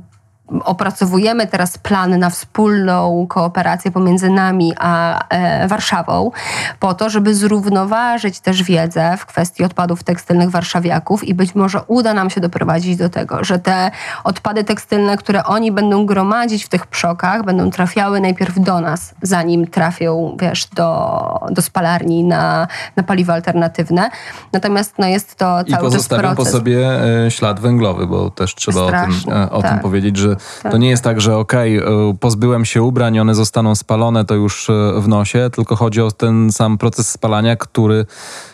opracowujemy 0.64 1.48
teraz 1.48 1.78
plan 1.78 2.20
na 2.20 2.30
wspólną 2.30 3.26
kooperację 3.30 3.92
pomiędzy 3.92 4.30
nami 4.30 4.74
a 4.80 5.24
e, 5.30 5.68
Warszawą, 5.68 6.32
po 6.80 6.94
to, 6.94 7.10
żeby 7.10 7.36
zrównoważyć 7.36 8.40
też 8.40 8.64
wiedzę 8.64 9.18
w 9.18 9.26
kwestii 9.26 9.64
odpadów 9.64 10.04
tekstylnych 10.04 10.50
warszawiaków 10.50 11.24
i 11.24 11.34
być 11.34 11.56
może 11.56 11.82
uda 11.88 12.14
nam 12.14 12.30
się 12.30 12.42
doprowadzić 12.42 12.98
do 12.98 13.10
tego, 13.10 13.44
że 13.44 13.60
te 13.60 13.92
odpady 14.24 14.64
tekstylne, 14.64 15.18
które 15.18 15.44
oni 15.44 15.72
będą 15.72 16.06
gromadzić 16.06 16.66
w 16.66 16.70
tych 16.70 16.88
przokach, 16.88 17.44
będą 17.46 17.72
trafiały 17.72 18.22
najpierw 18.22 18.60
do 18.60 18.82
nas, 18.82 19.14
zanim 19.22 19.68
trafią, 19.68 20.38
wiesz, 20.40 20.68
do, 20.68 21.48
do 21.52 21.62
spalarni 21.62 22.24
na, 22.24 22.68
na 22.96 23.04
paliwa 23.04 23.34
alternatywne. 23.34 24.10
Natomiast 24.54 24.94
no, 25.00 25.08
jest 25.08 25.36
to 25.36 25.46
cały 25.46 25.68
I 25.68 25.76
pozostawią 25.78 26.36
po 26.36 26.46
sobie 26.46 27.04
e, 27.26 27.32
ślad 27.32 27.60
węglowy, 27.60 28.08
bo 28.08 28.30
też 28.30 28.56
trzeba 28.56 28.82
o, 28.82 28.92
tym, 28.92 29.34
e, 29.34 29.50
o 29.50 29.62
tak. 29.62 29.72
tym 29.72 29.80
powiedzieć, 29.80 30.18
że 30.18 30.36
tak. 30.64 30.72
To 30.72 30.78
nie 30.78 30.90
jest 30.90 31.04
tak, 31.04 31.22
że 31.22 31.38
okej, 31.38 31.84
okay, 31.84 32.18
pozbyłem 32.20 32.66
się 32.66 32.84
ubrań, 32.84 33.20
one 33.20 33.36
zostaną 33.36 33.76
spalone, 33.76 34.26
to 34.26 34.36
już 34.36 34.70
e, 34.70 34.74
w 34.98 35.08
nosie, 35.08 35.50
tylko 35.56 35.76
chodzi 35.76 36.02
o 36.02 36.12
ten 36.12 36.52
sam 36.52 36.78
proces 36.78 37.10
spalania, 37.10 37.56
który 37.56 38.06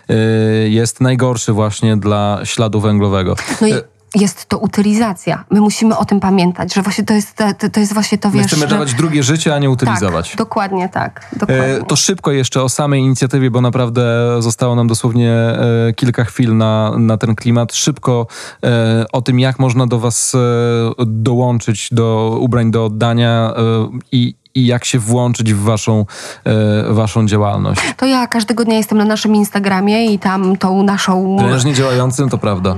e, 0.09 0.15
jest 0.69 1.01
najgorszy 1.01 1.53
właśnie 1.53 1.97
dla 1.97 2.39
śladu 2.43 2.79
węglowego. 2.79 3.35
No 3.61 3.67
i 3.67 3.73
e, 3.73 3.81
jest 4.15 4.45
to 4.45 4.57
utylizacja. 4.57 5.43
My 5.51 5.61
musimy 5.61 5.97
o 5.97 6.05
tym 6.05 6.19
pamiętać, 6.19 6.73
że 6.73 6.81
właśnie 6.81 7.03
to 7.03 7.13
jest 7.13 7.35
to, 7.35 7.69
to 7.69 7.79
jest 7.79 7.93
właśnie 7.93 8.17
to, 8.17 8.31
wiesz... 8.31 8.41
My 8.41 8.47
chcemy 8.47 8.67
dawać 8.67 8.93
drugie 8.93 9.23
życie, 9.23 9.55
a 9.55 9.59
nie 9.59 9.69
utylizować. 9.69 10.29
Tak, 10.29 10.37
dokładnie 10.37 10.89
tak. 10.89 11.29
Dokładnie. 11.33 11.85
to 11.87 11.95
szybko 11.95 12.31
jeszcze 12.31 12.63
o 12.63 12.69
samej 12.69 13.01
inicjatywie, 13.01 13.51
bo 13.51 13.61
naprawdę 13.61 14.35
zostało 14.39 14.75
nam 14.75 14.87
dosłownie 14.87 15.31
e, 15.31 15.93
kilka 15.95 16.23
chwil 16.23 16.57
na, 16.57 16.91
na 16.97 17.17
ten 17.17 17.35
klimat. 17.35 17.73
Szybko 17.73 18.27
e, 18.63 19.05
o 19.11 19.21
tym, 19.21 19.39
jak 19.39 19.59
można 19.59 19.87
do 19.87 19.99
was 19.99 20.35
e, 20.35 20.39
dołączyć 21.05 21.89
do 21.91 22.37
ubrań 22.41 22.71
do 22.71 22.85
oddania 22.85 23.53
i, 24.11 24.35
i 24.55 24.65
jak 24.65 24.85
się 24.85 24.99
włączyć 24.99 25.53
w 25.53 25.63
waszą, 25.63 26.05
e, 26.43 26.93
waszą 26.93 27.27
działalność? 27.27 27.81
To 27.97 28.05
ja 28.05 28.27
każdego 28.27 28.65
dnia 28.65 28.77
jestem 28.77 28.97
na 28.97 29.05
naszym 29.05 29.35
Instagramie 29.35 30.13
i 30.13 30.19
tam 30.19 30.57
tą 30.57 30.83
naszą... 30.83 31.35
Prężnie 31.39 31.73
działającym, 31.73 32.29
to 32.29 32.37
prawda 32.37 32.75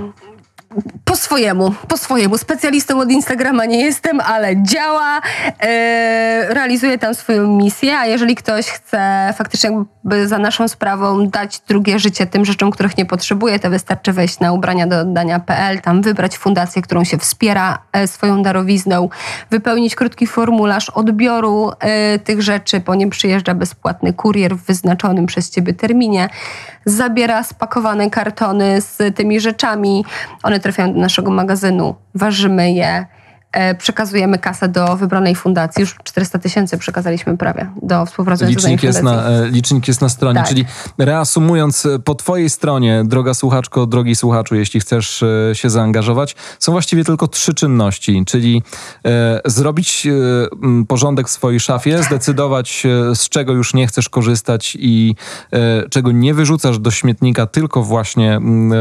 po 1.05 1.15
swojemu, 1.15 1.73
po 1.87 1.97
swojemu. 1.97 2.37
Specjalistą 2.37 2.99
od 2.99 3.11
Instagrama 3.11 3.65
nie 3.65 3.85
jestem, 3.85 4.19
ale 4.19 4.63
działa, 4.63 5.21
e, 5.59 6.53
realizuje 6.53 6.97
tam 6.97 7.15
swoją 7.15 7.47
misję, 7.47 7.97
a 7.97 8.05
jeżeli 8.05 8.35
ktoś 8.35 8.65
chce 8.65 9.33
faktycznie 9.37 9.69
jakby 10.07 10.27
za 10.27 10.37
naszą 10.37 10.67
sprawą 10.67 11.27
dać 11.27 11.59
drugie 11.67 11.99
życie 11.99 12.25
tym 12.25 12.45
rzeczom, 12.45 12.71
których 12.71 12.97
nie 12.97 13.05
potrzebuje, 13.05 13.59
to 13.59 13.69
wystarczy 13.69 14.13
wejść 14.13 14.39
na 14.39 14.53
ubrania 14.53 14.87
do 14.87 14.99
oddania.pl, 14.99 15.81
tam 15.81 16.01
wybrać 16.01 16.37
fundację, 16.37 16.81
którą 16.81 17.03
się 17.03 17.17
wspiera 17.17 17.77
e, 17.91 18.07
swoją 18.07 18.43
darowizną, 18.43 19.09
wypełnić 19.49 19.95
krótki 19.95 20.27
formularz 20.27 20.89
odbioru 20.89 21.71
e, 21.79 22.19
tych 22.19 22.41
rzeczy, 22.41 22.79
po 22.79 22.95
nim 22.95 23.09
przyjeżdża 23.09 23.53
bezpłatny 23.53 24.13
kurier 24.13 24.55
w 24.55 24.65
wyznaczonym 24.65 25.25
przez 25.25 25.49
ciebie 25.49 25.73
terminie, 25.73 26.29
zabiera 26.85 27.43
spakowane 27.43 28.09
kartony 28.09 28.81
z 28.81 29.15
tymi 29.15 29.39
rzeczami, 29.39 30.05
one 30.43 30.59
trafiają 30.67 30.93
do 30.93 30.99
naszego 30.99 31.31
magazynu, 31.31 31.95
ważymy 32.15 32.71
je, 32.71 33.05
przekazujemy 33.77 34.37
kasę 34.39 34.67
do 34.67 34.95
wybranej 34.95 35.35
fundacji. 35.35 35.81
Już 35.81 35.95
400 36.03 36.39
tysięcy 36.39 36.77
przekazaliśmy 36.77 37.37
prawie 37.37 37.69
do 37.81 38.05
współpracującej 38.05 38.55
Licznik 38.55 38.83
jest, 38.83 38.99
fundacji. 38.99 39.31
na, 39.31 39.45
e, 39.45 39.49
licznik 39.49 39.87
jest 39.87 40.01
na 40.01 40.09
stronie, 40.09 40.39
Tak. 40.39 40.49
czyli 40.49 40.65
reasumując, 40.97 41.85
e, 41.85 41.99
po 41.99 42.15
twojej 42.15 42.49
stronie, 42.49 43.03
droga 43.05 43.33
słuchaczko, 43.33 43.85
drogi 43.85 44.15
słuchaczu, 44.15 44.55
jeśli 44.55 44.79
chcesz 44.79 45.23
e, 45.23 45.55
się 45.55 45.69
zaangażować, 45.69 46.35
są 46.59 46.71
właściwie 46.71 47.03
tylko 47.03 47.27
trzy 47.27 47.53
czynności, 47.53 48.23
czyli 48.25 48.63
e, 49.05 49.41
zrobić 49.45 50.07
e, 50.07 50.85
porządek 50.87 51.27
w 51.27 51.31
swojej 51.31 51.59
szafie, 51.59 52.03
zdecydować 52.03 52.83
e, 53.11 53.15
z 53.15 53.29
czego 53.29 53.53
już 53.53 53.73
nie 53.73 53.87
chcesz 53.87 54.09
korzystać 54.09 54.77
i 54.79 55.15
e, 55.53 55.89
czego 55.89 56.11
nie 56.11 56.33
wyrzucasz 56.33 56.79
do 56.79 56.91
śmietnika, 56.91 57.45
tylko 57.45 57.83
właśnie 57.83 58.39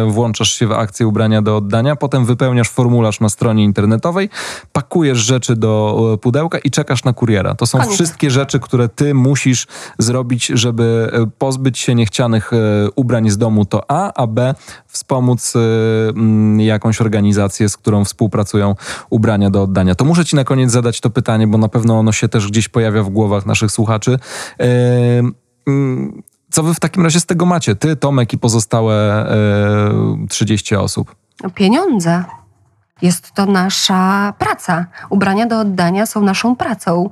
włączasz 0.08 0.52
się 0.52 0.66
w 0.66 0.72
akcję 0.72 1.06
ubrania 1.06 1.42
do 1.42 1.56
oddania, 1.56 1.96
potem 1.96 2.26
wypełniasz 2.26 2.68
formularz 2.68 3.20
na 3.20 3.28
stronie 3.28 3.64
internetowej, 3.64 4.30
pakujesz 4.72 5.18
rzeczy 5.18 5.56
do 5.56 6.00
e, 6.14 6.18
pudełka 6.18 6.58
i 6.58 6.70
czekasz 6.70 7.04
na 7.04 7.12
kuriera. 7.12 7.54
To 7.54 7.66
są 7.66 7.78
Koniec. 7.78 7.94
wszystkie 7.94 8.30
rzeczy, 8.30 8.60
które 8.60 8.88
ty 8.88 9.14
musisz 9.14 9.66
zrobić, 9.98 10.46
żeby 10.46 11.10
e, 11.12 11.26
pozbyć 11.38 11.78
się 11.78 11.94
niechcianych 11.94 12.52
e, 12.52 12.56
ubrań 12.96 13.30
z 13.30 13.38
domu, 13.38 13.64
to 13.64 13.90
A, 13.90 14.12
a 14.14 14.26
B 14.26 14.54
wspomóc 14.86 15.54
jakąś 16.58 17.00
organizację, 17.00 17.68
z 17.68 17.76
którą 17.76 18.04
współpracują 18.04 18.74
ubrania 19.10 19.50
do 19.50 19.62
oddania. 19.62 19.94
To 19.94 20.04
muszę 20.04 20.24
ci 20.24 20.36
na 20.36 20.44
koniec 20.44 20.70
zadać 20.70 21.00
to 21.00 21.10
pytanie, 21.10 21.46
bo 21.46 21.58
na 21.58 21.68
pewno 21.68 21.98
ono 21.98 22.12
się 22.12 22.28
też 22.28 22.48
gdzieś 22.48 22.68
pojawia 22.68 23.02
w 23.02 23.08
głowach 23.08 23.46
naszych 23.46 23.70
słuchaczy. 23.70 24.18
Co 26.50 26.62
wy 26.62 26.74
w 26.74 26.80
takim 26.80 27.02
razie 27.02 27.20
z 27.20 27.26
tego 27.26 27.46
macie? 27.46 27.76
Ty, 27.76 27.96
Tomek 27.96 28.32
i 28.32 28.38
pozostałe 28.38 28.94
e, 29.30 30.26
30 30.28 30.76
osób. 30.76 31.14
Pieniądze. 31.54 32.24
Jest 33.02 33.32
to 33.32 33.46
nasza 33.46 34.32
praca. 34.38 34.86
Ubrania 35.10 35.46
do 35.46 35.60
oddania 35.60 36.06
są 36.06 36.22
naszą 36.22 36.56
pracą. 36.56 37.08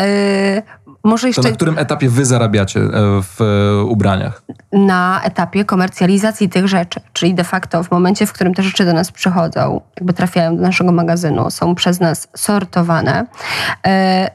E, 0.00 0.62
może 1.04 1.22
To 1.22 1.26
jeszcze 1.26 1.42
na 1.42 1.52
którym 1.52 1.78
etapie 1.78 2.08
wy 2.08 2.24
zarabiacie 2.24 2.80
e, 2.80 2.90
w 3.22 3.40
e, 3.40 3.84
ubraniach? 3.84 4.42
na 4.72 5.20
etapie 5.24 5.64
komercjalizacji 5.64 6.48
tych 6.48 6.68
rzeczy, 6.68 7.00
czyli 7.12 7.34
de 7.34 7.44
facto 7.44 7.82
w 7.82 7.90
momencie, 7.90 8.26
w 8.26 8.32
którym 8.32 8.54
te 8.54 8.62
rzeczy 8.62 8.84
do 8.84 8.92
nas 8.92 9.12
przychodzą, 9.12 9.80
jakby 9.96 10.12
trafiają 10.12 10.56
do 10.56 10.62
naszego 10.62 10.92
magazynu, 10.92 11.50
są 11.50 11.74
przez 11.74 12.00
nas 12.00 12.28
sortowane. 12.36 13.26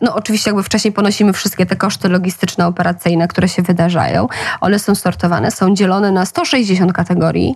No 0.02 0.16
oczywiście 0.16 0.50
jakby 0.50 0.64
wcześniej 0.64 0.94
ponosimy 0.94 1.34
wszystkie 1.34 1.66
te 1.66 1.76
koszty 1.76 2.10
logistyczne, 2.10 2.68
operacyjne, 2.68 3.28
które 3.28 3.48
się 3.48 3.62
wydarzają. 3.62 4.28
One 4.62 4.80
są 4.80 4.96
sortowane, 4.96 5.52
są 5.52 5.76
dzielone 5.76 6.12
na 6.12 6.26
160 6.26 6.94
kategorii 6.94 7.56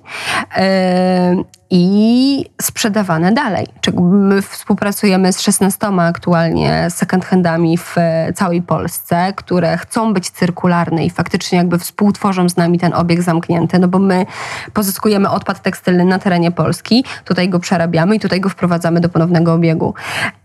i 1.71 2.45
sprzedawane 2.61 3.31
dalej. 3.31 3.67
My 4.01 4.41
współpracujemy 4.41 5.33
z 5.33 5.41
16 5.41 5.87
aktualnie 5.87 6.87
second 6.89 7.25
handami 7.25 7.77
w 7.77 7.95
całej 8.35 8.61
Polsce, 8.61 9.33
które 9.35 9.77
chcą 9.77 10.13
być 10.13 10.29
cyrkularne 10.29 11.05
i 11.05 11.09
faktycznie 11.09 11.57
jakby 11.57 11.79
współtworzą 11.79 12.49
z 12.49 12.57
nami 12.57 12.79
ten 12.79 12.93
obieg 12.93 13.21
zamknięty, 13.21 13.79
no 13.79 13.87
bo 13.87 13.99
my 13.99 14.25
pozyskujemy 14.73 15.29
odpad 15.29 15.61
tekstylny 15.61 16.05
na 16.05 16.19
terenie 16.19 16.51
Polski, 16.51 17.05
tutaj 17.25 17.49
go 17.49 17.59
przerabiamy 17.59 18.15
i 18.15 18.19
tutaj 18.19 18.41
go 18.41 18.49
wprowadzamy 18.49 18.99
do 18.99 19.09
ponownego 19.09 19.53
obiegu. 19.53 19.93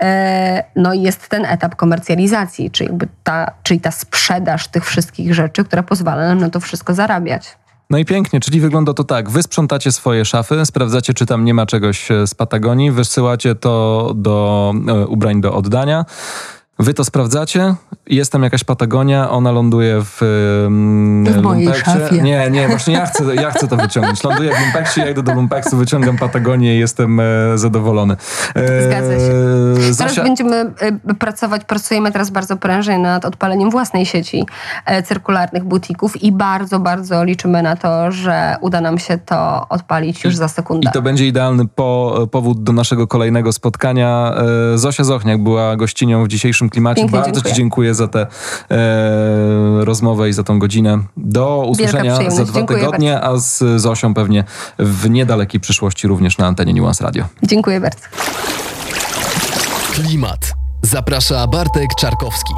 E, 0.02 0.64
No 0.76 0.94
i 0.94 1.02
jest 1.02 1.28
ten 1.28 1.44
etap 1.44 1.76
komercjalizacji, 1.76 2.70
czyli, 2.70 2.88
jakby 2.88 3.08
ta, 3.24 3.50
czyli 3.62 3.80
ta 3.80 3.90
sprzedaż 3.90 4.68
tych 4.68 4.84
wszystkich 4.84 5.34
rzeczy, 5.34 5.64
która 5.64 5.82
pozwala 5.82 6.28
nam 6.28 6.38
na 6.38 6.50
to 6.50 6.60
wszystko 6.60 6.94
zarabiać. 6.94 7.56
No 7.94 7.98
i 7.98 8.04
pięknie, 8.04 8.40
czyli 8.40 8.60
wygląda 8.60 8.94
to 8.94 9.04
tak. 9.04 9.30
Wy 9.30 9.42
sprzątacie 9.42 9.92
swoje 9.92 10.24
szafy, 10.24 10.66
sprawdzacie, 10.66 11.14
czy 11.14 11.26
tam 11.26 11.44
nie 11.44 11.54
ma 11.54 11.66
czegoś 11.66 12.10
e, 12.10 12.26
z 12.26 12.34
Patagonii, 12.34 12.90
wysyłacie 12.90 13.54
to 13.54 14.12
do 14.16 14.72
e, 14.88 15.06
ubrań 15.06 15.40
do 15.40 15.54
oddania. 15.54 16.04
Wy 16.78 16.94
to 16.94 17.04
sprawdzacie, 17.04 17.74
jest 18.06 18.32
tam 18.32 18.42
jakaś 18.42 18.64
Patagonia, 18.64 19.30
ona 19.30 19.52
ląduje 19.52 20.00
w, 20.04 20.16
W 20.20 21.42
mojej 21.42 21.64
lumpeksie. 21.66 21.84
szafie. 21.84 22.22
Nie, 22.22 22.50
nie, 22.50 22.68
właśnie 22.68 22.94
ja 22.94 23.06
chcę, 23.06 23.34
ja 23.34 23.50
chcę 23.50 23.68
to 23.68 23.76
wyciągnąć. 23.76 24.24
Ląduję 24.24 24.52
w 24.54 24.60
lumpeksie, 24.60 25.00
ja 25.00 25.10
idę 25.10 25.22
do 25.22 25.34
lumpeksu, 25.34 25.76
wyciągam 25.76 26.18
Patagonię 26.18 26.76
i 26.76 26.78
jestem 26.78 27.20
e, 27.20 27.24
zadowolony. 27.54 28.16
E, 28.54 28.82
Zgadza 28.82 29.12
się. 29.12 29.32
Teraz 29.74 29.96
Zosia, 29.96 30.22
będziemy 30.22 30.72
y, 31.10 31.14
pracować, 31.14 31.64
pracujemy 31.64 32.12
teraz 32.12 32.30
bardzo 32.30 32.56
prężnie 32.56 32.98
nad 32.98 33.24
odpaleniem 33.24 33.70
własnej 33.70 34.06
sieci 34.06 34.46
e, 34.86 35.02
cyrkularnych 35.02 35.64
butików 35.64 36.22
i 36.22 36.32
bardzo, 36.32 36.78
bardzo 36.78 37.24
liczymy 37.24 37.62
na 37.62 37.76
to, 37.76 38.12
że 38.12 38.56
uda 38.60 38.80
nam 38.80 38.98
się 38.98 39.18
to 39.18 39.68
odpalić 39.68 40.24
już 40.24 40.36
za 40.36 40.48
sekundę. 40.48 40.88
I 40.90 40.92
to 40.92 41.02
będzie 41.02 41.26
idealny 41.26 41.68
po, 41.68 42.18
powód 42.30 42.62
do 42.62 42.72
naszego 42.72 43.06
kolejnego 43.06 43.52
spotkania. 43.52 44.34
E, 44.74 44.78
Zosia 44.78 45.04
Zochniak 45.04 45.42
była 45.42 45.76
gościnią 45.76 46.24
w 46.24 46.28
dzisiejszym 46.28 46.63
klimacie. 46.70 47.00
Pięknie 47.00 47.18
Bardzo 47.18 47.32
dziękuję. 47.32 47.54
Ci 47.54 47.56
dziękuję 47.56 47.94
za 47.94 48.08
tę 48.08 48.26
e, 48.70 49.84
rozmowę 49.84 50.28
i 50.28 50.32
za 50.32 50.42
tą 50.42 50.58
godzinę. 50.58 50.98
Do 51.16 51.64
usłyszenia 51.68 52.30
za 52.30 52.44
dwa 52.44 52.54
Dziękuję 52.54 52.78
tygodnie, 52.78 53.20
a 53.20 53.36
z 53.36 53.80
Zosią 53.80 54.14
pewnie 54.14 54.44
w 54.78 55.10
niedalekiej 55.10 55.60
przyszłości 55.60 56.08
również 56.08 56.38
na 56.38 56.46
antenie 56.46 56.74
Nuance 56.74 57.04
Radio. 57.04 57.24
Dziękuję 57.42 57.80
bardzo. 57.80 57.98
Klimat. 59.94 60.54
Zaprasza 60.82 61.46
Bartek 61.46 61.94
Czarkowski. 61.98 62.54